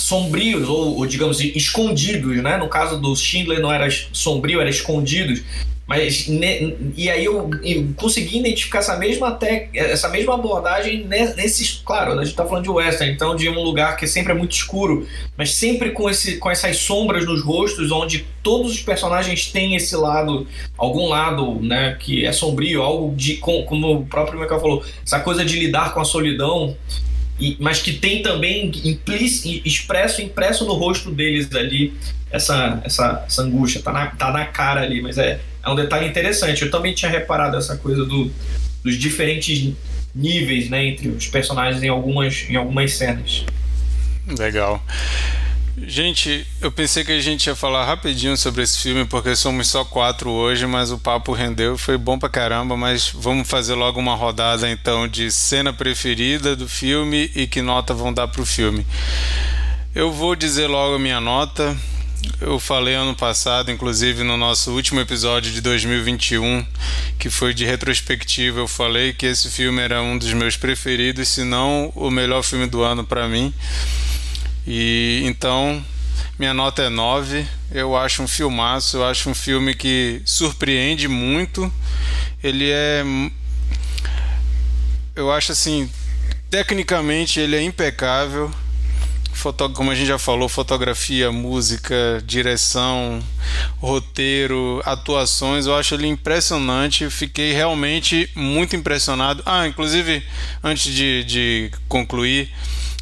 sombrios, 0.08 0.70
ou, 0.70 0.98
ou, 0.98 1.06
digamos, 1.06 1.42
escondidos, 1.42 2.42
né? 2.42 2.56
No 2.56 2.70
caso 2.70 2.98
do 2.98 3.14
Schindler 3.14 3.60
não 3.60 3.72
era 3.72 3.88
sombrio, 4.14 4.62
era 4.62 4.70
escondidos. 4.70 5.42
Mas 5.86 6.28
ne, 6.28 6.76
e 6.98 7.10
aí 7.10 7.24
eu, 7.24 7.50
eu, 7.64 7.88
consegui 7.96 8.40
identificar 8.40 8.80
essa 8.80 8.98
mesma 8.98 9.32
te, 9.32 9.70
essa 9.74 10.10
mesma 10.10 10.34
abordagem 10.34 11.06
nesses, 11.06 11.82
claro, 11.86 12.12
a 12.12 12.16
gente 12.18 12.32
está 12.32 12.46
falando 12.46 12.64
de 12.64 12.70
western, 12.70 13.14
então 13.14 13.34
de 13.38 13.48
um 13.48 13.64
lugar 13.64 13.96
que 13.96 14.06
sempre 14.06 14.34
é 14.34 14.36
muito 14.36 14.52
escuro, 14.52 15.08
mas 15.38 15.56
sempre 15.56 15.92
com 15.92 16.10
esse 16.10 16.38
com 16.38 16.52
essas 16.52 16.76
sombras 16.78 17.26
nos 17.26 17.42
rostos, 17.42 17.90
onde 17.90 18.26
todos 18.44 18.74
os 18.74 18.82
personagens 18.82 19.50
têm 19.50 19.78
esse 19.78 19.96
lado, 19.96 20.46
algum 20.78 21.08
lado, 21.08 21.56
né, 21.62 21.96
que 21.98 22.26
é 22.26 22.34
sombrio, 22.34 22.82
algo 22.82 23.16
de 23.16 23.38
como 23.38 23.94
o 23.94 24.06
próprio 24.06 24.42
Michael 24.42 24.60
falou, 24.60 24.84
essa 25.06 25.22
coisa 25.22 25.46
de 25.46 25.58
lidar 25.58 25.94
com 25.94 26.02
a 26.02 26.06
solidão. 26.06 26.76
E, 27.40 27.56
mas 27.60 27.80
que 27.82 27.94
tem 27.94 28.22
também 28.22 28.72
implícito, 28.84 29.68
expresso, 29.68 30.22
impresso 30.22 30.66
no 30.66 30.74
rosto 30.74 31.12
deles 31.12 31.54
ali 31.54 31.94
essa, 32.32 32.82
essa, 32.84 33.24
essa 33.26 33.42
angústia, 33.42 33.82
tá 33.82 33.92
na, 33.92 34.08
tá 34.08 34.32
na 34.32 34.46
cara 34.46 34.82
ali, 34.82 35.02
mas 35.02 35.18
é, 35.18 35.40
é 35.64 35.70
um 35.70 35.76
detalhe 35.76 36.08
interessante. 36.08 36.64
Eu 36.64 36.72
também 36.72 36.94
tinha 36.94 37.12
reparado 37.12 37.58
essa 37.58 37.78
coisa 37.78 38.06
do, 38.06 38.32
dos 38.84 38.98
diferentes 38.98 39.74
níveis 40.14 40.70
né, 40.70 40.86
entre 40.88 41.10
os 41.10 41.28
personagens 41.28 41.84
em 41.84 41.90
algumas, 41.90 42.46
em 42.50 42.56
algumas 42.56 42.94
cenas. 42.94 43.46
Legal. 44.38 44.84
Gente, 45.80 46.46
eu 46.60 46.72
pensei 46.72 47.04
que 47.04 47.12
a 47.12 47.20
gente 47.20 47.46
ia 47.46 47.56
falar 47.56 47.86
rapidinho 47.86 48.36
sobre 48.36 48.64
esse 48.64 48.80
filme, 48.80 49.06
porque 49.06 49.36
somos 49.36 49.68
só 49.68 49.86
quatro 49.86 50.32
hoje, 50.32 50.66
mas 50.66 50.92
o 50.92 50.98
papo 50.98 51.34
rendeu, 51.34 51.78
foi 51.78 51.98
bom 51.98 52.18
pra 52.18 52.28
caramba, 52.28 52.76
mas 52.76 53.12
vamos 53.14 53.48
fazer 53.48 53.76
logo 53.76 54.00
uma 54.00 54.16
rodada 54.16 54.70
então 54.70 55.08
de 55.08 55.30
cena 55.32 55.72
preferida 55.72 56.56
do 56.56 56.68
filme 56.68 57.30
e 57.36 57.46
que 57.46 57.62
nota 57.62 57.94
vão 57.94 58.12
dar 58.12 58.28
pro 58.28 58.46
filme. 58.46 58.86
Eu 59.94 60.12
vou 60.12 60.36
dizer 60.36 60.66
logo 60.66 60.96
a 60.96 61.00
minha 61.00 61.22
nota 61.22 61.78
eu 62.42 62.60
falei 62.60 62.94
ano 62.94 63.16
passado, 63.16 63.72
inclusive 63.72 64.24
no 64.24 64.38
nosso 64.38 64.72
último 64.72 65.00
episódio 65.00 65.52
de 65.52 65.62
2021, 65.62 66.66
que 67.18 67.30
foi 67.30 67.54
de 67.54 67.66
retrospectiva, 67.66 68.60
eu 68.60 68.68
falei 68.68 69.14
que 69.14 69.26
esse 69.26 69.50
filme 69.50 69.82
era 69.82 70.02
um 70.02 70.18
dos 70.18 70.34
meus 70.34 70.56
preferidos, 70.56 71.30
se 71.30 71.44
não 71.44 71.92
o 71.96 72.12
melhor 72.12 72.44
filme 72.44 72.68
do 72.68 72.84
ano 72.84 73.04
para 73.04 73.28
mim. 73.28 73.54
E 74.68 75.22
então 75.26 75.84
minha 76.38 76.54
nota 76.54 76.84
é 76.84 76.90
9. 76.90 77.48
Eu 77.72 77.96
acho 77.96 78.22
um 78.22 78.28
filmaço, 78.28 78.98
eu 78.98 79.06
acho 79.06 79.30
um 79.30 79.34
filme 79.34 79.74
que 79.74 80.22
surpreende 80.26 81.08
muito. 81.08 81.72
Ele 82.44 82.70
é 82.70 83.04
eu 85.16 85.32
acho 85.32 85.52
assim, 85.52 85.90
tecnicamente 86.52 87.40
ele 87.40 87.56
é 87.56 87.62
impecável 87.64 88.52
como 89.74 89.92
a 89.92 89.96
gente 89.96 90.08
já 90.08 90.18
falou, 90.18 90.50
fotografia, 90.50 91.32
música, 91.32 92.22
direção, 92.26 93.24
roteiro, 93.78 94.82
atuações, 94.84 95.68
eu 95.68 95.76
acho 95.76 95.94
ele 95.94 96.08
impressionante. 96.08 97.10
Fiquei 97.10 97.54
realmente 97.54 98.30
muito 98.36 98.76
impressionado. 98.76 99.44
Ah, 99.46 99.68
inclusive, 99.68 100.24
antes 100.64 100.94
de, 100.94 101.24
de 101.24 101.72
concluir, 101.88 102.52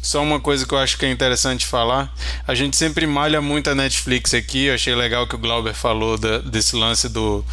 só 0.06 0.22
uma 0.22 0.38
coisa 0.38 0.64
que 0.64 0.72
eu 0.72 0.78
acho 0.78 0.96
que 0.96 1.04
é 1.04 1.10
interessante 1.10 1.66
falar. 1.66 2.14
A 2.46 2.54
gente 2.54 2.76
sempre 2.76 3.06
malha 3.06 3.40
muito 3.40 3.68
a 3.68 3.74
Netflix 3.74 4.32
aqui. 4.34 4.66
Eu 4.66 4.74
achei 4.74 4.94
legal 4.94 5.26
que 5.26 5.34
o 5.34 5.38
Glauber 5.38 5.74
falou 5.74 6.16
da, 6.16 6.38
desse 6.38 6.76
lance 6.76 7.08
do 7.08 7.44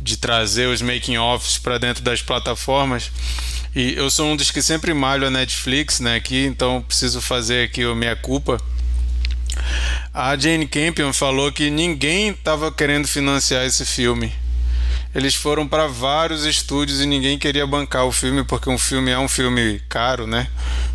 de 0.00 0.16
trazer 0.16 0.68
os 0.68 0.80
making 0.80 1.18
offs 1.18 1.58
para 1.58 1.78
dentro 1.78 2.02
das 2.02 2.22
plataformas. 2.22 3.10
E 3.76 3.94
eu 3.94 4.10
sou 4.10 4.26
um 4.26 4.36
dos 4.36 4.50
que 4.50 4.62
sempre 4.62 4.94
malho 4.94 5.26
a 5.26 5.30
Netflix, 5.30 6.00
né, 6.00 6.16
aqui, 6.16 6.46
então 6.46 6.82
preciso 6.82 7.20
fazer 7.20 7.66
aqui 7.66 7.84
a 7.84 7.94
minha 7.94 8.16
culpa. 8.16 8.58
A 10.12 10.36
Jane 10.36 10.66
Campion 10.66 11.12
falou 11.12 11.52
que 11.52 11.70
ninguém 11.70 12.30
estava 12.30 12.72
querendo 12.72 13.06
financiar 13.06 13.66
esse 13.66 13.84
filme. 13.84 14.32
Eles 15.14 15.34
foram 15.34 15.66
para 15.66 15.86
vários 15.86 16.44
estúdios 16.44 17.00
e 17.00 17.06
ninguém 17.06 17.38
queria 17.38 17.66
bancar 17.66 18.04
o 18.04 18.12
filme 18.12 18.44
porque 18.44 18.68
um 18.68 18.78
filme 18.78 19.10
é 19.10 19.18
um 19.18 19.28
filme 19.28 19.80
caro, 19.88 20.26
né? 20.26 20.48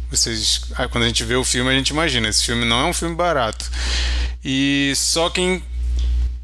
Vocês, 0.09 0.61
quando 0.91 1.03
a 1.03 1.07
gente 1.07 1.23
vê 1.23 1.35
o 1.35 1.43
filme 1.43 1.71
a 1.71 1.73
gente 1.73 1.89
imagina, 1.89 2.29
esse 2.29 2.45
filme 2.45 2.63
não 2.63 2.81
é 2.81 2.85
um 2.85 2.93
filme 2.93 3.15
barato. 3.15 3.69
E 4.45 4.93
só 4.95 5.29
quem 5.29 5.63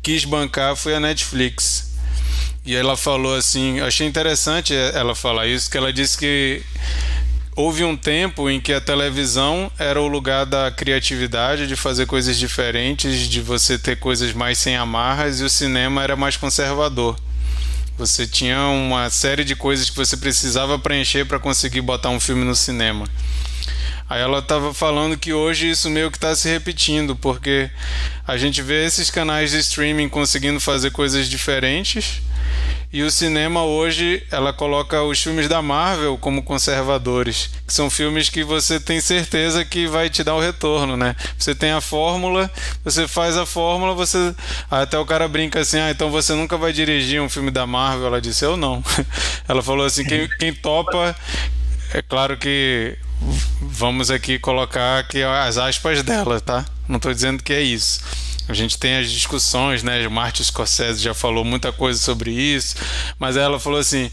quis 0.01 0.25
bancar 0.25 0.75
foi 0.75 0.95
a 0.95 0.99
Netflix. 0.99 1.93
E 2.65 2.75
ela 2.75 2.97
falou 2.97 3.35
assim, 3.35 3.79
achei 3.79 4.07
interessante 4.07 4.73
ela 4.75 5.13
falar 5.13 5.47
isso, 5.47 5.69
que 5.69 5.77
ela 5.77 5.93
disse 5.93 6.17
que 6.17 6.63
houve 7.55 7.83
um 7.83 7.95
tempo 7.95 8.49
em 8.49 8.59
que 8.59 8.73
a 8.73 8.81
televisão 8.81 9.71
era 9.77 10.01
o 10.01 10.07
lugar 10.07 10.45
da 10.45 10.71
criatividade, 10.71 11.67
de 11.67 11.75
fazer 11.75 12.05
coisas 12.05 12.37
diferentes, 12.37 13.29
de 13.29 13.41
você 13.41 13.77
ter 13.77 13.97
coisas 13.97 14.33
mais 14.33 14.57
sem 14.57 14.75
amarras, 14.75 15.39
e 15.39 15.43
o 15.43 15.49
cinema 15.49 16.03
era 16.03 16.15
mais 16.15 16.37
conservador. 16.37 17.19
Você 17.99 18.25
tinha 18.25 18.57
uma 18.69 19.09
série 19.09 19.43
de 19.43 19.57
coisas 19.57 19.89
que 19.89 19.97
você 19.97 20.15
precisava 20.15 20.79
preencher 20.79 21.25
para 21.25 21.37
conseguir 21.37 21.81
botar 21.81 22.09
um 22.09 22.17
filme 22.17 22.45
no 22.45 22.55
cinema. 22.55 23.05
Aí 24.09 24.21
ela 24.21 24.39
estava 24.39 24.73
falando 24.73 25.17
que 25.17 25.31
hoje 25.31 25.69
isso 25.69 25.89
meio 25.89 26.09
que 26.09 26.17
está 26.17 26.35
se 26.35 26.49
repetindo, 26.49 27.15
porque 27.15 27.69
a 28.27 28.37
gente 28.37 28.61
vê 28.61 28.85
esses 28.85 29.11
canais 29.11 29.51
de 29.51 29.59
streaming 29.59 30.09
conseguindo 30.09 30.59
fazer 30.59 30.91
coisas 30.91 31.29
diferentes 31.29 32.21
e 32.91 33.03
o 33.03 33.11
cinema 33.11 33.63
hoje, 33.63 34.23
ela 34.31 34.51
coloca 34.51 35.03
os 35.03 35.21
filmes 35.21 35.47
da 35.47 35.61
Marvel 35.61 36.17
como 36.17 36.41
conservadores, 36.41 37.51
que 37.67 37.71
são 37.71 37.87
filmes 37.87 38.29
que 38.29 38.43
você 38.43 38.79
tem 38.79 38.99
certeza 38.99 39.63
que 39.63 39.85
vai 39.85 40.09
te 40.09 40.23
dar 40.23 40.33
o 40.33 40.39
retorno, 40.39 40.97
né? 40.97 41.15
Você 41.37 41.53
tem 41.53 41.71
a 41.71 41.81
fórmula, 41.81 42.49
você 42.83 43.07
faz 43.07 43.37
a 43.37 43.45
fórmula, 43.45 43.93
você 43.93 44.33
até 44.71 44.97
o 44.97 45.05
cara 45.05 45.27
brinca 45.27 45.59
assim: 45.59 45.77
"Ah, 45.77 45.91
então 45.91 46.09
você 46.09 46.33
nunca 46.33 46.57
vai 46.57 46.73
dirigir 46.73 47.21
um 47.21 47.29
filme 47.29 47.51
da 47.51 47.67
Marvel". 47.67 48.07
Ela 48.07 48.19
disse: 48.19 48.43
"Eu 48.43 48.57
não". 48.57 48.83
Ela 49.47 49.61
falou 49.61 49.85
assim: 49.85 50.03
"Quem, 50.03 50.27
quem 50.39 50.51
topa 50.51 51.15
é 51.93 52.01
claro 52.01 52.37
que 52.37 52.97
vamos 53.61 54.09
aqui 54.11 54.39
colocar 54.39 54.99
aqui 54.99 55.21
as 55.23 55.57
aspas 55.57 56.03
dela, 56.03 56.39
tá? 56.39 56.65
Não 56.87 56.97
estou 56.97 57.13
dizendo 57.13 57.43
que 57.43 57.53
é 57.53 57.61
isso. 57.61 58.01
A 58.47 58.53
gente 58.53 58.77
tem 58.77 58.97
as 58.97 59.11
discussões, 59.11 59.83
né? 59.83 60.05
O 60.07 60.11
Martin 60.11 60.43
Scorsese 60.43 61.01
já 61.01 61.13
falou 61.13 61.45
muita 61.45 61.71
coisa 61.71 61.99
sobre 61.99 62.31
isso, 62.31 62.75
mas 63.19 63.37
ela 63.37 63.59
falou 63.59 63.79
assim: 63.79 64.11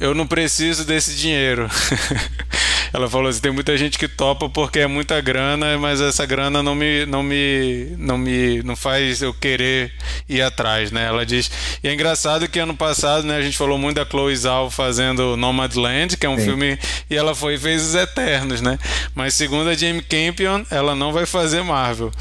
eu 0.00 0.14
não 0.14 0.26
preciso 0.26 0.84
desse 0.84 1.14
dinheiro. 1.14 1.68
Ela 2.92 3.08
falou 3.08 3.28
assim: 3.28 3.40
tem 3.40 3.52
muita 3.52 3.76
gente 3.76 3.98
que 3.98 4.08
topa 4.08 4.48
porque 4.48 4.80
é 4.80 4.86
muita 4.86 5.20
grana, 5.20 5.76
mas 5.78 6.00
essa 6.00 6.24
grana 6.26 6.62
não 6.62 6.74
me, 6.74 7.06
não 7.06 7.22
me, 7.22 7.94
não 7.98 8.18
me, 8.18 8.62
não 8.62 8.76
faz 8.76 9.22
eu 9.22 9.32
querer 9.34 9.92
ir 10.28 10.42
atrás, 10.42 10.90
né? 10.90 11.06
Ela 11.06 11.24
diz. 11.24 11.50
E 11.82 11.88
é 11.88 11.92
engraçado 11.92 12.48
que 12.48 12.58
ano 12.58 12.76
passado, 12.76 13.26
né, 13.26 13.36
a 13.36 13.42
gente 13.42 13.56
falou 13.56 13.78
muito 13.78 13.96
da 13.96 14.06
Chloe 14.06 14.36
Zhao 14.36 14.70
fazendo 14.70 15.36
Nomadland, 15.36 16.16
que 16.16 16.26
é 16.26 16.28
um 16.28 16.38
Sim. 16.38 16.44
filme, 16.44 16.78
e 17.10 17.16
ela 17.16 17.34
foi 17.34 17.54
e 17.54 17.58
fez 17.58 17.82
os 17.82 17.94
Eternos, 17.94 18.60
né? 18.60 18.78
Mas 19.14 19.34
segundo 19.34 19.68
a 19.68 19.74
Jamie 19.74 20.02
Campion, 20.02 20.64
ela 20.70 20.94
não 20.94 21.12
vai 21.12 21.26
fazer 21.26 21.62
Marvel. 21.62 22.12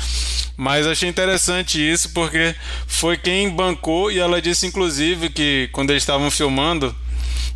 Mas 0.55 0.88
achei 0.88 1.07
interessante 1.07 1.78
isso 1.80 2.09
porque 2.13 2.55
foi 2.88 3.15
quem 3.15 3.47
bancou 3.47 4.11
e 4.11 4.18
ela 4.18 4.41
disse 4.41 4.65
inclusive 4.65 5.30
que 5.30 5.70
quando 5.72 5.91
eles 5.91 6.01
estavam 6.01 6.32
filmando 6.32 6.95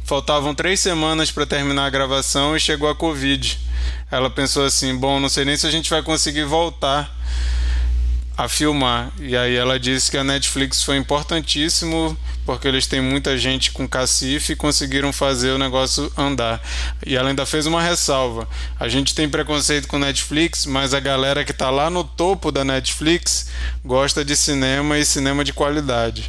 faltavam 0.04 0.54
três 0.54 0.80
semanas 0.80 1.32
para 1.32 1.45
terminar 1.45 1.86
a 1.86 1.89
gravação 1.89 2.56
e 2.56 2.60
chegou 2.60 2.89
a 2.89 2.95
Covid. 2.95 3.60
Ela 4.10 4.30
pensou 4.30 4.66
assim: 4.66 4.95
bom, 4.95 5.20
não 5.20 5.30
sei 5.30 5.45
nem 5.45 5.58
se 5.58 5.68
a 5.68 5.72
gente 5.72 5.89
vai 5.89 6.02
conseguir 6.04 6.43
voltar 6.43 7.10
a 8.43 8.49
filmar. 8.49 9.11
E 9.19 9.37
aí 9.37 9.55
ela 9.55 9.79
disse 9.79 10.09
que 10.09 10.17
a 10.17 10.23
Netflix 10.23 10.83
foi 10.83 10.97
importantíssimo 10.97 12.17
porque 12.45 12.67
eles 12.67 12.87
têm 12.87 13.01
muita 13.01 13.37
gente 13.37 13.71
com 13.71 13.87
cacife 13.87 14.53
e 14.53 14.55
conseguiram 14.55 15.13
fazer 15.13 15.51
o 15.51 15.57
negócio 15.57 16.11
andar. 16.17 16.61
E 17.05 17.15
ela 17.15 17.29
ainda 17.29 17.45
fez 17.45 17.65
uma 17.67 17.81
ressalva. 17.81 18.47
A 18.79 18.87
gente 18.87 19.13
tem 19.13 19.29
preconceito 19.29 19.87
com 19.87 19.99
Netflix, 19.99 20.65
mas 20.65 20.93
a 20.93 20.99
galera 20.99 21.45
que 21.45 21.51
está 21.51 21.69
lá 21.69 21.89
no 21.89 22.03
topo 22.03 22.51
da 22.51 22.65
Netflix 22.65 23.49
gosta 23.85 24.25
de 24.25 24.35
cinema 24.35 24.97
e 24.97 25.05
cinema 25.05 25.43
de 25.43 25.53
qualidade. 25.53 26.27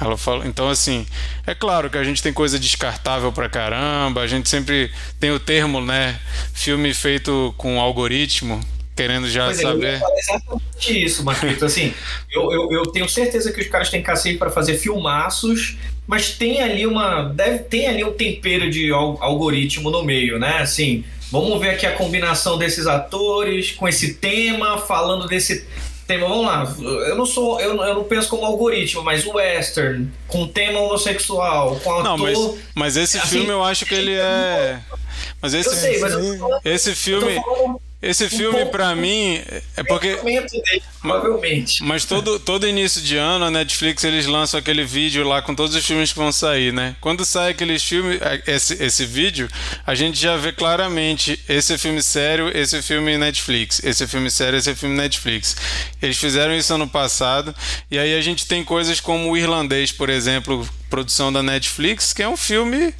Ela 0.00 0.16
fala, 0.16 0.46
então 0.46 0.68
assim, 0.68 1.06
é 1.46 1.54
claro 1.54 1.90
que 1.90 1.98
a 1.98 2.04
gente 2.04 2.22
tem 2.22 2.32
coisa 2.32 2.58
descartável 2.58 3.32
pra 3.32 3.48
caramba, 3.48 4.20
a 4.20 4.26
gente 4.26 4.48
sempre 4.48 4.92
tem 5.18 5.32
o 5.32 5.40
termo, 5.40 5.80
né, 5.80 6.18
filme 6.54 6.94
feito 6.94 7.52
com 7.56 7.80
algoritmo, 7.80 8.60
querendo 8.98 9.30
já 9.30 9.44
pois 9.44 9.60
saber. 9.60 10.02
É, 10.02 10.18
exatamente 10.18 11.04
isso, 11.04 11.22
Marquito. 11.22 11.64
Assim, 11.64 11.94
eu, 12.32 12.52
eu, 12.52 12.72
eu, 12.72 12.86
tenho 12.86 13.08
certeza 13.08 13.52
que 13.52 13.60
os 13.60 13.68
caras 13.68 13.90
têm 13.90 14.02
cacete 14.02 14.36
para 14.36 14.50
fazer 14.50 14.76
filmaços, 14.76 15.76
mas 16.04 16.32
tem 16.32 16.60
ali 16.60 16.84
uma. 16.84 17.22
Deve, 17.28 17.60
tem 17.60 17.86
ali 17.86 18.02
um 18.02 18.12
tempero 18.12 18.68
de 18.68 18.90
algoritmo 18.90 19.88
no 19.88 20.02
meio, 20.02 20.36
né? 20.40 20.58
Assim, 20.58 21.04
vamos 21.30 21.60
ver 21.60 21.70
aqui 21.70 21.86
a 21.86 21.92
combinação 21.92 22.58
desses 22.58 22.88
atores 22.88 23.70
com 23.70 23.86
esse 23.86 24.14
tema, 24.14 24.78
falando 24.78 25.28
desse 25.28 25.64
tema. 26.04 26.26
Vamos 26.26 26.46
lá, 26.46 26.74
eu 27.06 27.14
não 27.14 27.24
sou. 27.24 27.60
Eu, 27.60 27.76
eu 27.80 27.94
não 27.94 28.04
penso 28.04 28.28
como 28.28 28.44
algoritmo, 28.44 29.04
mas 29.04 29.24
o 29.24 29.34
western, 29.34 30.10
com 30.26 30.48
tema 30.48 30.80
homossexual, 30.80 31.76
com 31.76 31.92
ator. 31.92 32.02
Não, 32.02 32.18
mas, 32.18 32.38
mas 32.74 32.96
esse 32.96 33.16
assim, 33.16 33.28
filme 33.28 33.50
eu 33.50 33.62
acho 33.62 33.86
que 33.86 33.94
ele 33.94 34.14
é. 34.14 34.80
Mas 35.40 35.54
esse, 35.54 35.68
eu 35.68 35.74
sei, 35.74 36.00
mas 36.00 36.12
eu 36.12 36.36
falando, 36.36 36.60
esse 36.64 36.94
filme. 36.96 37.36
Eu 37.36 37.80
esse 38.00 38.28
filme, 38.28 38.62
um 38.62 38.66
para 38.68 38.94
mim, 38.94 39.42
é 39.76 39.82
porque. 39.82 40.14
Dele, 40.16 40.46
provavelmente. 41.00 41.82
Mas 41.82 42.04
todo, 42.04 42.38
todo 42.38 42.66
início 42.66 43.02
de 43.02 43.16
ano, 43.16 43.46
a 43.46 43.50
Netflix 43.50 44.04
eles 44.04 44.26
lançam 44.26 44.60
aquele 44.60 44.84
vídeo 44.84 45.26
lá 45.26 45.42
com 45.42 45.52
todos 45.52 45.74
os 45.74 45.84
filmes 45.84 46.12
que 46.12 46.18
vão 46.18 46.30
sair, 46.30 46.72
né? 46.72 46.94
Quando 47.00 47.24
sai 47.24 47.50
aqueles 47.50 47.82
filmes, 47.82 48.20
é, 48.22 48.40
esse, 48.46 48.74
esse 48.80 49.04
vídeo, 49.04 49.48
a 49.84 49.96
gente 49.96 50.16
já 50.16 50.36
vê 50.36 50.52
claramente 50.52 51.42
esse 51.48 51.76
filme 51.76 52.00
sério, 52.00 52.56
esse 52.56 52.80
filme 52.82 53.18
Netflix, 53.18 53.82
esse 53.82 54.06
filme 54.06 54.30
sério, 54.30 54.56
esse 54.56 54.74
filme 54.76 54.96
Netflix. 54.96 55.56
Eles 56.00 56.18
fizeram 56.18 56.54
isso 56.54 56.72
ano 56.72 56.86
passado, 56.86 57.52
e 57.90 57.98
aí 57.98 58.16
a 58.16 58.20
gente 58.20 58.46
tem 58.46 58.62
coisas 58.62 59.00
como 59.00 59.28
o 59.28 59.36
Irlandês, 59.36 59.90
por 59.90 60.08
exemplo, 60.08 60.68
produção 60.88 61.32
da 61.32 61.42
Netflix, 61.42 62.12
que 62.12 62.22
é 62.22 62.28
um 62.28 62.36
filme 62.36 62.94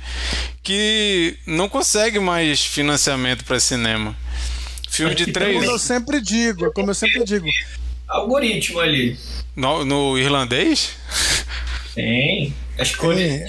que 0.61 1.37
não 1.47 1.69
consegue 1.69 2.19
mais 2.19 2.65
financiamento 2.65 3.45
para 3.45 3.61
cinema. 3.61 4.17
Filme 4.99 5.15
de 5.15 5.27
três. 5.33 5.59
Como 5.59 5.71
eu 5.71 5.79
sempre 5.79 6.21
digo, 6.21 6.73
como 6.73 6.91
eu 6.91 6.95
sempre 6.95 7.25
digo. 7.25 7.47
Algoritmo 8.09 8.81
ali. 8.81 9.17
No, 9.55 9.85
no 9.85 10.19
irlandês? 10.19 10.91
Tem. 11.95 12.53
A 12.77 12.83
escolha, 12.83 13.45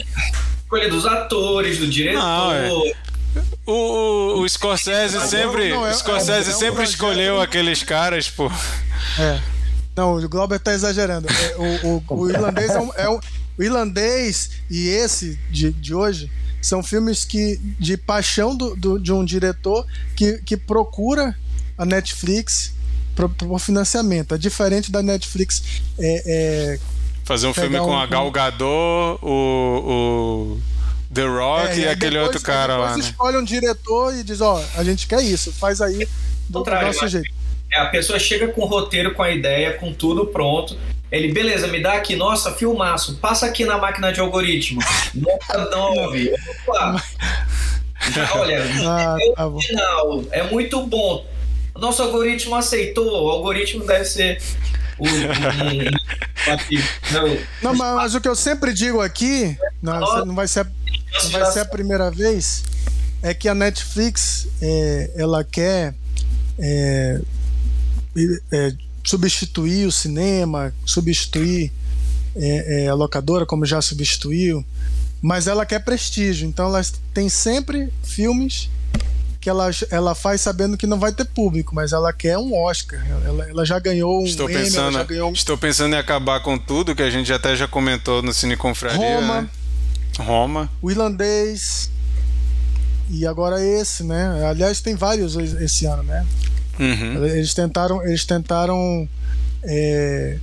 escolha 0.63 0.89
dos 0.89 1.05
atores, 1.05 1.79
do 1.79 1.87
diretor. 1.87 2.19
Não, 2.19 2.53
é. 2.53 2.71
O, 2.71 3.71
o, 3.71 4.41
o 4.41 4.49
Scorsese 4.49 5.19
sempre, 5.27 5.69
não, 5.69 5.85
é, 5.85 5.93
Scorsese 5.93 6.49
é, 6.49 6.53
é, 6.53 6.55
sempre 6.55 6.83
escolheu 6.83 7.39
aqueles 7.39 7.83
caras, 7.83 8.29
pô. 8.29 8.51
É. 9.19 9.39
Não, 9.95 10.15
o 10.15 10.29
Glauber 10.29 10.59
tá 10.59 10.73
exagerando. 10.73 11.27
É, 11.29 11.55
o, 11.57 12.03
o, 12.07 12.21
o 12.21 12.29
irlandês 12.29 12.71
é 12.71 12.79
um, 12.79 12.93
é 12.95 13.09
um, 13.09 13.19
o 13.57 13.63
irlandês 13.63 14.51
e 14.69 14.87
esse 14.87 15.37
de, 15.49 15.71
de 15.71 15.93
hoje 15.93 16.31
são 16.61 16.83
filmes 16.83 17.25
que 17.25 17.57
de 17.79 17.97
paixão 17.97 18.55
do, 18.55 18.75
do, 18.75 18.99
de 18.99 19.11
um 19.13 19.23
diretor 19.23 19.85
que, 20.15 20.39
que 20.39 20.57
procura 20.57 21.35
a 21.77 21.85
Netflix 21.85 22.73
por 23.15 23.59
financiamento. 23.59 24.33
É 24.33 24.37
diferente 24.37 24.91
da 24.91 25.01
Netflix 25.01 25.63
é, 25.97 26.23
é 26.25 26.79
fazer 27.25 27.45
um 27.45 27.53
filme 27.53 27.77
com 27.77 27.91
um, 27.91 27.99
a 27.99 28.07
Gal 28.07 28.31
Gadot, 28.31 29.19
o, 29.21 30.57
o 30.57 30.61
The 31.13 31.25
Rock 31.25 31.67
é, 31.67 31.77
e, 31.79 31.87
aquele 31.87 32.11
depois, 32.11 32.27
outro 32.27 32.41
cara 32.41 32.75
lá. 32.77 32.97
Né? 32.97 33.03
escolhe 33.03 33.37
um 33.37 33.43
diretor 33.43 34.15
e 34.15 34.23
diz: 34.23 34.41
Ó, 34.41 34.63
a 34.75 34.83
gente 34.83 35.05
quer 35.07 35.21
isso, 35.21 35.51
faz 35.51 35.79
aí 35.79 36.07
do, 36.49 36.63
do 36.63 36.71
nosso 36.71 37.07
jeito. 37.07 37.29
É, 37.71 37.79
a 37.79 37.85
pessoa 37.85 38.17
chega 38.17 38.47
com 38.47 38.61
o 38.61 38.65
roteiro, 38.65 39.13
com 39.13 39.21
a 39.21 39.29
ideia, 39.29 39.73
com 39.73 39.93
tudo 39.93 40.25
pronto. 40.25 40.75
Ele, 41.11 41.31
beleza, 41.31 41.67
me 41.67 41.81
dá 41.81 41.93
aqui, 41.93 42.15
nossa, 42.15 42.53
filmaço, 42.53 43.17
passa 43.17 43.47
aqui 43.47 43.65
na 43.65 43.77
máquina 43.77 44.13
de 44.13 44.19
algoritmo. 44.19 44.79
Nota 45.15 45.69
9. 45.69 46.33
Olha, 48.35 48.63
ah, 48.87 49.17
é 49.19 49.31
tá 49.33 49.51
final, 49.59 50.23
é 50.31 50.43
muito 50.43 50.85
bom. 50.85 51.25
Nosso 51.75 52.03
algoritmo 52.03 52.55
aceitou, 52.55 53.25
o 53.25 53.29
algoritmo 53.29 53.85
deve 53.85 54.05
ser 54.05 54.39
o, 54.99 55.05
não, 57.13 57.37
não, 57.61 57.73
mas 57.73 58.13
o 58.13 58.21
que 58.21 58.27
eu 58.27 58.35
sempre 58.35 58.73
digo 58.73 58.99
aqui, 58.99 59.57
não, 59.81 60.25
não 60.25 60.35
vai 60.35 60.47
ser, 60.47 60.67
não 61.23 61.29
vai 61.31 61.51
ser 61.51 61.61
a 61.61 61.65
primeira 61.65 62.11
vez, 62.11 62.63
é 63.23 63.33
que 63.33 63.47
a 63.47 63.55
Netflix 63.55 64.47
é, 64.61 65.11
ela 65.15 65.43
quer 65.43 65.95
é, 66.59 67.19
é, 68.51 68.73
substituir 69.09 69.87
o 69.87 69.91
cinema, 69.91 70.71
substituir 70.85 71.71
é, 72.35 72.83
é, 72.83 72.87
a 72.89 72.93
locadora, 72.93 73.43
como 73.43 73.65
já 73.65 73.81
substituiu, 73.81 74.63
mas 75.19 75.47
ela 75.47 75.65
quer 75.65 75.79
prestígio, 75.79 76.47
então 76.47 76.67
ela 76.67 76.81
tem 77.11 77.27
sempre 77.27 77.91
filmes 78.03 78.69
que 79.41 79.49
ela, 79.49 79.71
ela 79.89 80.13
faz 80.13 80.41
sabendo 80.41 80.77
que 80.77 80.85
não 80.85 80.99
vai 80.99 81.11
ter 81.11 81.25
público, 81.25 81.73
mas 81.73 81.91
ela 81.91 82.13
quer 82.13 82.37
um 82.37 82.53
Oscar. 82.53 83.03
Ela, 83.25 83.49
ela 83.49 83.65
já 83.65 83.79
ganhou 83.79 84.21
um 84.21 84.25
estou 84.25 84.47
pensando, 84.47 85.03
ganhou 85.05 85.29
um... 85.29 85.33
Estou 85.33 85.57
pensando 85.57 85.95
em 85.95 85.97
acabar 85.97 86.41
com 86.41 86.57
tudo, 86.57 86.93
que 86.93 87.01
a 87.01 87.09
gente 87.09 87.31
até 87.33 87.55
já 87.55 87.67
comentou 87.67 88.21
no 88.21 88.31
Cine 88.31 88.55
Confraria. 88.55 88.97
Roma. 88.97 89.41
Né? 89.41 89.49
Roma. 90.19 90.69
O 90.81 90.91
Irlandês. 90.91 91.89
E 93.09 93.25
agora 93.25 93.63
esse, 93.63 94.03
né? 94.03 94.45
Aliás, 94.45 94.81
tem 94.81 94.93
vários 94.93 95.35
esse 95.35 95.85
ano, 95.85 96.03
né? 96.03 96.27
Uhum. 96.79 97.25
Eles 97.25 97.53
tentaram, 97.53 98.03
eles 98.05 98.23
tentaram 98.25 99.07
é, 99.63 100.37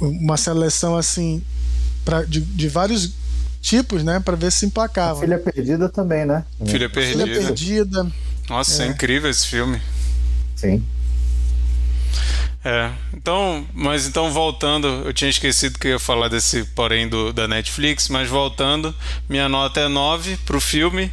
uma 0.00 0.36
seleção 0.36 0.96
assim 0.96 1.42
pra, 2.04 2.22
de, 2.22 2.40
de 2.40 2.68
vários 2.68 3.12
tipos, 3.60 4.04
né, 4.04 4.20
para 4.20 4.36
ver 4.36 4.52
se 4.52 4.64
empacava. 4.64 5.20
Filha 5.20 5.38
Perdida 5.38 5.88
também, 5.88 6.24
né? 6.24 6.44
Filha 6.64 6.88
Perdida. 6.88 7.26
Filha 7.26 7.40
Perdida. 7.40 8.06
Nossa, 8.48 8.84
é. 8.84 8.86
é 8.86 8.90
incrível 8.90 9.28
esse 9.28 9.46
filme. 9.46 9.80
Sim. 10.54 10.82
É, 12.64 12.90
então, 13.14 13.66
mas 13.72 14.06
então 14.06 14.32
voltando, 14.32 14.88
eu 15.04 15.12
tinha 15.12 15.30
esquecido 15.30 15.78
que 15.78 15.86
eu 15.86 15.92
ia 15.92 15.98
falar 15.98 16.28
desse 16.28 16.64
porém 16.64 17.08
do, 17.08 17.32
da 17.32 17.46
Netflix, 17.46 18.08
mas 18.08 18.28
voltando, 18.28 18.94
minha 19.28 19.48
nota 19.48 19.80
é 19.80 19.88
9 19.88 20.36
pro 20.44 20.60
filme. 20.60 21.10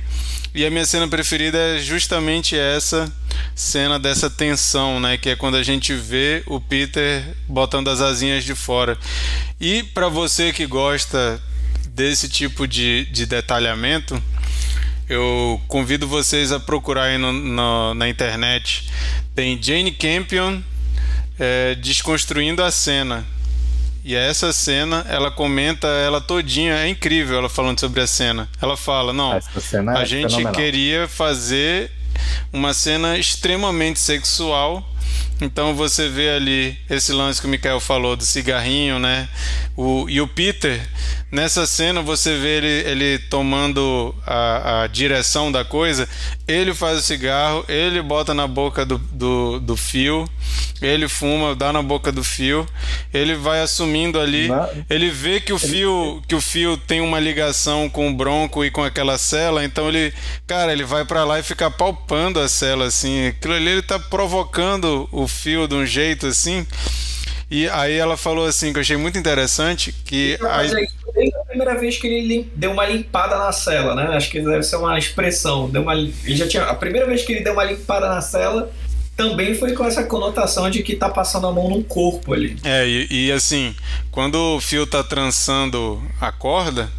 E 0.55 0.65
a 0.65 0.71
minha 0.71 0.85
cena 0.85 1.05
preferida 1.05 1.57
é 1.57 1.79
justamente 1.79 2.57
essa 2.57 3.11
cena 3.53 3.99
dessa 3.99 4.29
tensão, 4.29 5.01
né? 5.01 5.17
Que 5.17 5.31
é 5.31 5.35
quando 5.35 5.55
a 5.55 5.63
gente 5.63 5.93
vê 5.93 6.43
o 6.45 6.61
Peter 6.61 7.35
botando 7.45 7.89
as 7.89 7.99
asinhas 7.99 8.45
de 8.45 8.55
fora. 8.55 8.97
E 9.59 9.83
para 9.83 10.07
você 10.07 10.53
que 10.53 10.65
gosta 10.65 11.43
desse 11.89 12.29
tipo 12.29 12.65
de, 12.65 13.03
de 13.11 13.25
detalhamento, 13.25 14.17
eu 15.09 15.61
convido 15.67 16.07
vocês 16.07 16.53
a 16.53 16.59
procurar 16.59 17.03
aí 17.03 17.17
na 17.17 18.07
internet. 18.07 18.89
Tem 19.35 19.61
Jane 19.61 19.91
Campion 19.91 20.61
é, 21.37 21.75
desconstruindo 21.75 22.63
a 22.63 22.71
cena. 22.71 23.27
E 24.07 24.13
essa 24.13 24.53
cena, 24.53 25.03
ela 25.09 25.31
comenta 25.31 25.87
ela 25.87 26.21
todinha, 26.21 26.75
é 26.75 26.87
incrível 26.87 27.39
ela 27.39 27.49
falando 27.49 27.79
sobre 27.79 28.01
a 28.01 28.05
cena. 28.05 28.47
Ela 28.61 28.77
fala, 28.77 29.11
não, 29.11 29.31
a 29.31 29.37
é 30.01 30.05
gente 30.05 30.29
fenomenal. 30.29 30.53
queria 30.53 31.07
fazer 31.07 31.91
uma 32.53 32.71
cena 32.71 33.17
extremamente 33.17 33.99
sexual 33.99 34.87
então 35.41 35.75
você 35.75 36.07
vê 36.07 36.29
ali 36.29 36.77
esse 36.89 37.11
lance 37.11 37.41
que 37.41 37.47
o 37.47 37.49
Mikael 37.49 37.79
falou 37.79 38.15
do 38.15 38.23
cigarrinho, 38.23 38.99
né? 38.99 39.27
O, 39.75 40.09
e 40.09 40.21
o 40.21 40.27
Peter, 40.27 40.81
nessa 41.29 41.67
cena 41.67 42.01
você 42.01 42.37
vê 42.37 42.57
ele, 42.57 42.89
ele 42.89 43.19
tomando 43.19 44.15
a, 44.25 44.83
a 44.83 44.87
direção 44.87 45.51
da 45.51 45.65
coisa, 45.65 46.07
ele 46.47 46.73
faz 46.73 46.99
o 46.99 47.01
cigarro, 47.01 47.65
ele 47.67 48.01
bota 48.01 48.33
na 48.33 48.47
boca 48.47 48.85
do, 48.85 48.97
do, 48.97 49.59
do 49.59 49.75
fio, 49.75 50.25
ele 50.81 51.07
fuma, 51.09 51.53
dá 51.53 51.73
na 51.73 51.81
boca 51.81 52.11
do 52.11 52.23
fio, 52.23 52.65
ele 53.13 53.35
vai 53.35 53.61
assumindo 53.61 54.19
ali, 54.19 54.47
ele 54.89 55.09
vê 55.09 55.41
que 55.41 55.51
o 55.51 55.59
fio 55.59 56.21
que 56.27 56.35
o 56.35 56.41
fio 56.41 56.77
tem 56.77 57.01
uma 57.01 57.19
ligação 57.19 57.89
com 57.89 58.09
o 58.09 58.13
bronco 58.13 58.63
e 58.63 58.71
com 58.71 58.83
aquela 58.83 59.17
cela, 59.17 59.65
então 59.65 59.89
ele, 59.89 60.13
cara, 60.47 60.71
ele 60.71 60.85
vai 60.85 61.03
para 61.03 61.25
lá 61.25 61.39
e 61.39 61.43
fica 61.43 61.69
palpando 61.69 62.39
a 62.39 62.47
cela 62.47 62.85
assim, 62.85 63.27
aquilo 63.27 63.53
ali 63.53 63.69
ele 63.69 63.81
tá 63.81 63.99
provocando 63.99 65.04
o 65.11 65.27
fio 65.27 65.67
de 65.67 65.75
um 65.75 65.85
jeito 65.85 66.27
assim. 66.27 66.65
E 67.49 67.69
aí 67.69 67.93
ela 67.93 68.17
falou 68.17 68.47
assim, 68.47 68.71
que 68.73 68.79
eu 68.79 68.81
achei 68.81 68.97
muito 68.97 69.19
interessante, 69.19 69.93
que... 70.03 70.37
Mas 70.41 70.73
aí, 70.73 70.87
desde 71.13 71.37
a 71.37 71.45
primeira 71.45 71.79
vez 71.79 71.97
que 71.97 72.07
ele 72.07 72.51
deu 72.55 72.71
uma 72.71 72.85
limpada 72.85 73.37
na 73.37 73.51
cela, 73.51 73.93
né? 73.93 74.15
Acho 74.15 74.29
que 74.31 74.41
deve 74.41 74.63
ser 74.63 74.77
uma 74.77 74.97
expressão. 74.97 75.69
Deu 75.69 75.83
uma, 75.83 75.93
ele 75.93 76.35
já 76.35 76.47
tinha, 76.47 76.63
a 76.63 76.73
primeira 76.73 77.05
vez 77.05 77.23
que 77.23 77.33
ele 77.33 77.43
deu 77.43 77.53
uma 77.53 77.63
limpada 77.63 78.09
na 78.09 78.21
cela 78.21 78.71
também 79.15 79.55
foi 79.55 79.73
com 79.73 79.85
essa 79.85 80.03
conotação 80.03 80.69
de 80.69 80.83
que 80.83 80.95
tá 80.95 81.07
passando 81.07 81.47
a 81.47 81.51
mão 81.51 81.69
num 81.69 81.81
corpo 81.81 82.33
ali. 82.33 82.57
É, 82.63 82.85
e, 82.85 83.27
e 83.27 83.31
assim, 83.31 83.73
quando 84.11 84.35
o 84.35 84.59
fio 84.59 84.85
tá 84.85 85.03
trançando 85.03 86.01
a 86.19 86.31
corda, 86.31 86.89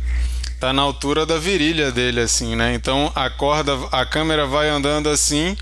tá 0.59 0.73
na 0.73 0.83
altura 0.83 1.27
da 1.27 1.39
virilha 1.39 1.93
dele, 1.93 2.21
assim, 2.21 2.57
né? 2.57 2.75
Então 2.75 3.13
a 3.15 3.29
corda, 3.29 3.73
a 3.93 4.07
câmera 4.07 4.47
vai 4.47 4.69
andando 4.69 5.09
assim, 5.09 5.57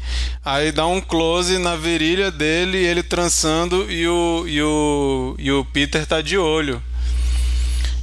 aí 0.44 0.70
dá 0.70 0.86
um 0.86 1.00
close 1.00 1.58
na 1.58 1.76
virilha 1.76 2.30
dele, 2.30 2.78
ele 2.78 3.02
trançando 3.02 3.90
e 3.90 4.06
o, 4.06 4.44
e 4.46 4.62
o, 4.62 5.34
e 5.38 5.52
o 5.52 5.64
Peter 5.64 6.06
tá 6.06 6.20
de 6.20 6.38
olho. 6.38 6.82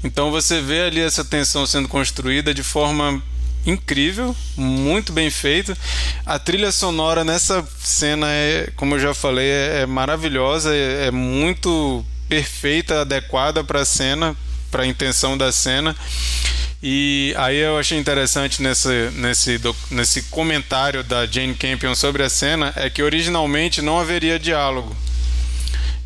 Então 0.03 0.31
você 0.31 0.59
vê 0.59 0.81
ali 0.81 0.99
essa 0.99 1.23
tensão 1.23 1.65
sendo 1.65 1.87
construída 1.87 2.53
de 2.53 2.63
forma 2.63 3.21
incrível, 3.65 4.35
muito 4.57 5.13
bem 5.13 5.29
feito. 5.29 5.77
A 6.25 6.39
trilha 6.39 6.71
sonora 6.71 7.23
nessa 7.23 7.65
cena 7.79 8.27
é, 8.29 8.71
como 8.75 8.95
eu 8.95 8.99
já 8.99 9.13
falei, 9.13 9.47
é, 9.47 9.81
é 9.81 9.85
maravilhosa, 9.85 10.73
é, 10.75 11.07
é 11.07 11.11
muito 11.11 12.03
perfeita, 12.27 13.01
adequada 13.01 13.63
para 13.63 13.81
a 13.81 13.85
cena, 13.85 14.35
para 14.69 14.83
a 14.83 14.87
intenção 14.87 15.37
da 15.37 15.51
cena. 15.51 15.95
E 16.83 17.33
aí 17.37 17.57
eu 17.57 17.77
achei 17.77 17.99
interessante 17.99 18.61
nesse, 18.61 19.11
nesse, 19.13 19.61
nesse 19.91 20.23
comentário 20.23 21.03
da 21.03 21.27
Jane 21.27 21.53
Campion 21.53 21.93
sobre 21.93 22.23
a 22.23 22.29
cena 22.29 22.73
é 22.75 22.89
que 22.89 23.03
originalmente 23.03 23.81
não 23.81 23.99
haveria 23.99 24.39
diálogo 24.39 24.95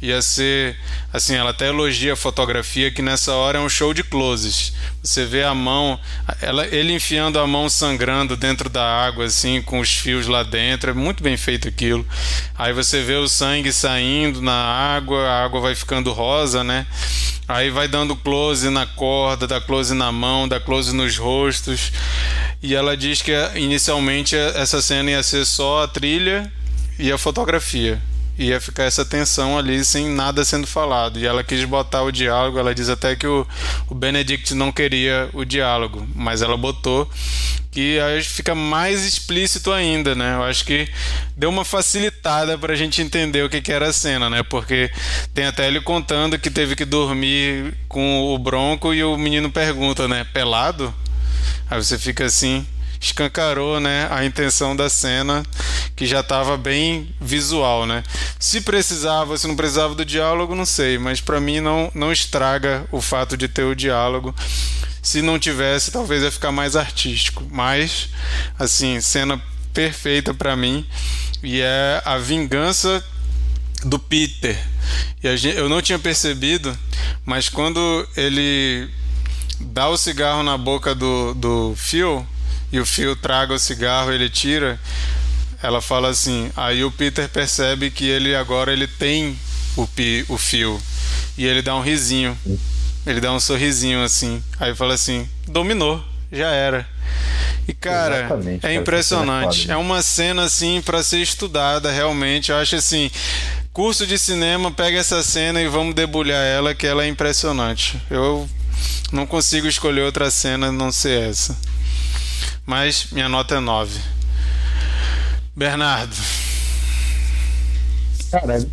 ia 0.02 0.22
ser 0.22 0.78
assim, 1.12 1.36
ela 1.36 1.52
até 1.52 1.68
elogia 1.68 2.14
a 2.14 2.18
fotografia 2.18 2.92
que 2.92 3.02
nessa 3.02 3.34
hora 3.34 3.58
é 3.58 3.62
um 3.62 3.70
show 3.70 3.94
de 3.94 4.04
closes. 4.04 4.74
Você 5.02 5.26
vê 5.26 5.44
a 5.44 5.54
mão, 5.54 6.00
ela, 6.42 6.66
ele 6.68 6.94
enfiando 6.94 7.40
a 7.40 7.48
mão 7.48 7.70
sangrando 7.70 8.36
dentro 8.36 8.70
da 8.70 8.84
água 8.84 9.26
assim, 9.26 9.62
com 9.62 9.80
os 9.80 9.90
fios 9.94 10.28
lá 10.28 10.44
dentro, 10.44 10.90
é 10.90 10.94
muito 10.94 11.24
bem 11.24 11.38
feito 11.38 11.68
aquilo. 11.68 12.06
Aí 12.58 12.74
você 12.74 13.02
vê 13.02 13.16
o 13.16 13.28
sangue 13.28 13.72
saindo 13.72 14.42
na 14.42 14.54
água, 14.54 15.22
a 15.28 15.46
água 15.46 15.62
vai 15.62 15.76
ficando 15.76 16.12
rosa, 16.12 16.64
né? 16.64 16.86
Aí 17.48 17.70
vai 17.70 17.88
dando 17.88 18.16
close 18.16 18.70
na 18.70 18.86
corda, 18.86 19.48
dá 19.48 19.62
close 19.62 19.94
na 19.94 20.12
mão, 20.12 20.48
dá 20.48 20.60
close 20.60 20.94
nos 20.94 21.18
rostos. 21.18 21.92
E 22.62 22.74
ela 22.74 22.98
diz 22.98 23.22
que 23.22 23.32
inicialmente 23.56 24.36
essa 24.36 24.82
cena 24.82 25.12
ia 25.12 25.24
ser 25.24 25.46
só 25.46 25.84
a 25.84 25.88
trilha 25.88 26.52
e 26.98 27.12
a 27.12 27.18
fotografia 27.18 28.02
ia 28.38 28.60
ficar 28.60 28.84
essa 28.84 29.06
tensão 29.06 29.58
ali 29.58 29.84
sem 29.84 30.10
nada 30.10 30.44
sendo 30.44 30.68
falado. 30.68 31.20
E 31.20 31.26
ela 31.26 31.44
quis 31.44 31.64
botar 31.66 32.04
o 32.04 32.12
diálogo, 32.12 32.60
ela 32.60 32.76
diz 32.76 32.90
até 32.90 33.16
que 33.16 33.28
o, 33.28 33.48
o 33.90 33.96
Benedict 33.96 34.54
não 34.54 34.72
queria 34.72 35.30
o 35.34 35.46
diálogo, 35.46 36.08
mas 36.16 36.42
ela 36.42 36.58
botou 36.58 37.10
que 37.76 38.00
aí 38.00 38.24
fica 38.24 38.56
mais 38.56 39.04
explícito 39.06 39.70
ainda, 39.70 40.16
né? 40.16 40.36
Eu 40.36 40.44
acho 40.44 40.64
que 40.64 40.88
deu 41.36 41.50
uma 41.50 41.66
facilitada 41.66 42.58
pra 42.58 42.74
gente 42.74 43.02
entender 43.02 43.44
o 43.44 43.50
que, 43.50 43.60
que 43.60 43.72
era 43.72 43.90
a 43.90 43.94
cena, 43.94 44.30
né? 44.30 44.44
Porque 44.44 44.90
tem 45.34 45.46
até 45.46 45.68
ele 45.68 45.82
contando 45.82 46.40
que 46.40 46.50
teve 46.50 46.74
que 46.74 46.86
dormir 46.86 47.74
com 47.90 48.34
o 48.34 48.38
Bronco 48.38 48.94
e 48.94 49.04
o 49.04 49.18
menino 49.18 49.52
pergunta, 49.52 50.08
né? 50.08 50.24
Pelado? 50.24 50.96
Aí 51.70 51.84
você 51.84 51.98
fica 52.00 52.24
assim, 52.24 52.66
escancarou 53.06 53.80
né, 53.80 54.08
a 54.10 54.26
intenção 54.26 54.76
da 54.76 54.90
cena 54.90 55.44
que 55.96 56.06
já 56.06 56.20
estava 56.20 56.58
bem 56.58 57.14
visual, 57.22 57.86
né? 57.86 58.04
Se 58.40 58.62
precisava, 58.62 59.38
se 59.38 59.48
não 59.48 59.56
precisava 59.56 59.96
do 59.96 60.04
diálogo, 60.04 60.56
não 60.56 60.66
sei, 60.66 60.98
mas 60.98 61.22
para 61.22 61.40
mim 61.40 61.60
não, 61.60 61.92
não 61.94 62.12
estraga 62.12 62.86
o 62.92 63.02
fato 63.02 63.38
de 63.38 63.48
ter 63.48 63.64
o 63.64 63.76
diálogo. 63.76 64.36
Se 65.02 65.22
não 65.22 65.38
tivesse, 65.38 65.92
talvez 65.92 66.24
ia 66.24 66.32
ficar 66.32 66.52
mais 66.52 66.76
artístico. 66.76 67.44
Mas, 67.52 68.10
assim, 68.58 69.00
cena 69.00 69.42
perfeita 69.74 70.34
para 70.34 70.56
mim 70.56 70.86
e 71.44 71.62
é 71.62 72.02
a 72.04 72.18
vingança 72.18 73.04
do 73.84 74.00
Peter. 74.00 74.58
E 75.24 75.38
gente, 75.38 75.58
eu 75.58 75.70
não 75.70 75.82
tinha 75.82 76.00
percebido, 76.00 76.76
mas 77.24 77.50
quando 77.50 78.08
ele 78.18 78.90
dá 79.60 79.90
o 79.90 79.98
cigarro 79.98 80.44
na 80.44 80.58
boca 80.58 80.94
do, 80.96 81.34
do 81.36 81.74
Phil, 81.78 82.26
e 82.72 82.80
o 82.80 82.86
Phil 82.86 83.16
traga 83.16 83.54
o 83.54 83.60
cigarro, 83.60 84.12
ele 84.12 84.30
tira. 84.30 84.80
Ela 85.64 85.82
fala 85.82 86.10
assim, 86.10 86.52
aí 86.56 86.84
o 86.84 86.92
Peter 86.92 87.28
percebe 87.30 87.90
que 87.90 88.06
ele 88.06 88.36
agora 88.36 88.72
ele 88.72 88.88
tem 88.88 89.38
o, 89.76 89.88
pi, 89.88 90.26
o 90.28 90.38
fio 90.38 90.82
e 91.38 91.46
ele 91.46 91.62
dá 91.62 91.76
um 91.76 91.82
risinho. 91.82 92.38
Ele 93.06 93.22
dá 93.22 93.32
um 93.32 93.40
sorrisinho 93.40 94.04
assim. 94.04 94.44
Aí 94.60 94.76
fala 94.76 94.94
assim: 94.94 95.28
dominou, 95.48 96.04
já 96.32 96.50
era. 96.50 96.88
E 97.68 97.74
cara, 97.74 98.26
Exatamente, 98.26 98.66
é 98.66 98.74
impressionante. 98.74 99.70
É, 99.70 99.74
é 99.74 99.78
uma 99.78 100.02
cena 100.02 100.44
assim 100.44 100.82
para 100.84 101.04
ser 101.04 101.20
estudada 101.20 101.92
realmente. 101.92 102.52
Eu 102.52 102.58
acho 102.58 102.76
assim, 102.76 103.10
curso 103.74 104.06
de 104.06 104.18
cinema, 104.18 104.72
pega 104.72 105.00
essa 105.00 105.22
cena 105.24 105.62
e 105.62 105.68
vamos 105.68 105.96
debulhar 105.96 106.44
ela 106.44 106.76
que 106.76 106.86
ela 106.86 107.04
é 107.04 107.08
impressionante. 107.08 108.00
Eu 108.10 108.48
não 109.12 109.26
consigo 109.26 109.68
escolher 109.68 110.02
outra 110.02 110.30
cena 110.30 110.72
não 110.72 110.92
ser 110.92 111.30
essa 111.30 111.56
mas 112.66 113.12
minha 113.12 113.30
nota 113.30 113.56
é 113.56 113.60
9. 113.60 114.00
Bernardo. 115.56 116.16
Cara, 118.32 118.66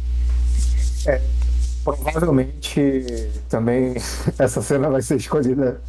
é, 1.06 1.22
provavelmente 1.84 3.30
também 3.48 3.94
essa 4.38 4.62
cena 4.62 4.88
vai 4.90 5.02
ser 5.02 5.16
escolhida 5.16 5.80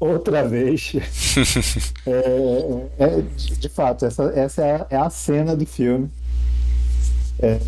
outra 0.00 0.46
vez. 0.48 0.92
é, 2.06 2.88
é, 2.98 3.22
de, 3.36 3.68
fato, 3.68 4.06
essa, 4.06 4.24
essa 4.34 4.62
é, 4.62 4.76
a, 4.76 4.86
é 4.90 4.96
a 4.96 5.10
cena 5.10 5.54
do 5.54 5.66
filme. 5.66 6.10
É, 7.38 7.60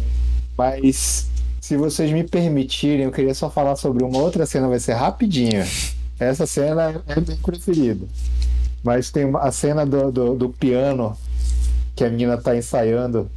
mas 0.57 1.29
se 1.61 1.77
vocês 1.77 2.11
me 2.11 2.25
permitirem, 2.25 3.05
eu 3.05 3.13
queria 3.13 3.35
só 3.35 3.51
falar 3.51 3.77
sobre 3.77 4.03
uma 4.03 4.19
outra 4.19 4.47
cena, 4.47 4.69
vai 4.69 4.81
ser 4.81 4.95
rapidinho. 4.95 5.63
Essa 6.19 6.47
cena 6.47 7.03
é 7.07 7.21
bem 7.21 7.37
preferida. 7.37 8.07
Mas 8.83 9.11
tem 9.11 9.31
a 9.37 9.51
cena 9.51 9.85
do, 9.85 10.11
do, 10.11 10.35
do, 10.35 10.49
piano 10.49 11.17
que 11.95 12.05
a 12.05 12.11
menina 12.11 12.37
tá 12.37 12.57
ensaiando. 12.57 13.31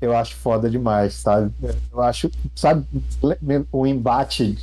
Eu 0.00 0.16
acho 0.16 0.36
foda 0.36 0.70
demais, 0.70 1.14
sabe? 1.14 1.52
Eu 1.92 2.00
acho, 2.00 2.30
sabe, 2.54 2.86
o 3.70 3.86
embate, 3.86 4.58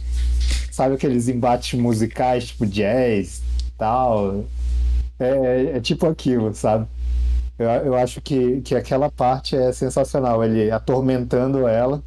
sabe 0.72 0.96
aqueles 0.96 1.28
embates 1.28 1.80
musicais, 1.80 2.48
tipo 2.48 2.66
jazz 2.66 3.42
tal? 3.78 4.46
É, 5.20 5.30
é, 5.30 5.78
é 5.78 5.80
tipo 5.80 6.08
aquilo, 6.08 6.54
sabe? 6.54 6.88
Eu, 7.58 7.70
eu 7.70 7.96
acho 7.96 8.22
que, 8.22 8.62
que 8.62 8.76
aquela 8.76 9.12
parte 9.12 9.56
é 9.56 9.72
sensacional. 9.72 10.44
Ele 10.44 10.72
atormentando 10.72 11.68
ela 11.68 12.02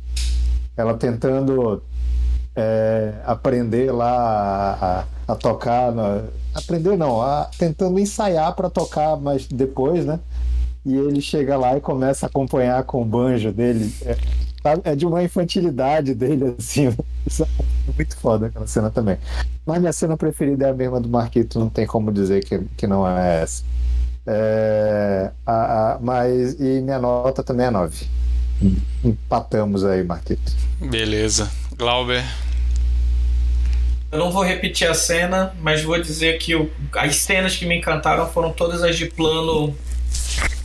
ela 0.81 0.95
tentando 0.97 1.83
é, 2.57 3.15
aprender 3.25 3.93
lá 3.93 4.09
a, 4.09 5.01
a, 5.01 5.05
a 5.31 5.37
tocar. 5.37 5.93
Na, 5.93 6.25
aprender 6.55 6.97
não, 6.97 7.21
a, 7.21 7.49
tentando 7.59 7.99
ensaiar 7.99 8.55
para 8.55 8.69
tocar 8.69 9.17
mais 9.17 9.47
depois, 9.47 10.05
né? 10.05 10.21
E 10.85 10.97
ele 10.97 11.21
chega 11.21 11.57
lá 11.57 11.77
e 11.77 11.81
começa 11.81 12.27
a 12.27 12.29
acompanhar 12.29 12.83
com 12.85 13.03
o 13.03 13.05
banjo 13.05 13.53
dele. 13.53 13.93
É, 14.05 14.93
é 14.93 14.97
de 14.97 15.07
uma 15.07 15.23
infantilidade 15.23 16.15
dele, 16.15 16.55
assim. 16.59 16.89
É 16.89 17.93
muito 17.95 18.17
foda 18.17 18.47
aquela 18.47 18.67
cena 18.67 18.91
também. 18.91 19.19
Mas 19.67 19.79
minha 19.79 19.93
cena 19.93 20.17
preferida 20.17 20.67
é 20.67 20.71
a 20.71 20.75
mesma 20.75 21.01
do 21.01 21.09
Marquito, 21.09 21.59
não 21.59 21.69
tem 21.69 21.87
como 21.87 22.13
dizer 22.13 22.45
que, 22.45 22.61
que 22.77 22.87
não 22.87 23.07
é 23.07 23.43
essa. 23.43 23.65
É, 24.27 25.31
a, 25.45 25.95
a, 25.95 25.99
mas, 26.01 26.55
e 26.61 26.81
minha 26.81 26.99
nota 26.99 27.43
também 27.43 27.67
é 27.67 27.71
9. 27.71 28.07
Empatamos 29.05 29.85
aí, 29.85 30.05
Marquito. 30.05 30.53
Beleza. 30.81 31.51
Glauber. 31.77 32.23
Eu 34.13 34.19
não 34.19 34.33
vou 34.33 34.43
repetir 34.43 34.89
a 34.89 34.95
cena, 34.95 35.55
mas 35.61 35.83
vou 35.83 36.01
dizer 36.01 36.39
que 36.39 36.57
o, 36.57 36.69
as 36.95 37.17
cenas 37.17 37.57
que 37.57 37.65
me 37.65 37.79
encantaram 37.79 38.29
foram 38.29 38.53
todas 38.53 38.83
as 38.83 38.99
de 38.99 39.07
plano, 39.07 39.77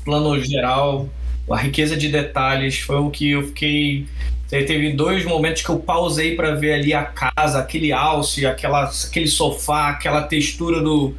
plano 0.03 0.43
geral. 0.43 1.07
A 1.49 1.57
riqueza 1.57 1.95
de 1.95 2.07
detalhes 2.07 2.79
foi 2.79 2.95
o 2.95 3.11
que 3.11 3.31
eu 3.31 3.43
fiquei. 3.47 4.07
Teve 4.49 4.93
dois 4.93 5.23
momentos 5.25 5.61
que 5.61 5.69
eu 5.69 5.77
pausei 5.77 6.35
para 6.35 6.55
ver 6.55 6.73
ali 6.73 6.93
a 6.93 7.03
casa, 7.03 7.59
aquele 7.59 7.91
alce, 7.91 8.47
aquela, 8.47 8.85
aquele 8.85 9.27
sofá, 9.27 9.89
aquela 9.89 10.23
textura 10.23 10.81
do, 10.81 11.13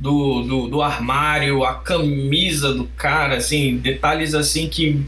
do, 0.00 0.42
do, 0.42 0.68
do 0.68 0.82
armário, 0.82 1.62
a 1.62 1.74
camisa 1.74 2.72
do 2.72 2.84
cara, 2.96 3.36
assim, 3.36 3.76
detalhes 3.76 4.34
assim 4.34 4.68
que 4.68 5.04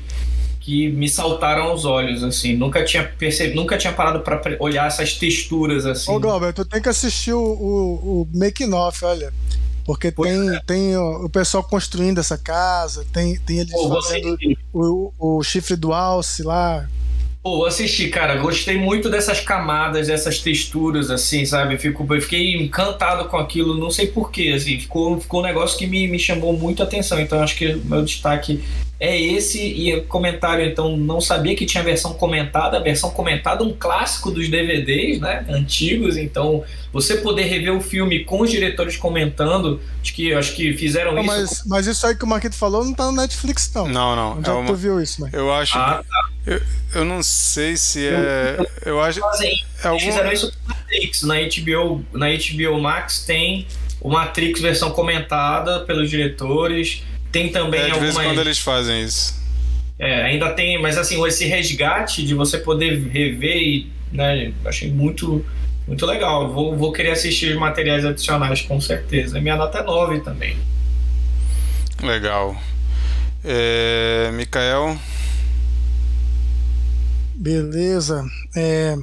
que 0.69 0.91
me 0.91 1.09
saltaram 1.09 1.63
aos 1.63 1.87
olhos, 1.87 2.23
assim. 2.23 2.55
Nunca 2.55 2.85
tinha 2.85 3.03
percebido, 3.03 3.57
nunca 3.57 3.79
tinha 3.79 3.91
parado 3.91 4.21
para 4.21 4.39
olhar 4.61 4.87
essas 4.87 5.15
texturas, 5.15 5.87
assim. 5.87 6.13
Ô, 6.13 6.21
Glauber, 6.21 6.53
tu 6.53 6.63
tem 6.63 6.83
que 6.83 6.91
assistir 6.91 7.33
o, 7.33 7.41
o, 7.41 8.21
o 8.21 8.29
making 8.35 8.71
off, 8.75 9.03
olha. 9.03 9.33
Porque 9.87 10.13
tem, 10.13 10.55
é. 10.55 10.61
tem 10.67 10.95
o, 10.95 11.25
o, 11.25 11.31
pessoal 11.31 11.65
construindo 11.65 12.19
essa 12.19 12.37
casa, 12.37 13.07
tem, 13.11 13.39
tem 13.39 13.61
eles 13.61 13.73
Pô, 13.73 13.89
fazendo 13.89 14.37
o, 14.75 15.11
o, 15.19 15.43
chifre 15.43 15.75
do 15.75 15.95
alce 15.95 16.43
lá. 16.43 16.87
Pô, 17.43 17.65
assisti, 17.65 18.09
cara, 18.09 18.37
gostei 18.37 18.77
muito 18.77 19.09
dessas 19.09 19.41
camadas, 19.41 20.09
dessas 20.09 20.41
texturas, 20.41 21.11
assim, 21.11 21.45
sabe? 21.45 21.79
Fico, 21.79 22.07
eu 22.13 22.21
fiquei 22.21 22.57
encantado 22.57 23.27
com 23.29 23.37
aquilo, 23.37 23.77
não 23.77 23.91
sei 23.91 24.09
porquê, 24.09 24.53
assim, 24.57 24.79
ficou, 24.79 25.21
ficou 25.21 25.41
um 25.41 25.45
negócio 25.45 25.79
que 25.79 25.87
me, 25.87 26.09
me 26.09 26.19
chamou 26.19 26.53
muito 26.53 26.83
a 26.83 26.85
atenção. 26.85 27.21
Então 27.21 27.41
acho 27.41 27.57
que 27.57 27.67
o 27.67 27.85
meu 27.85 28.03
destaque 28.05 28.63
é 29.01 29.19
esse. 29.19 29.61
E 29.61 30.01
comentário 30.03 30.65
então 30.65 30.97
não 30.97 31.21
sabia 31.21 31.55
que 31.55 31.67
tinha 31.67 31.83
versão 31.83 32.13
comentada. 32.15 32.77
A 32.77 32.81
versão 32.81 33.11
comentada 33.11 33.63
um 33.63 33.73
clássico 33.73 34.31
dos 34.31 34.49
DVDs 34.49 35.21
né? 35.21 35.45
Antigos. 35.49 36.17
Então 36.17 36.65
você 36.93 37.17
poder 37.17 37.45
rever 37.45 37.75
o 37.75 37.81
filme 37.81 38.25
com 38.25 38.41
os 38.41 38.51
diretores 38.51 38.97
comentando 38.97 39.81
acho 40.03 40.15
que 40.15 40.33
acho 40.33 40.55
que 40.55 40.73
fizeram 40.73 41.13
não, 41.13 41.23
isso 41.23 41.29
mas, 41.29 41.63
mas 41.67 41.87
isso 41.87 42.07
aí 42.07 42.17
que 42.17 42.25
o 42.25 42.27
Marquito 42.27 42.57
falou 42.57 42.85
não 42.85 42.95
tá 42.95 43.07
no 43.07 43.13
Netflix 43.13 43.71
não. 43.75 43.87
Não 43.87 44.17
não. 44.17 44.39
Onde 44.39 44.49
é, 44.49 44.53
é 44.53 44.57
uma... 44.57 44.67
tu 44.67 44.75
viu 44.75 45.01
isso 45.01 45.23
né? 45.23 45.31
eu 45.33 45.53
acho 45.53 45.77
ah, 45.77 46.03
tá. 46.09 46.28
Eu, 46.49 46.63
eu 46.95 47.05
não 47.05 47.23
sei 47.23 47.77
se 47.77 48.07
é 48.07 48.57
eu, 48.59 48.93
eu 48.93 49.01
acho 49.01 49.21
fazem, 49.21 49.65
é 49.83 49.89
algum... 49.89 50.01
fizeram 50.01 50.33
isso 50.33 50.53
com 50.53 50.69
Matrix 50.69 51.23
na 51.23 51.35
HBO 51.35 52.05
na 52.13 52.27
HBO 52.29 52.81
Max 52.81 53.25
tem 53.25 53.67
o 54.01 54.09
Matrix 54.11 54.61
versão 54.61 54.91
comentada 54.91 55.81
pelos 55.81 56.09
diretores 56.09 57.03
tem 57.31 57.51
também 57.51 57.81
é, 57.81 57.85
de 57.87 57.91
algumas... 57.93 58.15
vez 58.15 58.27
quando 58.27 58.41
eles 58.41 58.59
fazem 58.59 59.03
isso. 59.03 59.37
É, 59.99 60.23
ainda 60.23 60.51
tem, 60.53 60.81
mas 60.81 60.97
assim, 60.97 61.25
esse 61.27 61.45
resgate 61.45 62.25
de 62.25 62.33
você 62.33 62.59
poder 62.59 62.99
rever 63.09 63.57
e, 63.57 63.93
né, 64.13 64.53
achei 64.65 64.91
muito 64.91 65.45
muito 65.87 66.05
legal. 66.05 66.53
Vou, 66.53 66.77
vou 66.77 66.93
querer 66.93 67.13
assistir 67.13 67.51
os 67.51 67.59
materiais 67.59 68.05
adicionais 68.05 68.61
com 68.61 68.81
certeza. 68.81 69.41
Minha 69.41 69.57
nota 69.57 69.79
é 69.79 69.83
9 69.83 70.21
também. 70.21 70.57
Legal. 72.03 72.57
É, 73.43 74.31
Mikael? 74.35 74.99
Beleza. 77.39 78.25
É... 78.57 78.97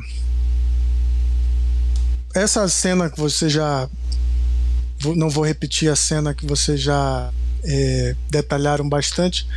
Essa 2.33 2.67
cena 2.67 3.09
que 3.09 3.17
você 3.17 3.47
já. 3.47 3.89
Não 5.15 5.29
vou 5.29 5.45
repetir 5.45 5.89
a 5.89 5.95
cena 5.95 6.33
que 6.33 6.45
você 6.45 6.75
já 6.75 7.31
é, 7.63 8.13
detalharam 8.29 8.87
bastante. 8.89 9.47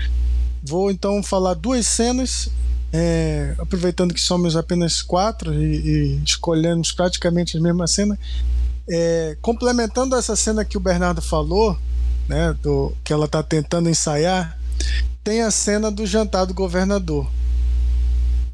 Vou 0.62 0.90
então 0.92 1.22
falar 1.22 1.54
duas 1.54 1.86
cenas, 1.86 2.48
é, 2.92 3.54
aproveitando 3.58 4.14
que 4.14 4.20
somos 4.20 4.56
apenas 4.56 5.02
quatro 5.02 5.52
e, 5.54 6.18
e 6.18 6.22
escolhemos 6.24 6.92
praticamente 6.92 7.56
a 7.56 7.60
mesma 7.60 7.86
cena. 7.88 8.16
É, 8.88 9.36
complementando 9.42 10.14
essa 10.14 10.36
cena 10.36 10.64
que 10.64 10.76
o 10.76 10.80
Bernardo 10.80 11.20
falou, 11.20 11.76
né, 12.28 12.54
do, 12.62 12.92
que 13.02 13.12
ela 13.12 13.26
está 13.26 13.42
tentando 13.42 13.88
ensaiar, 13.88 14.58
tem 15.24 15.42
a 15.42 15.50
cena 15.50 15.90
do 15.90 16.06
jantar 16.06 16.44
do 16.44 16.54
governador. 16.54 17.28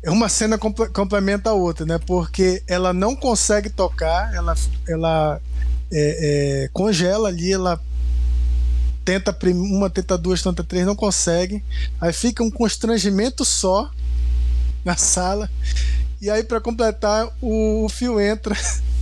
Uma 0.06 0.28
cena 0.28 0.58
comp 0.58 0.78
complementa 0.92 1.50
a 1.50 1.54
outra, 1.54 1.86
né? 1.86 1.98
Porque 1.98 2.62
ela 2.66 2.92
não 2.92 3.16
consegue 3.16 3.70
tocar, 3.70 4.34
ela, 4.34 4.54
ela 4.86 5.40
é, 5.90 6.64
é, 6.64 6.68
congela 6.72 7.28
ali, 7.28 7.52
ela 7.52 7.80
tenta 9.04 9.36
uma, 9.52 9.90
tenta 9.90 10.16
duas, 10.16 10.42
tenta 10.42 10.64
três, 10.64 10.86
não 10.86 10.96
consegue. 10.96 11.62
Aí 12.00 12.12
fica 12.12 12.42
um 12.42 12.50
constrangimento 12.50 13.44
só 13.44 13.90
na 14.84 14.96
sala. 14.96 15.50
E 16.20 16.30
aí, 16.30 16.42
para 16.42 16.60
completar, 16.60 17.28
o, 17.40 17.84
o 17.84 17.88
Fio 17.88 18.20
entra. 18.20 18.56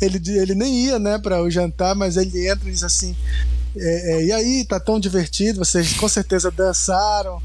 Ele, 0.00 0.18
ele 0.38 0.54
nem 0.54 0.86
ia, 0.86 0.98
né, 0.98 1.18
para 1.18 1.42
o 1.42 1.50
jantar, 1.50 1.94
mas 1.94 2.16
ele 2.16 2.48
entra 2.48 2.66
e 2.66 2.72
diz 2.72 2.82
assim: 2.82 3.14
é, 3.76 4.14
é, 4.14 4.24
e 4.24 4.32
aí, 4.32 4.64
tá 4.64 4.80
tão 4.80 4.98
divertido, 4.98 5.64
vocês 5.64 5.92
com 5.94 6.08
certeza 6.08 6.50
dançaram. 6.50 7.40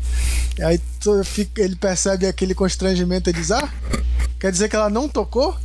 Aí 0.62 0.80
fica, 1.24 1.62
ele 1.62 1.76
percebe 1.76 2.26
aquele 2.26 2.56
constrangimento 2.56 3.30
e 3.30 3.34
diz: 3.34 3.52
Ah, 3.52 3.70
quer 4.40 4.52
dizer 4.52 4.70
que 4.70 4.76
ela 4.76 4.90
não 4.90 5.08
tocou? 5.08 5.56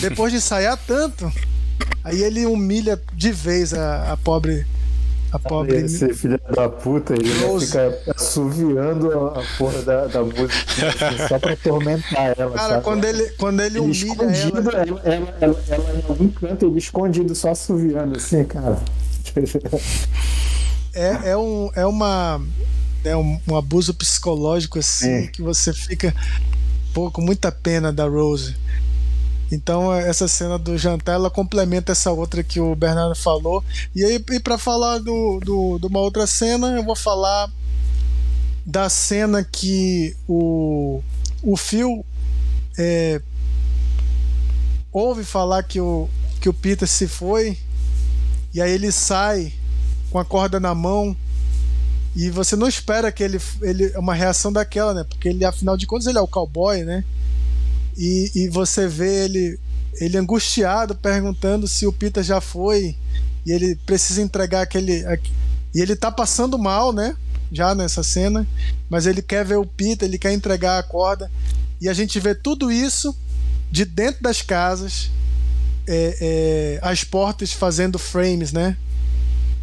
Depois 0.00 0.32
de 0.32 0.38
ensaiar 0.38 0.78
tanto. 0.86 1.30
Aí 2.02 2.22
ele 2.22 2.46
humilha 2.46 3.00
de 3.12 3.30
vez 3.30 3.74
a, 3.74 4.12
a 4.12 4.16
pobre 4.16 4.66
a 5.32 5.38
pobre. 5.38 5.76
Esse 5.76 6.12
filho 6.12 6.40
da 6.54 6.68
puta, 6.68 7.14
ele 7.14 7.30
fica 7.60 7.98
assoviando 8.16 9.28
a 9.28 9.42
porra 9.56 9.82
da, 9.82 10.06
da 10.06 10.22
música 10.22 11.28
só 11.28 11.38
pra 11.38 11.52
atormentar 11.52 12.34
ela. 12.36 12.50
Cara, 12.52 12.68
sabe? 12.74 12.84
quando 12.84 13.04
ele, 13.04 13.30
quando 13.38 13.60
ele, 13.60 13.78
ele 13.78 13.80
humilha 13.80 14.06
escondido, 14.06 14.70
ela... 14.70 14.80
Ela, 14.80 15.00
ela, 15.04 15.34
ela, 15.40 15.64
ela, 15.68 15.94
em 15.94 16.08
algum 16.08 16.28
canto, 16.28 16.66
ele 16.66 16.78
escondido, 16.78 17.34
só 17.34 17.50
assoviando 17.50 18.16
assim, 18.16 18.44
cara. 18.44 18.78
É, 20.92 21.30
é, 21.30 21.36
um, 21.36 21.70
é 21.74 21.86
uma. 21.86 22.44
É 23.04 23.16
um, 23.16 23.40
um 23.48 23.56
abuso 23.56 23.94
psicológico 23.94 24.78
assim 24.78 25.08
é. 25.08 25.26
que 25.28 25.40
você 25.40 25.72
fica 25.72 26.14
pô, 26.92 27.10
com 27.10 27.22
muita 27.22 27.50
pena 27.50 27.92
da 27.92 28.06
Rose. 28.06 28.56
Então 29.50 29.92
essa 29.92 30.28
cena 30.28 30.58
do 30.58 30.78
jantar 30.78 31.14
ela 31.14 31.30
complementa 31.30 31.92
essa 31.92 32.12
outra 32.12 32.42
que 32.42 32.60
o 32.60 32.74
Bernardo 32.74 33.14
falou. 33.14 33.64
E 33.94 34.04
aí 34.04 34.24
e 34.30 34.40
para 34.40 34.58
falar 34.58 34.98
do, 34.98 35.40
do, 35.40 35.78
de 35.78 35.86
uma 35.86 36.00
outra 36.00 36.26
cena, 36.26 36.68
eu 36.68 36.84
vou 36.84 36.96
falar 36.96 37.50
da 38.64 38.88
cena 38.88 39.42
que 39.42 40.14
o, 40.28 41.02
o 41.42 41.56
Phil 41.56 42.04
é, 42.78 43.20
ouve 44.92 45.24
falar 45.24 45.62
que 45.62 45.80
o, 45.80 46.08
que 46.40 46.48
o 46.48 46.54
Peter 46.54 46.86
se 46.86 47.08
foi 47.08 47.58
e 48.52 48.60
aí 48.60 48.70
ele 48.70 48.90
sai 48.90 49.52
com 50.10 50.18
a 50.18 50.24
corda 50.24 50.58
na 50.58 50.74
mão 50.74 51.16
e 52.14 52.28
você 52.28 52.56
não 52.56 52.66
espera 52.66 53.12
que 53.12 53.22
ele, 53.22 53.40
ele 53.62 53.96
uma 53.96 54.14
reação 54.14 54.52
daquela, 54.52 54.92
né? 54.92 55.04
Porque 55.04 55.28
ele 55.28 55.44
afinal 55.44 55.76
de 55.76 55.86
contas 55.86 56.06
ele 56.06 56.18
é 56.18 56.20
o 56.20 56.26
cowboy, 56.26 56.82
né? 56.82 57.04
E, 57.96 58.30
e 58.34 58.48
você 58.48 58.88
vê 58.88 59.24
ele, 59.24 59.60
ele 60.00 60.18
angustiado, 60.18 60.94
perguntando 60.94 61.68
se 61.68 61.86
o 61.86 61.92
Peter 61.92 62.22
já 62.22 62.40
foi. 62.40 62.96
E 63.46 63.52
ele 63.52 63.76
precisa 63.86 64.20
entregar 64.20 64.62
aquele. 64.62 65.04
E 65.74 65.80
ele 65.80 65.94
tá 65.94 66.10
passando 66.10 66.58
mal, 66.58 66.92
né? 66.92 67.16
Já 67.52 67.74
nessa 67.74 68.02
cena. 68.02 68.46
Mas 68.88 69.06
ele 69.06 69.22
quer 69.22 69.44
ver 69.44 69.56
o 69.56 69.66
Peter, 69.66 70.08
ele 70.08 70.18
quer 70.18 70.32
entregar 70.32 70.78
a 70.78 70.82
corda. 70.82 71.30
E 71.80 71.88
a 71.88 71.94
gente 71.94 72.18
vê 72.18 72.34
tudo 72.34 72.72
isso 72.72 73.16
de 73.70 73.84
dentro 73.84 74.22
das 74.22 74.42
casas, 74.42 75.10
é, 75.92 76.16
é, 76.20 76.78
as 76.80 77.02
portas 77.02 77.52
fazendo 77.52 77.98
frames, 77.98 78.52
né? 78.52 78.76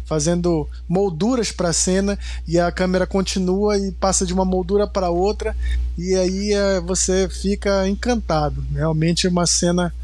fazendo 0.04 0.66
molduras 0.88 1.52
para 1.52 1.68
a 1.68 1.72
cena 1.72 2.18
e 2.46 2.58
a 2.58 2.72
câmera 2.72 3.06
continua 3.06 3.76
e 3.76 3.92
passa 3.92 4.24
de 4.24 4.32
uma 4.32 4.44
moldura 4.44 4.86
para 4.86 5.10
outra 5.10 5.54
e 5.98 6.14
aí 6.14 6.54
é, 6.54 6.80
você 6.80 7.28
fica 7.28 7.86
encantado. 7.86 8.64
Realmente 8.72 9.26
é 9.26 9.30
uma 9.30 9.46
cena 9.46 9.94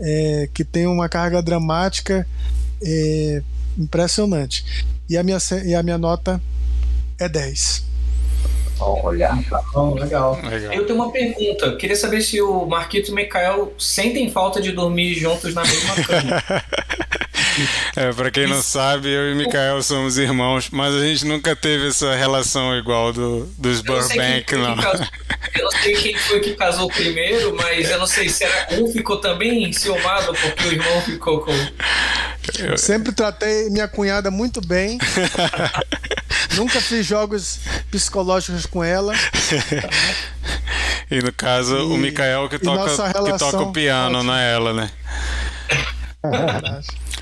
é, 0.00 0.48
que 0.52 0.64
tem 0.64 0.88
uma 0.88 1.08
carga 1.08 1.40
dramática 1.40 2.26
é, 2.82 3.42
impressionante. 3.78 4.84
E 5.08 5.16
a 5.16 5.22
minha, 5.22 5.38
e 5.64 5.74
a 5.76 5.82
minha 5.82 5.96
nota 5.98 6.42
é 7.18 7.28
10. 7.28 7.84
Olha. 8.78 9.32
Legal. 9.34 9.94
legal. 9.94 10.72
Eu 10.72 10.86
tenho 10.86 10.98
uma 10.98 11.10
pergunta. 11.10 11.76
Queria 11.76 11.96
saber 11.96 12.20
se 12.20 12.40
o 12.40 12.66
Marquito 12.66 13.08
e 13.08 13.12
o 13.12 13.14
Mikael 13.14 13.72
sentem 13.78 14.30
falta 14.30 14.60
de 14.60 14.72
dormir 14.72 15.14
juntos 15.14 15.54
na 15.54 15.62
mesma 15.62 15.94
cama. 15.94 16.42
É, 17.94 18.12
pra 18.12 18.30
quem 18.30 18.46
não 18.46 18.62
sabe, 18.62 19.08
eu 19.08 19.30
e 19.30 19.32
o 19.32 19.36
Mikael 19.36 19.82
somos 19.82 20.18
irmãos, 20.18 20.68
mas 20.70 20.94
a 20.94 21.00
gente 21.00 21.24
nunca 21.24 21.56
teve 21.56 21.88
essa 21.88 22.14
relação 22.14 22.76
igual 22.76 23.12
do, 23.12 23.46
dos 23.58 23.80
Burbank, 23.80 24.54
não. 24.54 24.76
Casou, 24.76 25.06
eu 25.54 25.64
não 25.64 25.70
sei 25.70 25.94
quem 25.94 26.18
foi 26.18 26.40
que 26.40 26.54
casou 26.54 26.88
primeiro, 26.88 27.54
mas 27.56 27.90
eu 27.90 27.98
não 27.98 28.06
sei 28.06 28.28
se 28.28 28.44
era 28.44 28.68
um 28.80 28.90
ficou 28.92 29.18
também 29.18 29.64
enciumado 29.64 30.34
porque 30.34 30.68
o 30.68 30.72
irmão 30.72 31.02
ficou 31.02 31.40
com. 31.40 31.52
Eu 32.58 32.78
sempre 32.78 33.12
tratei 33.12 33.70
minha 33.70 33.88
cunhada 33.88 34.30
muito 34.30 34.60
bem. 34.60 34.98
Nunca 36.54 36.80
fiz 36.80 37.04
jogos 37.04 37.60
psicológicos 37.90 38.66
com 38.66 38.82
ela. 38.82 39.14
E 41.10 41.22
no 41.22 41.32
caso, 41.32 41.76
e, 41.76 41.82
o 41.82 41.96
Mikael 41.96 42.48
que 42.48 42.58
toca, 42.58 42.90
que 42.90 43.38
toca 43.38 43.62
o 43.62 43.72
piano, 43.72 44.18
ótima. 44.18 44.32
não 44.32 44.38
é 44.38 44.52
ela, 44.52 44.72
né? 44.72 44.90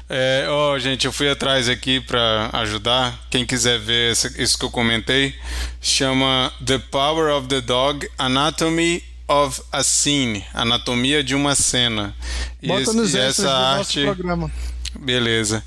É, 0.09 0.47
oh, 0.51 0.79
gente, 0.79 1.07
eu 1.07 1.13
fui 1.13 1.31
atrás 1.31 1.69
aqui 1.69 1.99
para 1.99 2.51
ajudar. 2.53 3.19
Quem 3.31 3.47
quiser 3.47 3.79
ver 3.79 4.13
isso 4.13 4.59
que 4.59 4.65
eu 4.65 4.71
comentei, 4.71 5.35
chama 5.81 6.53
The 6.65 6.79
Power 6.79 7.35
of 7.35 7.49
the 7.49 7.61
Dog 7.61 8.07
Anatomy 8.19 9.03
of 9.27 9.63
a 9.73 9.83
Scene 9.83 10.45
Anatomia 10.53 11.25
de 11.25 11.35
uma 11.35 11.55
Cena. 11.55 12.15
Bota 12.63 12.91
e, 12.91 12.95
nos 12.95 13.15
e 13.15 13.19
essa 13.19 13.51
arte. 13.51 14.03
programa. 14.03 14.51
Beleza. 14.99 15.65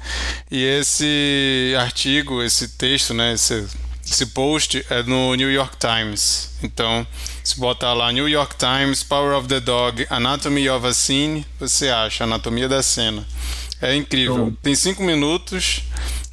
E 0.50 0.64
esse 0.64 1.76
artigo, 1.80 2.42
esse 2.42 2.70
texto, 2.70 3.14
né, 3.14 3.34
esse, 3.34 3.68
esse 4.06 4.28
post 4.28 4.86
é 4.90 5.04
no 5.04 5.36
New 5.36 5.52
York 5.52 5.78
Times. 5.78 6.52
Então, 6.64 7.06
se 7.48 7.58
botar 7.58 7.94
lá 7.94 8.12
New 8.12 8.28
York 8.28 8.58
Times, 8.58 9.04
Power 9.04 9.38
of 9.38 9.48
the 9.48 9.62
Dog, 9.62 10.06
Anatomy 10.10 10.70
of 10.70 10.86
a 10.86 10.94
Scene, 10.94 11.46
você 11.58 11.88
acha 11.88 12.26
Anatomia 12.26 12.68
da 12.68 12.84
Cena. 12.84 13.26
É 13.82 13.96
incrível. 13.96 14.54
Tem 14.62 14.76
cinco 14.76 15.02
minutos 15.02 15.82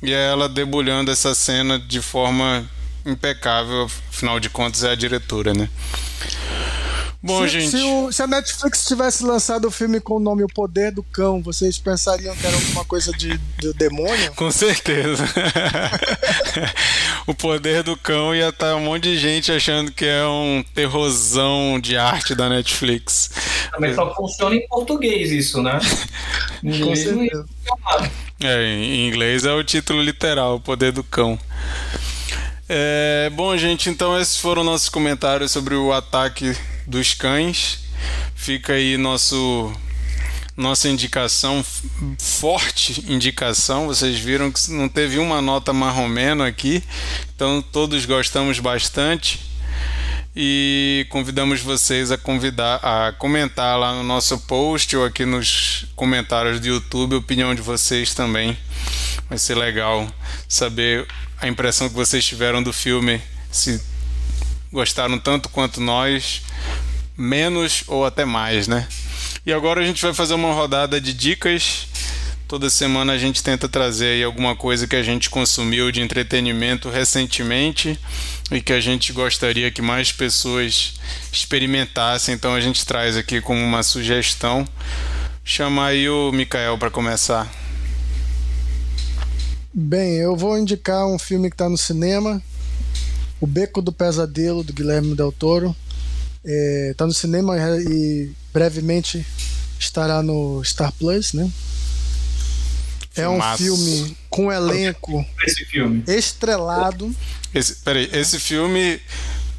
e 0.03 0.13
é 0.13 0.27
ela 0.27 0.49
debulhando 0.49 1.13
essa 1.13 1.33
cena 1.33 1.79
de 1.79 2.03
forma 2.03 2.69
impecável. 3.07 3.89
Afinal 4.09 4.41
de 4.41 4.51
contas, 4.51 4.83
é 4.83 4.91
a 4.91 4.95
diretora, 4.97 5.55
né? 5.55 5.69
Bom, 7.25 7.43
se, 7.45 7.49
gente. 7.49 7.71
Se, 7.71 7.83
o, 7.83 8.13
se, 8.13 8.23
a 8.23 8.27
Netflix 8.27 8.85
tivesse 8.85 9.25
lançado 9.25 9.67
o 9.67 9.71
filme 9.71 9.99
com 9.99 10.17
o 10.17 10.21
nome 10.21 10.45
O 10.45 10.47
Poder 10.47 10.93
do 10.93 11.03
Cão, 11.03 11.41
vocês 11.41 11.79
pensariam 11.79 12.37
que 12.37 12.47
era 12.47 12.55
alguma 12.55 12.85
coisa 12.85 13.11
de, 13.13 13.39
de 13.59 13.73
demônio? 13.73 14.35
Com 14.37 14.51
certeza. 14.51 15.25
o 17.27 17.35
Poder 17.35 17.83
do 17.83 17.97
Cão 17.97 18.35
ia 18.35 18.51
estar 18.51 18.77
um 18.77 18.81
monte 18.81 19.05
de 19.05 19.17
gente 19.17 19.51
achando 19.51 19.91
que 19.91 20.05
é 20.05 20.23
um 20.27 20.63
terrorzão 20.75 21.81
de 21.81 21.97
arte 21.97 22.35
da 22.35 22.47
Netflix. 22.51 23.31
Mas 23.81 23.95
só 23.95 24.15
funciona 24.15 24.57
em 24.57 24.69
português 24.69 25.33
isso, 25.33 25.63
né? 25.63 25.79
com 26.61 26.95
certeza. 26.95 27.47
É, 28.43 28.67
em 28.67 29.09
inglês 29.09 29.47
é 29.47 29.53
o 29.55 29.65
título 29.65 30.03
literal, 30.03 30.57
O 30.57 30.61
Poder 30.61 30.93
do 30.93 31.03
Cão. 31.03 31.41
É, 32.69 33.31
bom, 33.33 33.57
gente, 33.57 33.89
então 33.89 34.21
esses 34.21 34.37
foram 34.37 34.63
nossos 34.63 34.91
comentários 34.91 35.53
sobre 35.53 35.75
o 35.75 35.91
ataque 35.91 36.55
dos 36.87 37.15
cães. 37.15 37.81
Fica 38.35 38.75
aí 38.75 38.97
nosso 38.97 39.73
nossa 40.57 40.89
indicação, 40.89 41.65
forte 42.19 43.05
indicação. 43.09 43.87
Vocês 43.87 44.19
viram 44.19 44.53
que 44.53 44.71
não 44.71 44.89
teve 44.89 45.19
uma 45.19 45.43
nota 45.43 45.73
marromeno 45.73 46.45
aqui, 46.45 46.83
então 47.35 47.61
todos 47.61 48.07
gostamos 48.07 48.61
bastante 48.61 49.41
e 50.37 51.07
convidamos 51.11 51.61
vocês 51.61 52.11
a 52.11 52.19
convidar 52.19 52.81
a 52.83 53.13
comentar 53.13 53.79
lá 53.79 53.95
no 53.95 54.03
nosso 54.03 54.37
post 54.41 54.97
ou 54.97 55.05
aqui 55.05 55.25
nos 55.25 55.87
comentários 55.95 56.59
do 56.59 56.67
YouTube 56.67 57.15
a 57.15 57.19
opinião 57.19 57.55
de 57.55 57.63
vocês 57.63 58.15
também. 58.15 58.57
Vai 59.29 59.39
ser 59.39 59.55
legal 59.55 60.09
saber 60.49 61.07
a 61.41 61.47
impressão 61.47 61.89
que 61.89 61.95
vocês 61.95 62.25
tiveram 62.25 62.63
do 62.63 62.73
filme, 62.73 63.21
se 63.51 63.81
gostaram 64.75 65.19
tanto 65.21 65.49
quanto 65.49 65.81
nós 65.81 66.43
menos 67.17 67.85
ou 67.87 68.05
até 68.05 68.25
mais, 68.25 68.67
né? 68.67 68.89
E 69.47 69.53
agora 69.53 69.81
a 69.81 69.87
gente 69.87 70.03
vai 70.03 70.13
fazer 70.13 70.35
uma 70.35 70.53
rodada 70.53 71.01
de 71.01 71.15
dicas. 71.15 71.87
Toda 72.49 72.69
semana 72.69 73.13
a 73.13 73.19
gente 73.19 73.43
tenta 73.43 73.69
trazer 73.69 74.07
aí 74.07 74.25
alguma 74.25 74.57
coisa 74.57 74.87
que 74.87 74.97
a 74.97 75.03
gente 75.03 75.31
consumiu 75.31 75.93
de 75.93 76.01
entretenimento 76.01 76.91
recentemente 76.91 77.99
e 78.51 78.61
que 78.61 78.73
a 78.73 78.81
gente 78.81 79.13
gostaria 79.13 79.71
que 79.71 79.81
mais 79.81 80.13
pessoas 80.13 80.95
experimentassem. 81.33 82.35
Então 82.35 82.53
a 82.53 82.61
gente 82.61 82.85
traz 82.85 83.17
aqui 83.17 83.41
como 83.41 83.61
uma 83.63 83.83
sugestão. 83.83 84.67
Chamar 85.45 85.89
aí 85.89 86.09
o 86.09 86.33
Mikael 86.33 86.77
para 86.77 86.91
começar. 86.91 87.51
Bem, 89.73 90.17
eu 90.17 90.37
vou 90.37 90.59
indicar 90.59 91.07
um 91.07 91.19
filme 91.19 91.49
que 91.49 91.55
está 91.55 91.69
no 91.69 91.79
cinema, 91.79 92.43
O 93.45 93.47
Beco 93.47 93.83
do 93.83 93.93
Pesadelo, 93.93 94.65
do 94.65 94.73
Guilherme 94.73 95.15
Del 95.15 95.31
Toro. 95.31 95.77
É, 96.43 96.95
tá 96.97 97.07
no 97.07 97.13
cinema 97.13 97.55
e 97.79 98.33
brevemente 98.55 99.23
estará 99.79 100.23
no 100.23 100.65
Star 100.65 100.91
Plus, 100.93 101.35
né? 101.35 101.53
É 103.15 103.29
um 103.29 103.39
filme 103.59 104.17
com 104.31 104.47
um 104.47 104.53
elenco 104.53 105.23
esse 105.47 105.63
filme. 105.67 106.03
estrelado. 106.07 107.15
Esse, 107.55 107.75
peraí, 107.77 108.09
esse 108.15 108.41
filme 108.41 108.99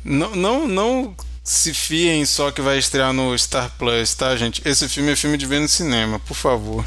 não, 0.04 0.36
não, 0.36 0.68
não 0.68 1.16
se 1.44 1.72
fiem 1.72 2.26
só 2.26 2.50
que 2.50 2.62
vai 2.62 2.80
estrear 2.80 3.14
no 3.14 3.38
Star 3.38 3.72
Plus, 3.78 4.16
tá, 4.16 4.36
gente? 4.36 4.64
Esse 4.68 4.90
filme 4.90 5.12
é 5.12 5.16
filme 5.16 5.38
de 5.38 5.46
ver 5.46 5.60
no 5.60 5.70
cinema, 5.70 6.20
por 6.22 6.36
favor. 6.36 6.84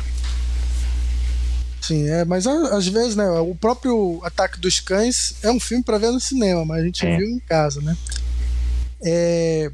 Sim, 1.89 2.07
é, 2.07 2.23
mas 2.23 2.47
às 2.47 2.87
vezes, 2.87 3.17
né, 3.17 3.27
o 3.31 3.55
próprio 3.55 4.21
Ataque 4.23 4.61
dos 4.61 4.79
Cães 4.79 5.37
é 5.43 5.51
um 5.51 5.59
filme 5.59 5.83
para 5.83 5.97
ver 5.97 6.11
no 6.11 6.21
cinema, 6.21 6.63
mas 6.63 6.83
a 6.83 6.85
gente 6.85 7.07
é. 7.07 7.17
viu 7.17 7.27
em 7.27 7.39
casa, 7.39 7.81
né? 7.81 7.97
É, 9.03 9.73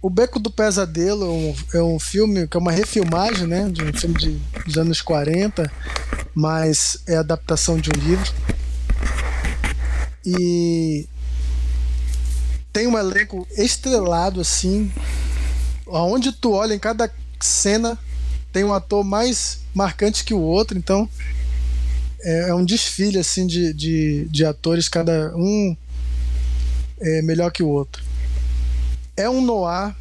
o 0.00 0.08
Beco 0.08 0.38
do 0.38 0.48
Pesadelo 0.48 1.24
é 1.24 1.28
um, 1.28 1.54
é 1.74 1.82
um, 1.82 1.98
filme 1.98 2.46
que 2.46 2.56
é 2.56 2.60
uma 2.60 2.70
refilmagem, 2.70 3.48
né? 3.48 3.68
De 3.68 3.82
um 3.82 3.92
filme 3.92 4.16
de, 4.16 4.38
dos 4.64 4.78
anos 4.78 5.02
40, 5.02 5.68
mas 6.32 6.98
é 7.04 7.16
adaptação 7.16 7.76
de 7.80 7.90
um 7.90 8.00
livro. 8.00 8.32
E 10.24 11.08
tem 12.72 12.86
um 12.86 12.96
elenco 12.96 13.44
estrelado, 13.58 14.40
assim. 14.40 14.92
Aonde 15.88 16.30
tu 16.30 16.52
olha 16.52 16.74
em 16.74 16.78
cada 16.78 17.12
cena 17.40 17.98
tem 18.52 18.62
um 18.62 18.72
ator 18.72 19.02
mais 19.02 19.62
marcante 19.74 20.22
que 20.22 20.32
o 20.32 20.40
outro, 20.40 20.78
então 20.78 21.10
é, 22.26 22.48
é 22.50 22.54
um 22.54 22.64
desfile 22.64 23.18
assim 23.18 23.46
de, 23.46 23.72
de, 23.72 24.26
de 24.28 24.44
atores, 24.44 24.88
cada 24.88 25.32
um 25.36 25.76
é 27.00 27.22
melhor 27.22 27.50
que 27.50 27.62
o 27.62 27.68
outro 27.68 28.06
é 29.16 29.28
um 29.30 29.40
noir 29.40 29.96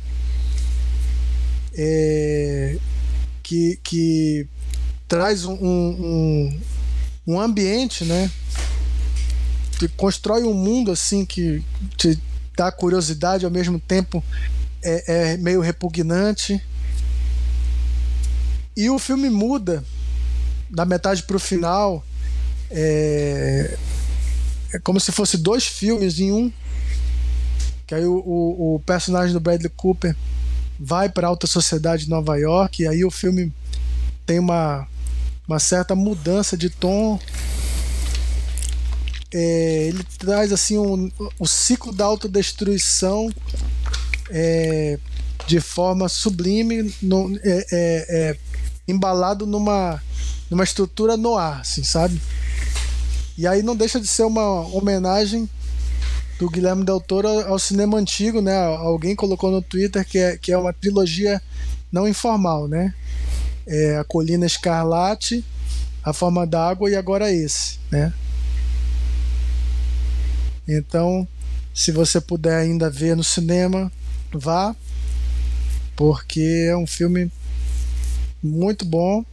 é, 1.74 2.78
que, 3.42 3.80
que 3.82 4.48
traz 5.08 5.46
um, 5.46 5.54
um, 5.54 6.60
um 7.26 7.40
ambiente, 7.40 8.04
né? 8.04 8.30
Que 9.80 9.88
constrói 9.88 10.44
um 10.44 10.54
mundo 10.54 10.92
assim 10.92 11.26
que 11.26 11.64
te 11.98 12.20
dá 12.56 12.72
curiosidade 12.72 13.46
ao 13.46 13.52
mesmo 13.52 13.80
tempo 13.80 14.24
é, 14.84 15.34
é 15.34 15.38
meio 15.38 15.62
repugnante. 15.62 16.62
E 18.76 18.90
o 18.90 19.00
filme 19.00 19.30
muda 19.30 19.84
da 20.70 20.86
metade 20.86 21.24
para 21.24 21.38
o 21.38 21.40
final. 21.40 22.04
É, 22.72 23.78
é 24.74 24.80
como 24.80 25.00
se 25.00 25.12
fosse 25.12 25.38
dois 25.38 25.66
filmes 25.66 26.20
em 26.20 26.32
um. 26.32 26.52
Que 27.88 27.96
aí 27.96 28.06
o, 28.06 28.18
o, 28.18 28.76
o 28.76 28.80
personagem 28.80 29.34
do 29.34 29.40
Bradley 29.40 29.72
Cooper 29.76 30.16
vai 30.80 31.10
para 31.10 31.28
a 31.28 31.30
alta 31.30 31.48
sociedade 31.48 32.06
de 32.06 32.10
Nova 32.10 32.36
York 32.38 32.84
e 32.84 32.88
aí 32.88 33.06
o 33.06 33.12
filme 33.12 33.54
tem 34.26 34.40
uma, 34.40 34.88
uma 35.48 35.60
certa 35.60 35.96
mudança 35.96 36.58
de 36.58 36.70
tom. 36.70 37.20
É, 39.34 39.88
ele 39.88 40.04
traz 40.18 40.52
assim 40.52 40.78
um, 40.78 41.12
o 41.38 41.48
ciclo 41.48 41.94
da 41.94 42.06
autodestruição 42.06 43.30
é, 44.30 44.98
de 45.46 45.60
forma 45.60 46.10
sublime, 46.10 46.94
no, 47.02 47.38
é, 47.38 47.66
é, 47.72 48.06
é 48.10 48.38
embalado 48.88 49.46
numa, 49.46 50.02
numa 50.50 50.64
estrutura 50.64 51.18
no 51.18 51.38
ar, 51.38 51.62
assim, 51.62 51.84
sabe? 51.84 52.20
E 53.38 53.46
aí 53.48 53.62
não 53.62 53.76
deixa 53.76 54.00
de 54.00 54.08
ser 54.08 54.24
uma 54.24 54.62
homenagem 54.76 55.50
do 56.40 56.50
Guilherme 56.50 56.86
Del 56.86 57.00
Toro 57.00 57.28
ao 57.28 57.60
cinema 57.60 57.98
antigo, 57.98 58.42
né? 58.42 58.56
Alguém 58.78 59.16
colocou 59.16 59.52
no 59.52 59.62
Twitter 59.62 60.06
que 60.06 60.18
é, 60.18 60.38
que 60.38 60.52
é 60.52 60.58
uma 60.58 60.74
trilogia 60.74 61.42
não 61.92 62.08
informal, 62.08 62.68
né? 62.68 62.94
É 63.68 63.98
a 63.98 64.04
Colina 64.04 64.46
Escarlate, 64.46 65.44
A 66.04 66.14
Forma 66.14 66.46
d'Água 66.46 66.90
e 66.90 66.96
agora 66.96 67.32
esse, 67.32 67.80
né? 67.92 68.14
Então, 70.68 71.28
Se 71.76 71.92
você 71.92 72.22
puder 72.22 72.56
ainda 72.56 72.90
ver 72.90 73.18
no 73.18 73.24
cinema, 73.24 73.92
vá, 74.32 74.74
porque 75.94 76.68
é 76.70 76.78
um 76.78 76.88
filme 76.88 77.30
muito 78.42 78.86
bom. 78.86 79.26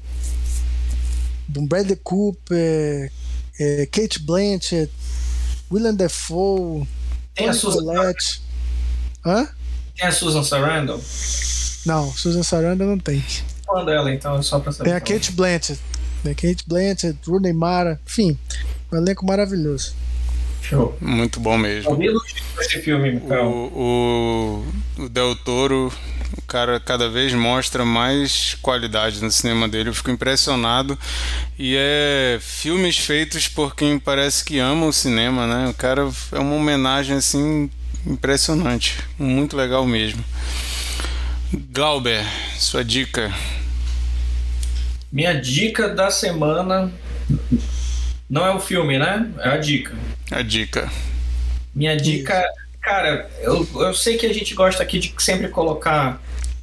Bradley 1.61 1.97
Cooper, 2.03 3.13
é, 3.61 3.87
Kate 3.87 4.19
Blanchett, 4.21 4.91
William 5.71 5.95
Defoe, 5.95 6.87
Tem 7.35 7.49
a 7.49 7.53
Susan 7.53 7.85
Collette. 7.85 8.41
Hã? 9.25 9.49
Tem 9.97 10.09
a 10.09 10.13
Susan 10.13 10.43
Sarandon? 10.43 11.01
Não, 11.85 12.11
Susan 12.13 12.43
Sarandon 12.43 12.87
não 12.87 12.99
tem. 12.99 13.23
Qual 13.67 13.85
dela, 13.85 14.13
então, 14.13 14.39
é 14.39 14.43
só 14.43 14.59
pra 14.59 14.73
saber. 14.73 14.91
Tem 14.91 14.97
a 14.97 15.01
Kate 15.01 15.33
Blanchett. 15.33 15.81
Tem 16.23 16.33
a 16.33 16.35
Kate 16.35 16.65
Blanchett, 16.67 17.19
Rooney 17.27 17.53
Mara, 17.53 18.01
enfim, 18.07 18.39
um 18.91 18.97
elenco 18.97 19.27
maravilhoso. 19.27 19.95
Show. 20.63 20.97
Muito 21.01 21.41
bom 21.41 21.59
mesmo. 21.59 21.99
esse 22.61 22.81
filme, 22.81 23.13
Mikael. 23.13 23.47
O, 23.51 24.65
o, 24.99 25.03
o 25.03 25.09
Del 25.09 25.35
Toro, 25.37 25.93
cara 26.53 26.79
cada 26.79 27.09
vez 27.09 27.33
mostra 27.33 27.83
mais 27.83 28.59
qualidade 28.61 29.23
no 29.23 29.31
cinema 29.31 29.67
dele. 29.67 29.89
Eu 29.89 29.95
fico 29.95 30.11
impressionado. 30.11 30.99
E 31.59 31.75
é 31.79 32.39
filmes 32.43 32.99
feitos 32.99 33.49
por 33.49 33.75
quem 33.75 33.99
parece 33.99 34.45
que 34.45 34.59
ama 34.59 34.85
o 34.85 34.93
cinema, 34.93 35.47
né? 35.47 35.71
O 35.71 35.73
cara 35.73 36.07
é 36.31 36.39
uma 36.39 36.55
homenagem 36.55 37.17
assim 37.17 37.71
impressionante. 38.07 38.99
Muito 39.19 39.57
legal 39.57 39.87
mesmo. 39.87 40.23
Glauber, 41.73 42.23
sua 42.59 42.85
dica. 42.85 43.33
Minha 45.11 45.33
dica 45.33 45.89
da 45.89 46.11
semana 46.11 46.93
não 48.29 48.45
é 48.45 48.55
o 48.55 48.61
filme, 48.61 48.99
né? 48.99 49.31
É 49.39 49.49
a 49.49 49.57
dica. 49.57 49.95
A 50.31 50.43
dica. 50.43 50.91
Minha 51.75 51.97
dica, 51.97 52.45
cara, 52.83 53.31
eu, 53.41 53.67
eu 53.75 53.95
sei 53.95 54.19
que 54.19 54.27
a 54.27 54.35
gente 54.35 54.55
gosta 54.55 54.83
aqui 54.83 54.99
de 54.99 55.15
sempre 55.19 55.49
colocar 55.49 56.21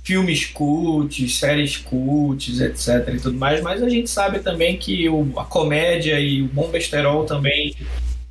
filmes 0.09 0.43
cults, 0.43 1.37
séries 1.37 1.77
cults, 1.77 2.59
etc 2.59 3.13
e 3.13 3.19
tudo 3.19 3.37
mais, 3.37 3.61
mas 3.61 3.83
a 3.83 3.87
gente 3.87 4.09
sabe 4.09 4.39
também 4.39 4.75
que 4.75 5.07
o, 5.07 5.31
a 5.37 5.43
comédia 5.43 6.19
e 6.19 6.41
o 6.41 6.47
bom 6.47 6.67
besterol 6.67 7.25
também 7.25 7.75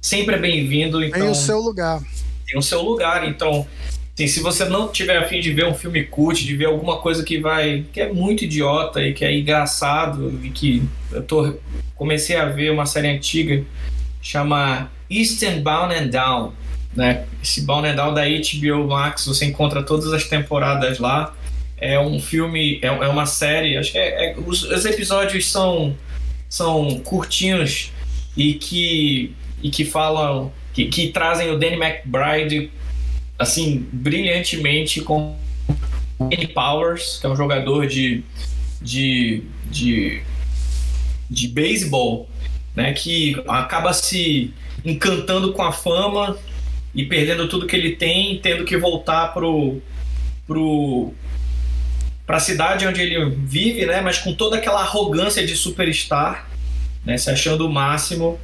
sempre 0.00 0.34
é 0.34 0.38
bem-vindo. 0.38 1.00
Então, 1.04 1.20
tem 1.20 1.30
o 1.30 1.34
seu 1.36 1.60
lugar. 1.60 2.02
Tem 2.44 2.58
o 2.58 2.62
seu 2.62 2.82
lugar, 2.82 3.28
então 3.28 3.64
Assim, 4.12 4.26
se 4.26 4.40
você 4.40 4.64
não 4.64 4.88
tiver 4.88 5.16
afim 5.18 5.38
de 5.38 5.52
ver 5.52 5.66
um 5.66 5.74
filme 5.74 6.02
cult, 6.02 6.44
de 6.44 6.56
ver 6.56 6.64
alguma 6.64 6.96
coisa 6.96 7.22
que 7.22 7.38
vai. 7.38 7.84
que 7.92 8.00
é 8.00 8.12
muito 8.12 8.42
idiota 8.42 9.00
e 9.00 9.14
que 9.14 9.24
é 9.24 9.32
engraçado, 9.32 10.36
e 10.42 10.50
que 10.50 10.82
eu 11.12 11.22
tô, 11.22 11.54
comecei 11.94 12.34
a 12.34 12.46
ver 12.46 12.72
uma 12.72 12.84
série 12.84 13.06
antiga 13.06 13.64
chama 14.20 14.90
Eastern 15.08 15.60
Bound 15.60 15.94
and 15.94 16.08
Down. 16.08 16.52
Né? 16.96 17.26
Esse 17.40 17.60
Bound 17.60 17.86
and 17.86 17.94
Down 17.94 18.12
da 18.12 18.22
HBO 18.24 18.88
Max, 18.88 19.24
você 19.24 19.44
encontra 19.44 19.84
todas 19.84 20.12
as 20.12 20.24
temporadas 20.24 20.98
lá. 20.98 21.32
É 21.80 21.98
um 21.98 22.20
filme, 22.20 22.78
é, 22.82 22.86
é 22.86 23.08
uma 23.08 23.26
série, 23.26 23.76
acho 23.76 23.92
que 23.92 23.98
é, 23.98 24.30
é, 24.30 24.36
os, 24.38 24.62
os 24.62 24.84
episódios 24.84 25.50
são, 25.50 25.96
são 26.48 26.98
curtinhos 27.00 27.92
e 28.36 28.54
que, 28.54 29.34
e 29.62 29.70
que 29.70 29.84
falam, 29.84 30.52
que, 30.72 30.86
que 30.86 31.08
trazem 31.08 31.50
o 31.50 31.58
Danny 31.58 31.76
McBride 31.76 32.70
assim, 33.38 33.86
brilhantemente 33.92 35.00
com 35.00 35.36
Kenny 36.28 36.48
Powers, 36.48 37.18
que 37.20 37.26
é 37.26 37.28
um 37.28 37.36
jogador 37.36 37.86
de, 37.86 38.24
de, 38.82 39.44
de, 39.70 40.20
de 41.30 41.48
beisebol, 41.48 42.28
né, 42.74 42.92
que 42.92 43.40
acaba 43.46 43.92
se 43.92 44.52
encantando 44.84 45.52
com 45.52 45.62
a 45.62 45.70
fama 45.70 46.36
e 46.94 47.04
perdendo 47.04 47.48
tudo 47.48 47.66
que 47.66 47.76
ele 47.76 47.94
tem, 47.94 48.40
tendo 48.40 48.64
que 48.64 48.76
voltar 48.76 49.32
pro, 49.32 49.80
pro, 50.46 51.12
para 52.28 52.36
a 52.36 52.40
cidade 52.40 52.86
onde 52.86 53.00
ele 53.00 53.34
vive, 53.44 53.86
né, 53.86 54.00
mas 54.00 54.18
com 54.18 54.32
toda 54.32 54.58
aquela 54.58 54.82
arrogância 54.82 55.44
de 55.44 55.56
superstar, 55.56 56.48
né, 57.04 57.16
se 57.16 57.28
achando 57.28 57.66
o 57.66 57.72
máximo 57.72 58.38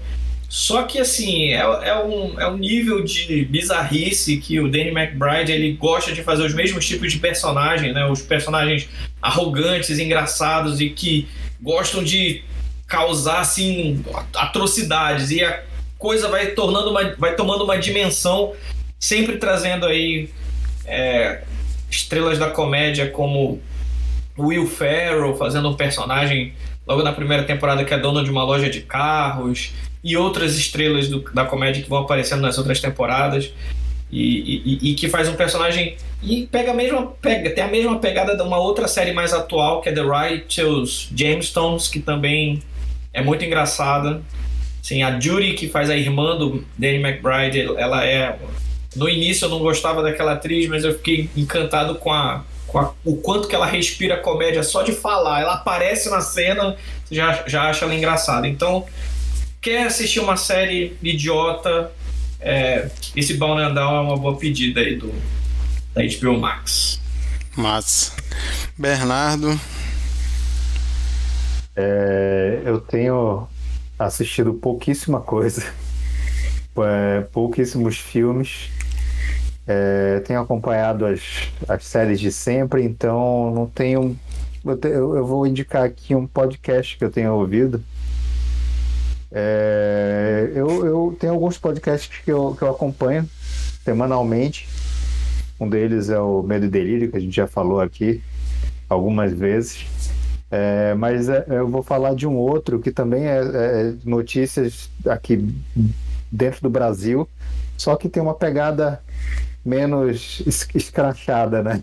só 0.54 0.84
que 0.84 1.00
assim, 1.00 1.52
é, 1.52 1.58
é, 1.58 1.98
um, 1.98 2.40
é 2.40 2.48
um 2.48 2.56
nível 2.56 3.02
de 3.02 3.44
bizarrice 3.46 4.36
que 4.36 4.60
o 4.60 4.70
Danny 4.70 4.90
McBride 4.90 5.50
ele 5.50 5.72
gosta 5.72 6.12
de 6.12 6.22
fazer 6.22 6.44
os 6.44 6.54
mesmos 6.54 6.86
tipos 6.86 7.12
de 7.12 7.18
personagem, 7.18 7.92
né? 7.92 8.06
Os 8.06 8.22
personagens 8.22 8.88
arrogantes, 9.20 9.98
engraçados 9.98 10.80
e 10.80 10.90
que 10.90 11.26
gostam 11.60 12.04
de 12.04 12.44
causar 12.86 13.40
assim 13.40 14.04
atrocidades 14.36 15.32
e 15.32 15.42
a 15.42 15.60
coisa 15.98 16.28
vai 16.28 16.48
tornando 16.48 16.90
uma, 16.90 17.16
vai 17.16 17.34
tomando 17.34 17.64
uma 17.64 17.76
dimensão 17.76 18.52
sempre 18.96 19.38
trazendo 19.38 19.86
aí 19.86 20.30
é, 20.86 21.42
estrelas 21.90 22.38
da 22.38 22.48
comédia 22.48 23.10
como 23.10 23.60
Will 24.38 24.66
Ferrell 24.66 25.36
fazendo 25.36 25.68
um 25.68 25.74
personagem 25.74 26.52
logo 26.86 27.02
na 27.02 27.12
primeira 27.12 27.44
temporada 27.44 27.84
que 27.84 27.94
é 27.94 27.98
dono 27.98 28.22
de 28.22 28.30
uma 28.30 28.44
loja 28.44 28.68
de 28.68 28.80
carros 28.80 29.72
e 30.02 30.16
outras 30.16 30.56
estrelas 30.58 31.08
do, 31.08 31.20
da 31.32 31.44
comédia 31.44 31.82
que 31.82 31.88
vão 31.88 32.00
aparecendo 32.00 32.42
nas 32.42 32.58
outras 32.58 32.80
temporadas. 32.80 33.52
E, 34.12 34.78
e, 34.82 34.90
e, 34.90 34.94
que 34.94 35.08
faz 35.08 35.28
um 35.28 35.34
personagem 35.34 35.96
e 36.22 36.46
pega 36.46 36.70
a 36.70 36.74
mesma 36.74 37.06
pega 37.20 37.50
tem 37.50 37.64
a 37.64 37.68
mesma 37.68 37.98
pegada 37.98 38.36
de 38.36 38.42
uma 38.42 38.58
outra 38.58 38.86
série 38.86 39.12
mais 39.12 39.32
atual 39.32 39.80
que 39.80 39.88
é 39.88 39.92
The 39.92 40.02
Righteous 40.02 41.10
Jamestones 41.16 41.88
que 41.88 41.98
também 41.98 42.62
é 43.12 43.22
muito 43.22 43.44
engraçada 43.44 44.22
sim 44.80 45.02
a 45.02 45.18
Judy 45.18 45.54
que 45.54 45.68
faz 45.68 45.90
a 45.90 45.96
irmã 45.96 46.36
do 46.36 46.64
Danny 46.78 47.02
McBride 47.02 47.62
ela 47.76 48.06
é 48.06 48.38
no 48.94 49.08
início 49.08 49.46
eu 49.46 49.48
não 49.48 49.58
gostava 49.58 50.00
daquela 50.00 50.34
atriz 50.34 50.68
mas 50.68 50.84
eu 50.84 50.92
fiquei 50.92 51.28
encantado 51.36 51.96
com 51.96 52.12
a, 52.12 52.44
a 52.78 52.92
o 53.04 53.16
quanto 53.16 53.48
que 53.48 53.54
ela 53.54 53.66
respira 53.66 54.16
comédia 54.16 54.62
só 54.62 54.82
de 54.82 54.92
falar 54.92 55.40
ela 55.40 55.54
aparece 55.54 56.10
na 56.10 56.20
cena 56.20 56.76
você 57.04 57.14
já 57.14 57.44
já 57.46 57.62
acha 57.70 57.84
ela 57.84 57.94
engraçada 57.94 58.46
então 58.46 58.86
quer 59.64 59.86
assistir 59.86 60.20
uma 60.20 60.36
série 60.36 60.94
idiota, 61.02 61.90
é, 62.38 62.90
esse 63.16 63.32
Bound 63.32 63.62
and 63.62 63.72
Down 63.72 63.96
é 63.96 64.00
uma 64.00 64.16
boa 64.18 64.36
pedida 64.36 64.80
aí 64.80 64.94
do, 64.94 65.10
da 65.94 66.02
HBO 66.02 66.38
Max. 66.38 67.00
Massa. 67.56 68.12
Bernardo. 68.76 69.58
É, 71.74 72.60
eu 72.66 72.78
tenho 72.78 73.48
assistido 73.98 74.52
pouquíssima 74.52 75.18
coisa, 75.18 75.64
é, 76.76 77.22
pouquíssimos 77.32 77.96
filmes. 77.96 78.68
É, 79.66 80.20
tenho 80.20 80.40
acompanhado 80.40 81.06
as, 81.06 81.48
as 81.66 81.84
séries 81.84 82.20
de 82.20 82.30
sempre, 82.30 82.82
então 82.82 83.50
não 83.54 83.66
tenho. 83.66 84.18
Eu, 84.64 84.76
te, 84.76 84.88
eu, 84.88 85.26
vou 85.26 85.46
indicar 85.46 85.84
aqui 85.84 86.14
um 86.14 86.26
podcast 86.26 86.96
que 86.96 87.04
eu 87.04 87.10
tenho 87.10 87.32
ouvido, 87.34 87.82
é, 89.36 90.52
eu, 90.54 90.86
eu 90.86 91.16
tenho 91.18 91.32
alguns 91.32 91.58
podcasts 91.58 92.20
que 92.22 92.30
eu, 92.30 92.54
que 92.54 92.62
eu 92.62 92.70
acompanho 92.70 93.28
semanalmente. 93.84 94.68
Um 95.58 95.68
deles 95.68 96.08
é 96.08 96.20
o 96.20 96.40
Medo 96.42 96.66
e 96.66 96.68
Delírio, 96.68 97.10
que 97.10 97.16
a 97.16 97.20
gente 97.20 97.34
já 97.34 97.48
falou 97.48 97.80
aqui 97.80 98.22
algumas 98.88 99.32
vezes. 99.32 99.86
É, 100.50 100.94
mas 100.94 101.28
é, 101.28 101.44
eu 101.48 101.66
vou 101.66 101.82
falar 101.82 102.14
de 102.14 102.28
um 102.28 102.36
outro 102.36 102.78
que 102.78 102.92
também 102.92 103.26
é, 103.26 103.40
é, 103.40 103.94
notícias 104.04 104.88
aqui 105.04 105.52
dentro 106.30 106.62
do 106.62 106.70
Brasil, 106.70 107.28
só 107.76 107.96
que 107.96 108.08
tem 108.08 108.22
uma 108.22 108.34
pegada 108.34 109.00
menos 109.64 110.42
escrachada, 110.74 111.62
né? 111.62 111.80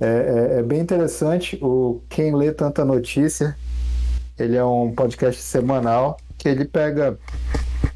É, 0.00 0.06
é, 0.06 0.58
é, 0.60 0.62
bem 0.62 0.78
interessante. 0.80 1.58
O 1.60 2.00
Quem 2.08 2.34
Lê 2.34 2.52
Tanta 2.52 2.84
Notícia, 2.84 3.56
ele 4.38 4.56
é 4.56 4.64
um 4.64 4.92
podcast 4.92 5.42
semanal 5.42 6.16
que 6.36 6.48
ele 6.48 6.64
pega 6.64 7.18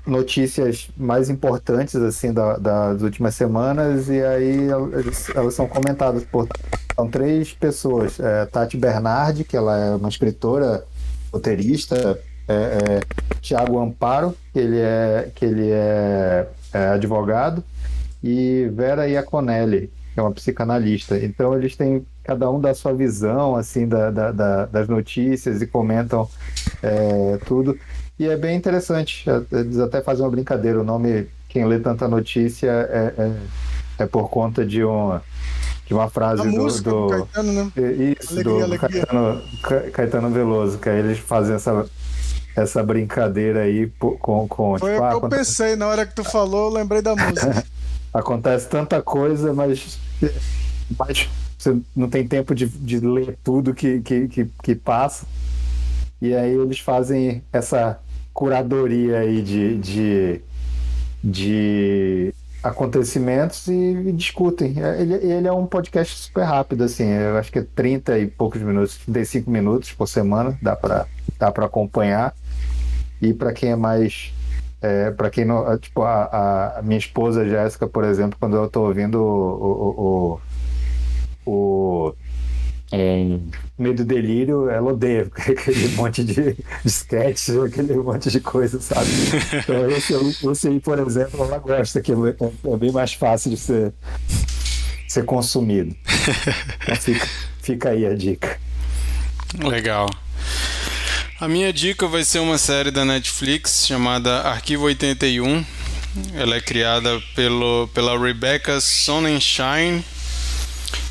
notícias 0.05 0.91
mais 0.97 1.31
importantes 1.31 1.95
assim 1.95 2.33
da, 2.33 2.57
das 2.57 3.03
últimas 3.03 3.37
semanas 3.37 4.09
e 4.09 4.21
aí 4.21 4.69
elas, 4.69 5.29
elas 5.35 5.55
são 5.55 5.69
comentadas 5.69 6.25
por 6.25 6.49
são 6.95 7.09
três 7.09 7.53
pessoas 7.53 8.19
é, 8.19 8.45
Tati 8.47 8.77
Bernardi 8.77 9.45
que 9.45 9.57
ela 9.57 9.79
é 9.79 9.95
uma 9.95 10.09
escritora 10.09 10.85
roteirista 11.33 12.19
é, 12.49 12.53
é, 12.53 13.01
Tiago 13.41 13.79
Amparo 13.79 14.37
que 14.53 14.59
ele 14.59 14.81
é 14.81 15.31
que 15.35 15.45
ele 15.45 15.71
é, 15.71 16.49
é 16.73 16.89
advogado 16.89 17.63
e 18.23 18.71
Vera 18.73 19.09
Iaconelli 19.09 19.91
que 20.15 20.21
é 20.21 20.23
uma 20.23 20.33
psicanalista 20.33 21.19
então 21.19 21.55
eles 21.55 21.77
têm 21.77 22.07
cada 22.23 22.51
um 22.51 22.61
da 22.61 22.75
sua 22.75 22.93
visão 22.93 23.57
assim 23.57 23.89
da, 23.89 24.11
da, 24.11 24.31
da 24.31 24.67
das 24.67 24.89
notícias 24.89 25.63
e 25.63 25.67
comentam 25.67 26.29
é, 26.83 27.39
tudo 27.47 27.79
e 28.23 28.29
é 28.29 28.37
bem 28.37 28.57
interessante. 28.57 29.29
É, 29.29 29.59
eles 29.59 29.79
até 29.81 30.01
fazem 30.01 30.25
uma 30.25 30.31
brincadeira. 30.31 30.81
O 30.81 30.85
nome, 30.85 31.27
quem 31.49 31.65
lê 31.65 31.81
tanta 31.81 32.07
notícia, 32.07 32.69
é, 32.69 33.15
é, 33.19 33.33
é 34.05 34.07
por 34.07 34.29
conta 34.29 34.65
de 34.65 34.85
uma, 34.85 35.23
de 35.87 35.93
uma 35.93 36.09
frase 36.09 36.43
do, 36.43 36.51
música 36.51 36.91
do, 36.91 37.07
do 37.07 37.09
Caetano, 37.09 37.53
né? 37.53 37.73
Isso, 38.21 38.33
alegria, 38.33 38.45
do, 38.45 38.65
alegria. 38.65 39.07
Caetano, 39.07 39.43
Caetano 39.93 40.31
Veloso, 40.31 40.79
que 40.79 40.89
aí 40.89 41.01
eles 41.01 41.19
fazem 41.19 41.57
essa, 41.57 41.85
essa 42.55 42.83
brincadeira 42.83 43.63
aí 43.63 43.91
com. 43.99 44.47
com 44.47 44.79
Foi 44.79 44.93
tipo, 44.93 45.03
o 45.03 45.05
ah, 45.05 45.11
que 45.11 45.25
eu 45.25 45.29
pensei 45.29 45.75
na 45.75 45.89
hora 45.89 46.07
que 46.07 46.15
tu 46.15 46.23
falou, 46.23 46.69
eu 46.69 46.75
lembrei 46.75 47.03
da 47.03 47.17
música. 47.17 47.65
acontece 48.13 48.69
tanta 48.69 49.03
coisa, 49.03 49.53
mas, 49.53 49.99
mas 50.99 51.29
você 51.59 51.77
não 51.95 52.09
tem 52.09 52.27
tempo 52.27 52.55
de, 52.55 52.67
de 52.67 53.01
ler 53.01 53.39
tudo 53.43 53.75
que, 53.75 54.01
que, 54.01 54.29
que, 54.29 54.47
que 54.63 54.75
passa. 54.75 55.27
E 56.21 56.35
aí 56.35 56.53
eles 56.53 56.79
fazem 56.79 57.43
essa 57.53 57.99
curadoria 58.33 59.19
aí 59.19 59.43
de, 59.43 59.77
de, 59.79 60.41
de 61.23 62.35
acontecimentos 62.63 63.67
e, 63.67 63.73
e, 63.73 64.13
discutem. 64.13 64.75
É, 64.83 65.01
ele, 65.01 65.15
ele 65.15 65.49
é 65.49 65.53
um 65.53 65.67
podcast 65.67 66.17
super 66.17 66.45
rápido, 66.45 66.85
assim, 66.85 67.05
eu 67.05 67.37
acho 67.37 67.51
que 67.51 67.59
é 67.59 67.67
30 67.75 68.19
e 68.19 68.27
poucos 68.29 68.63
minutos, 68.63 68.99
35 68.99 69.51
minutos 69.51 69.93
por 69.93 70.07
semana, 70.07 70.57
dá 70.63 70.77
para 70.77 71.07
dá 71.39 71.49
acompanhar. 71.49 72.35
E 73.21 73.33
para 73.33 73.53
quem 73.53 73.71
é 73.71 73.77
mais. 73.77 74.33
É, 74.83 75.11
para 75.13 75.31
quem 75.31 75.45
não. 75.45 75.79
Tipo, 75.79 76.03
a, 76.03 76.79
a 76.79 76.83
minha 76.83 76.99
esposa 76.99 77.49
Jéssica, 77.49 77.87
por 77.87 78.05
exemplo, 78.05 78.37
quando 78.39 78.57
eu 78.57 78.65
estou 78.65 78.87
ouvindo 78.87 79.17
o, 79.23 80.41
o, 81.47 81.47
o, 81.47 81.51
o 82.09 82.15
é, 82.93 83.39
Medo 83.79 84.05
Delírio, 84.05 84.69
ela 84.69 84.93
odeia 84.93 85.31
aquele 85.35 85.89
monte 85.95 86.23
de, 86.23 86.35
de 86.55 86.65
sketch, 86.85 87.49
aquele 87.67 87.95
monte 87.95 88.31
de 88.31 88.41
coisa, 88.41 88.81
sabe? 88.81 89.09
Então, 89.63 89.89
esse, 89.89 90.13
esse 90.51 90.69
aí, 90.69 90.79
por 90.79 90.99
exemplo, 90.99 91.43
ela 91.43 91.59
gosta, 91.59 92.01
que 92.03 92.13
é, 92.13 92.17
é 92.17 92.77
bem 92.77 92.93
mais 92.93 93.15
fácil 93.15 93.51
de 93.51 93.57
ser, 93.57 93.95
ser 95.09 95.25
consumido. 95.25 95.95
Então 96.83 96.97
fica, 96.97 97.29
fica 97.63 97.89
aí 97.91 98.05
a 98.05 98.15
dica. 98.15 98.59
Legal. 99.65 100.07
A 101.43 101.49
minha 101.49 101.73
dica 101.73 102.07
vai 102.07 102.25
ser 102.25 102.39
uma 102.39 102.57
série 102.57 102.93
da 102.93 103.05
Netflix 103.05 103.85
chamada 103.85 104.43
Arquivo 104.43 104.85
81. 104.85 105.65
Ela 106.35 106.55
é 106.55 106.61
criada 106.61 107.21
pelo, 107.35 107.91
pela 107.93 108.17
Rebecca 108.17 108.81
Sonnenschein 108.81 110.05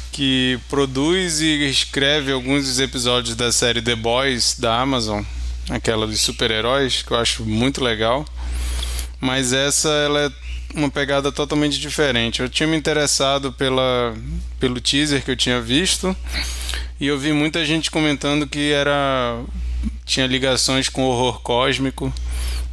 que 0.09 0.57
produz 0.69 1.41
e 1.41 1.69
escreve 1.69 2.31
alguns 2.31 2.65
dos 2.65 2.79
episódios 2.79 3.35
da 3.35 3.51
série 3.51 3.81
The 3.81 3.93
Boys 3.93 4.55
da 4.57 4.79
Amazon, 4.79 5.21
aquela 5.69 6.07
dos 6.07 6.21
super-heróis, 6.21 7.01
que 7.01 7.11
eu 7.11 7.17
acho 7.17 7.43
muito 7.43 7.83
legal. 7.83 8.25
Mas 9.19 9.51
essa 9.51 9.89
ela 9.89 10.27
é 10.27 10.31
uma 10.73 10.89
pegada 10.89 11.29
totalmente 11.29 11.77
diferente. 11.77 12.41
Eu 12.41 12.47
tinha 12.47 12.67
me 12.67 12.77
interessado 12.77 13.51
pela, 13.51 14.15
pelo 14.61 14.79
teaser 14.79 15.25
que 15.25 15.31
eu 15.31 15.35
tinha 15.35 15.59
visto 15.59 16.15
e 17.01 17.07
eu 17.07 17.19
vi 17.19 17.33
muita 17.33 17.65
gente 17.65 17.91
comentando 17.91 18.47
que 18.47 18.71
era 18.71 19.43
tinha 20.05 20.27
ligações 20.27 20.89
com 20.89 21.03
horror 21.03 21.41
cósmico. 21.41 22.13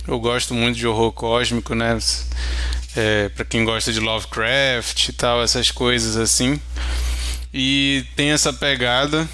Eu 0.06 0.18
gosto 0.18 0.54
muito 0.54 0.76
de 0.76 0.86
horror 0.86 1.12
cósmico, 1.12 1.74
né? 1.74 1.98
É, 2.96 3.28
para 3.28 3.44
quem 3.44 3.64
gosta 3.64 3.92
de 3.92 4.00
Lovecraft 4.00 5.08
e 5.08 5.12
tal, 5.12 5.42
essas 5.42 5.70
coisas 5.70 6.16
assim. 6.16 6.60
E 7.52 8.04
tem 8.16 8.30
essa 8.30 8.52
pegada. 8.52 9.28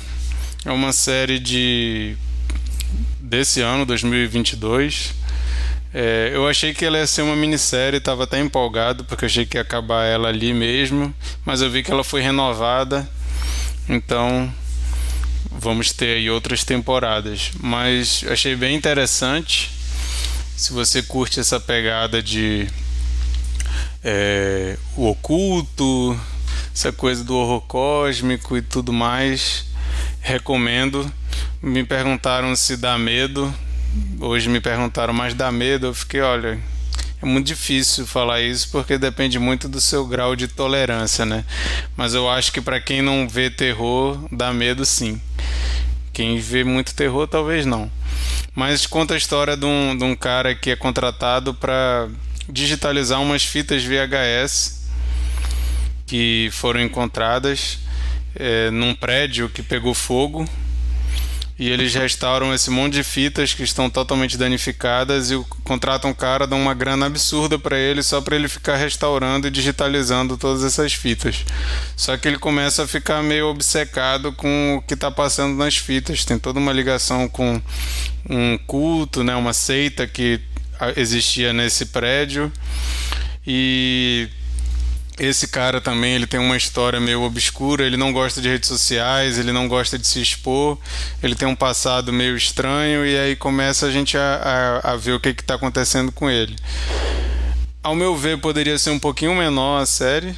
É 0.64 0.72
uma 0.72 0.92
série 0.92 1.38
de 1.38 2.16
desse 3.20 3.60
ano, 3.60 3.86
2022. 3.86 5.14
É, 5.92 6.30
eu 6.34 6.48
achei 6.48 6.74
que 6.74 6.84
ela 6.84 6.98
ia 6.98 7.06
ser 7.06 7.22
uma 7.22 7.36
minissérie, 7.36 7.98
estava 7.98 8.24
até 8.24 8.40
empolgado 8.40 9.04
porque 9.04 9.24
eu 9.24 9.28
achei 9.28 9.46
que 9.46 9.56
ia 9.56 9.62
acabar 9.62 10.04
ela 10.04 10.28
ali 10.28 10.52
mesmo, 10.52 11.14
mas 11.44 11.60
eu 11.60 11.70
vi 11.70 11.84
que 11.84 11.90
ela 11.92 12.02
foi 12.02 12.20
renovada, 12.20 13.08
então 13.88 14.52
vamos 15.58 15.92
ter 15.92 16.16
aí 16.16 16.30
outras 16.30 16.64
temporadas. 16.64 17.52
Mas 17.60 18.24
achei 18.28 18.56
bem 18.56 18.74
interessante. 18.74 19.70
Se 20.56 20.72
você 20.72 21.02
curte 21.02 21.40
essa 21.40 21.58
pegada 21.58 22.22
de 22.22 22.68
é, 24.02 24.76
o 24.96 25.08
oculto, 25.08 26.18
essa 26.74 26.92
coisa 26.92 27.24
do 27.24 27.36
horror 27.36 27.62
cósmico 27.62 28.56
e 28.56 28.62
tudo 28.62 28.92
mais. 28.92 29.64
Recomendo. 30.20 31.10
Me 31.62 31.84
perguntaram 31.84 32.54
se 32.54 32.76
dá 32.76 32.98
medo. 32.98 33.52
Hoje 34.20 34.48
me 34.48 34.60
perguntaram, 34.60 35.14
mas 35.14 35.34
dá 35.34 35.50
medo? 35.52 35.86
Eu 35.86 35.94
fiquei, 35.94 36.20
olha, 36.20 36.58
é 37.24 37.26
muito 37.26 37.46
difícil 37.46 38.06
falar 38.06 38.42
isso 38.42 38.68
porque 38.70 38.98
depende 38.98 39.38
muito 39.38 39.66
do 39.66 39.80
seu 39.80 40.06
grau 40.06 40.36
de 40.36 40.46
tolerância, 40.46 41.24
né? 41.24 41.42
Mas 41.96 42.12
eu 42.12 42.28
acho 42.28 42.52
que 42.52 42.60
para 42.60 42.78
quem 42.78 43.00
não 43.00 43.26
vê 43.26 43.48
terror, 43.48 44.18
dá 44.30 44.52
medo 44.52 44.84
sim. 44.84 45.18
Quem 46.12 46.38
vê 46.38 46.62
muito 46.62 46.94
terror, 46.94 47.26
talvez 47.26 47.64
não. 47.64 47.90
Mas 48.54 48.86
conta 48.86 49.14
a 49.14 49.16
história 49.16 49.56
de 49.56 49.64
um, 49.64 49.96
de 49.96 50.04
um 50.04 50.14
cara 50.14 50.54
que 50.54 50.70
é 50.70 50.76
contratado 50.76 51.54
para 51.54 52.08
digitalizar 52.46 53.22
umas 53.22 53.42
fitas 53.42 53.82
VHS 53.82 54.84
que 56.06 56.50
foram 56.52 56.82
encontradas 56.82 57.78
é, 58.36 58.70
num 58.70 58.94
prédio 58.94 59.48
que 59.48 59.62
pegou 59.62 59.94
fogo 59.94 60.46
e 61.56 61.68
eles 61.68 61.94
restauram 61.94 62.52
esse 62.52 62.68
monte 62.68 62.94
de 62.94 63.04
fitas 63.04 63.54
que 63.54 63.62
estão 63.62 63.88
totalmente 63.88 64.36
danificadas 64.36 65.30
e 65.30 65.36
contratam 65.62 66.10
um 66.10 66.14
cara, 66.14 66.46
dão 66.46 66.60
uma 66.60 66.74
grana 66.74 67.06
absurda 67.06 67.56
para 67.58 67.78
ele 67.78 68.02
só 68.02 68.20
para 68.20 68.34
ele 68.34 68.48
ficar 68.48 68.76
restaurando 68.76 69.46
e 69.46 69.50
digitalizando 69.50 70.36
todas 70.36 70.64
essas 70.64 70.94
fitas. 70.94 71.44
Só 71.96 72.16
que 72.16 72.26
ele 72.26 72.38
começa 72.38 72.82
a 72.82 72.88
ficar 72.88 73.22
meio 73.22 73.46
obcecado 73.46 74.32
com 74.32 74.76
o 74.78 74.82
que 74.82 74.94
está 74.94 75.12
passando 75.12 75.56
nas 75.56 75.76
fitas. 75.76 76.24
Tem 76.24 76.38
toda 76.38 76.58
uma 76.58 76.72
ligação 76.72 77.28
com 77.28 77.62
um 78.28 78.58
culto, 78.66 79.22
né, 79.22 79.36
uma 79.36 79.52
seita 79.52 80.08
que 80.08 80.40
existia 80.96 81.52
nesse 81.52 81.86
prédio 81.86 82.52
e 83.46 84.28
esse 85.18 85.46
cara 85.46 85.80
também 85.80 86.14
ele 86.14 86.26
tem 86.26 86.40
uma 86.40 86.56
história 86.56 86.98
meio 86.98 87.22
obscura, 87.22 87.84
ele 87.84 87.96
não 87.96 88.12
gosta 88.12 88.40
de 88.40 88.48
redes 88.48 88.68
sociais, 88.68 89.38
ele 89.38 89.52
não 89.52 89.68
gosta 89.68 89.98
de 89.98 90.06
se 90.06 90.20
expor, 90.20 90.76
ele 91.22 91.36
tem 91.36 91.46
um 91.46 91.54
passado 91.54 92.12
meio 92.12 92.36
estranho 92.36 93.06
e 93.06 93.16
aí 93.16 93.36
começa 93.36 93.86
a 93.86 93.92
gente 93.92 94.18
a, 94.18 94.80
a, 94.82 94.92
a 94.92 94.96
ver 94.96 95.12
o 95.12 95.20
que 95.20 95.28
está 95.28 95.54
acontecendo 95.54 96.10
com 96.10 96.28
ele. 96.28 96.56
Ao 97.82 97.94
meu 97.94 98.16
ver, 98.16 98.38
poderia 98.38 98.78
ser 98.78 98.90
um 98.90 98.98
pouquinho 98.98 99.34
menor 99.34 99.80
a 99.80 99.86
série, 99.86 100.34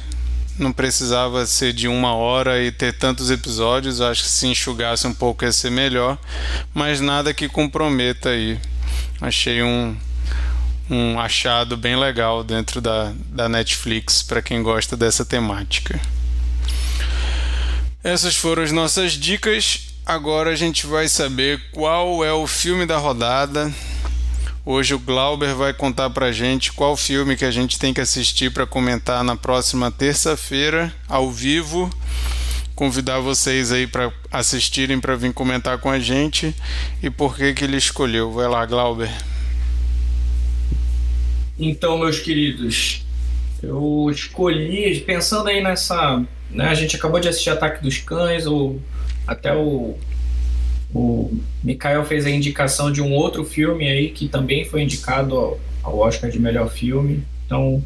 não 0.59 0.71
precisava 0.71 1.45
ser 1.45 1.73
de 1.73 1.87
uma 1.87 2.13
hora 2.13 2.61
e 2.61 2.71
ter 2.71 2.93
tantos 2.93 3.31
episódios, 3.31 4.01
acho 4.01 4.23
que 4.23 4.29
se 4.29 4.47
enxugasse 4.47 5.07
um 5.07 5.13
pouco 5.13 5.43
ia 5.43 5.51
ser 5.51 5.71
melhor, 5.71 6.19
mas 6.73 7.01
nada 7.01 7.33
que 7.33 7.49
comprometa 7.49 8.29
aí. 8.29 8.59
Achei 9.19 9.63
um, 9.63 9.95
um 10.89 11.19
achado 11.19 11.75
bem 11.75 11.95
legal 11.95 12.43
dentro 12.43 12.79
da, 12.79 13.13
da 13.29 13.49
Netflix 13.49 14.23
para 14.23 14.41
quem 14.41 14.63
gosta 14.63 14.95
dessa 14.95 15.25
temática. 15.25 15.99
Essas 18.03 18.35
foram 18.35 18.63
as 18.63 18.71
nossas 18.71 19.13
dicas. 19.13 19.87
Agora 20.05 20.51
a 20.51 20.55
gente 20.55 20.87
vai 20.87 21.09
saber 21.09 21.61
qual 21.71 22.23
é 22.23 22.31
o 22.31 22.47
filme 22.47 22.85
da 22.85 22.97
rodada. 22.97 23.73
Hoje 24.63 24.93
o 24.93 24.99
Glauber 24.99 25.55
vai 25.55 25.73
contar 25.73 26.09
pra 26.09 26.31
gente 26.31 26.71
qual 26.73 26.95
filme 26.95 27.35
que 27.35 27.45
a 27.45 27.51
gente 27.51 27.79
tem 27.79 27.93
que 27.93 28.01
assistir 28.01 28.51
para 28.51 28.65
comentar 28.65 29.23
na 29.23 29.35
próxima 29.35 29.91
terça-feira, 29.91 30.93
ao 31.07 31.31
vivo. 31.31 31.89
Convidar 32.75 33.19
vocês 33.19 33.71
aí 33.71 33.87
para 33.87 34.11
assistirem 34.31 34.99
para 34.99 35.15
vir 35.15 35.33
comentar 35.33 35.77
com 35.79 35.89
a 35.89 35.99
gente 35.99 36.55
e 37.01 37.09
por 37.09 37.35
que 37.35 37.53
que 37.53 37.63
ele 37.63 37.77
escolheu. 37.77 38.31
Vai 38.31 38.47
lá, 38.47 38.65
Glauber. 38.65 39.09
Então, 41.59 41.97
meus 41.97 42.19
queridos, 42.19 43.03
eu 43.63 44.09
escolhi, 44.11 44.99
pensando 45.01 45.49
aí 45.49 45.61
nessa. 45.61 46.23
Né, 46.51 46.65
a 46.65 46.73
gente 46.73 46.95
acabou 46.95 47.19
de 47.19 47.27
assistir 47.27 47.49
Ataque 47.49 47.83
dos 47.83 47.97
Cães, 47.97 48.45
ou 48.45 48.79
até 49.25 49.53
o, 49.55 49.97
o 50.93 51.37
Mikael 51.63 52.05
fez 52.05 52.25
a 52.25 52.29
indicação 52.29 52.91
de 52.91 53.01
um 53.01 53.13
outro 53.13 53.43
filme 53.43 53.89
aí 53.89 54.09
que 54.09 54.27
também 54.27 54.63
foi 54.65 54.83
indicado 54.83 55.35
ao, 55.35 55.59
Oscar 55.99 56.29
de 56.29 56.39
melhor 56.39 56.69
filme. 56.69 57.23
Então, 57.45 57.83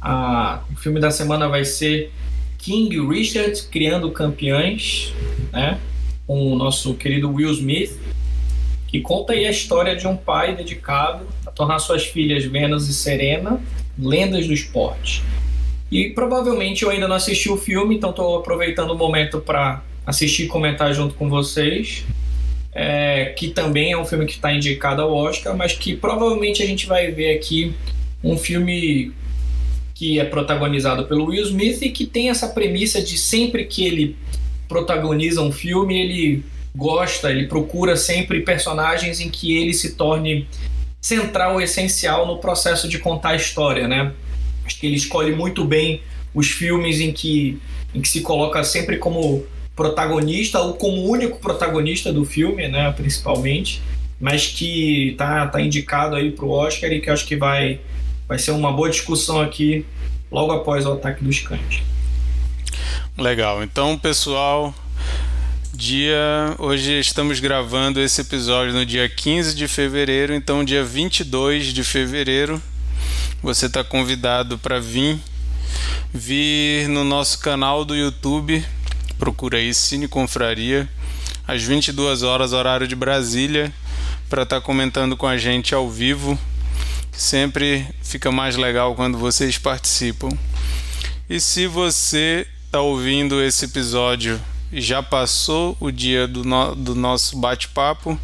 a, 0.00 0.62
o 0.72 0.76
filme 0.76 0.98
da 0.98 1.10
semana 1.10 1.48
vai 1.48 1.64
ser 1.64 2.12
King 2.58 3.06
Richard 3.06 3.60
Criando 3.64 4.10
Campeões, 4.10 5.12
né? 5.52 5.78
Com 6.26 6.52
o 6.52 6.56
nosso 6.56 6.94
querido 6.94 7.30
Will 7.32 7.50
Smith, 7.52 7.98
que 8.90 9.00
conta 9.00 9.32
aí 9.32 9.46
a 9.46 9.50
história 9.50 9.94
de 9.94 10.06
um 10.06 10.16
pai 10.16 10.54
dedicado 10.56 11.24
tornar 11.60 11.78
suas 11.78 12.06
filhas 12.06 12.42
Venus 12.44 12.88
e 12.88 12.94
Serena 12.94 13.60
lendas 13.98 14.46
do 14.46 14.54
esporte. 14.54 15.22
E 15.90 16.08
provavelmente 16.08 16.84
eu 16.84 16.90
ainda 16.90 17.06
não 17.06 17.16
assisti 17.16 17.50
o 17.50 17.56
filme, 17.56 17.96
então 17.96 18.10
estou 18.10 18.38
aproveitando 18.38 18.92
o 18.92 18.96
momento 18.96 19.40
para 19.40 19.82
assistir 20.06 20.44
e 20.44 20.46
comentar 20.46 20.94
junto 20.94 21.14
com 21.14 21.28
vocês. 21.28 22.04
É, 22.72 23.34
que 23.36 23.48
também 23.48 23.92
é 23.92 23.98
um 23.98 24.06
filme 24.06 24.24
que 24.24 24.34
está 24.34 24.54
indicado 24.54 25.02
ao 25.02 25.12
Oscar, 25.12 25.56
mas 25.56 25.72
que 25.72 25.94
provavelmente 25.96 26.62
a 26.62 26.66
gente 26.66 26.86
vai 26.86 27.10
ver 27.10 27.36
aqui 27.36 27.74
um 28.22 28.38
filme 28.38 29.12
que 29.92 30.18
é 30.18 30.24
protagonizado 30.24 31.04
pelo 31.04 31.26
Will 31.26 31.42
Smith 31.42 31.82
e 31.82 31.90
que 31.90 32.06
tem 32.06 32.30
essa 32.30 32.48
premissa 32.48 33.02
de 33.02 33.18
sempre 33.18 33.64
que 33.64 33.84
ele 33.84 34.16
protagoniza 34.68 35.42
um 35.42 35.52
filme, 35.52 36.00
ele 36.00 36.44
gosta, 36.74 37.30
ele 37.30 37.46
procura 37.46 37.96
sempre 37.96 38.40
personagens 38.40 39.20
em 39.20 39.28
que 39.28 39.56
ele 39.56 39.74
se 39.74 39.94
torne 39.94 40.48
central, 41.00 41.60
essencial 41.60 42.26
no 42.26 42.38
processo 42.38 42.88
de 42.88 42.98
contar 42.98 43.30
a 43.30 43.36
história, 43.36 43.88
né? 43.88 44.12
Acho 44.64 44.78
que 44.78 44.86
ele 44.86 44.96
escolhe 44.96 45.34
muito 45.34 45.64
bem 45.64 46.02
os 46.34 46.48
filmes 46.48 47.00
em 47.00 47.12
que, 47.12 47.60
em 47.94 48.00
que 48.00 48.08
se 48.08 48.20
coloca 48.20 48.62
sempre 48.62 48.98
como 48.98 49.44
protagonista 49.74 50.60
ou 50.60 50.74
como 50.74 51.08
único 51.08 51.38
protagonista 51.38 52.12
do 52.12 52.24
filme, 52.24 52.68
né, 52.68 52.92
principalmente, 52.92 53.80
mas 54.20 54.46
que 54.46 55.14
tá, 55.16 55.46
tá 55.46 55.60
indicado 55.60 56.16
aí 56.16 56.30
para 56.30 56.44
o 56.44 56.50
Oscar 56.50 56.92
e 56.92 57.00
que 57.00 57.08
acho 57.08 57.26
que 57.26 57.34
vai, 57.34 57.80
vai 58.28 58.38
ser 58.38 58.50
uma 58.50 58.70
boa 58.70 58.90
discussão 58.90 59.40
aqui 59.40 59.86
logo 60.30 60.52
após 60.52 60.84
o 60.84 60.92
ataque 60.92 61.24
dos 61.24 61.40
cães. 61.40 61.82
Legal. 63.16 63.62
Então, 63.62 63.98
pessoal, 63.98 64.74
dia 65.72 66.54
hoje 66.58 66.98
estamos 66.98 67.38
gravando 67.38 68.00
esse 68.00 68.20
episódio 68.20 68.72
no 68.72 68.84
dia 68.84 69.08
15 69.08 69.54
de 69.54 69.68
fevereiro, 69.68 70.34
então 70.34 70.64
dia 70.64 70.84
22 70.84 71.66
de 71.66 71.84
fevereiro 71.84 72.60
você 73.42 73.66
está 73.66 73.84
convidado 73.84 74.58
para 74.58 74.80
vir 74.80 75.18
vir 76.12 76.88
no 76.88 77.04
nosso 77.04 77.38
canal 77.38 77.84
do 77.84 77.94
YouTube, 77.94 78.64
procura 79.18 79.58
aí 79.58 79.72
Cine 79.72 80.08
Confraria, 80.08 80.88
às 81.46 81.62
22 81.62 82.22
horas 82.22 82.52
horário 82.52 82.88
de 82.88 82.96
Brasília, 82.96 83.72
para 84.28 84.42
estar 84.42 84.60
tá 84.60 84.62
comentando 84.62 85.16
com 85.16 85.26
a 85.26 85.36
gente 85.36 85.74
ao 85.74 85.88
vivo. 85.88 86.38
Sempre 87.12 87.86
fica 88.02 88.32
mais 88.32 88.56
legal 88.56 88.94
quando 88.94 89.18
vocês 89.18 89.56
participam. 89.56 90.30
E 91.28 91.38
se 91.38 91.66
você 91.66 92.46
está 92.66 92.80
ouvindo 92.80 93.42
esse 93.42 93.66
episódio 93.66 94.40
já 94.72 95.02
passou 95.02 95.76
o 95.80 95.90
dia 95.90 96.26
do, 96.26 96.44
no, 96.44 96.74
do 96.74 96.94
nosso 96.94 97.36
bate-papo, 97.38 98.18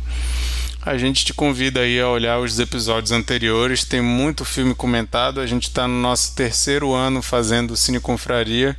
a 0.86 0.97
gente 0.97 1.24
te 1.24 1.35
convida 1.35 1.81
aí 1.81 1.98
a 1.98 2.09
olhar 2.09 2.39
os 2.39 2.60
episódios 2.60 3.10
anteriores. 3.10 3.82
Tem 3.82 4.01
muito 4.01 4.44
filme 4.44 4.73
comentado. 4.73 5.40
A 5.40 5.47
gente 5.47 5.64
está 5.64 5.89
no 5.89 6.01
nosso 6.01 6.36
terceiro 6.36 6.94
ano 6.94 7.20
fazendo 7.20 7.77
Cine 7.77 7.98
Confraria. 7.98 8.77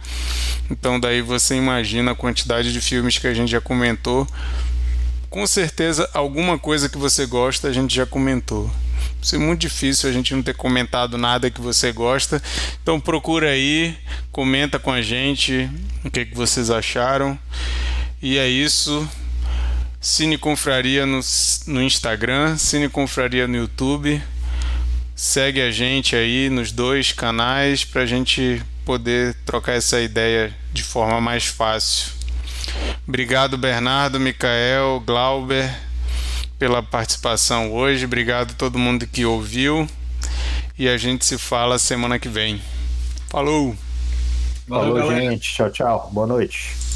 Então 0.72 0.98
daí 0.98 1.22
você 1.22 1.56
imagina 1.56 2.12
a 2.12 2.16
quantidade 2.16 2.72
de 2.72 2.80
filmes 2.80 3.18
que 3.18 3.28
a 3.28 3.34
gente 3.34 3.52
já 3.52 3.60
comentou. 3.60 4.26
Com 5.30 5.46
certeza 5.46 6.10
alguma 6.14 6.58
coisa 6.58 6.88
que 6.88 6.98
você 6.98 7.26
gosta 7.26 7.68
a 7.68 7.74
gente 7.74 7.94
já 7.94 8.06
comentou. 8.06 8.72
Isso 9.28 9.36
é 9.36 9.40
muito 9.40 9.60
difícil 9.60 10.10
a 10.10 10.14
gente 10.14 10.34
não 10.34 10.42
ter 10.42 10.56
comentado 10.56 11.18
nada 11.18 11.52
que 11.52 11.60
você 11.60 11.92
gosta. 11.92 12.42
Então 12.82 12.98
procura 12.98 13.50
aí, 13.50 13.94
comenta 14.32 14.80
com 14.80 14.90
a 14.90 15.02
gente 15.02 15.70
o 16.06 16.10
que, 16.10 16.24
que 16.24 16.34
vocês 16.34 16.72
acharam. 16.72 17.38
E 18.22 18.38
é 18.38 18.48
isso. 18.48 19.06
Cine 20.00 20.38
Confraria 20.38 21.06
no, 21.06 21.20
no 21.68 21.84
Instagram, 21.84 22.56
Cine 22.56 22.88
Confraria 22.88 23.50
no 23.50 23.58
YouTube. 23.58 24.24
Segue 25.14 25.60
a 25.60 25.72
gente 25.72 26.16
aí 26.16 26.50
nos 26.50 26.72
dois 26.72 27.12
canais 27.12 27.84
para 27.84 28.04
a 28.04 28.06
gente 28.06 28.64
poder 28.86 29.36
trocar 29.46 29.74
essa 29.74 30.00
ideia 30.00 30.56
de 30.72 30.84
forma 30.84 31.20
mais 31.20 31.46
fácil. 31.46 32.14
Obrigado, 33.06 33.58
Bernardo, 33.58 34.22
Micael, 34.22 35.04
Glauber 35.06 35.87
pela 36.58 36.82
participação 36.82 37.74
hoje. 37.74 38.06
Obrigado 38.06 38.52
a 38.52 38.56
todo 38.56 38.80
mundo 38.80 39.08
que 39.08 39.26
ouviu. 39.26 39.88
E 40.78 40.88
a 40.88 40.98
gente 40.98 41.26
se 41.26 41.38
fala 41.38 41.80
semana 41.80 42.20
que 42.20 42.30
vem. 42.30 42.62
Falou! 43.30 43.76
Falou, 44.68 44.98
Falou 44.98 45.16
gente. 45.16 45.54
Tchau, 45.54 45.72
tchau. 45.72 46.10
Boa 46.14 46.28
noite. 46.28 46.87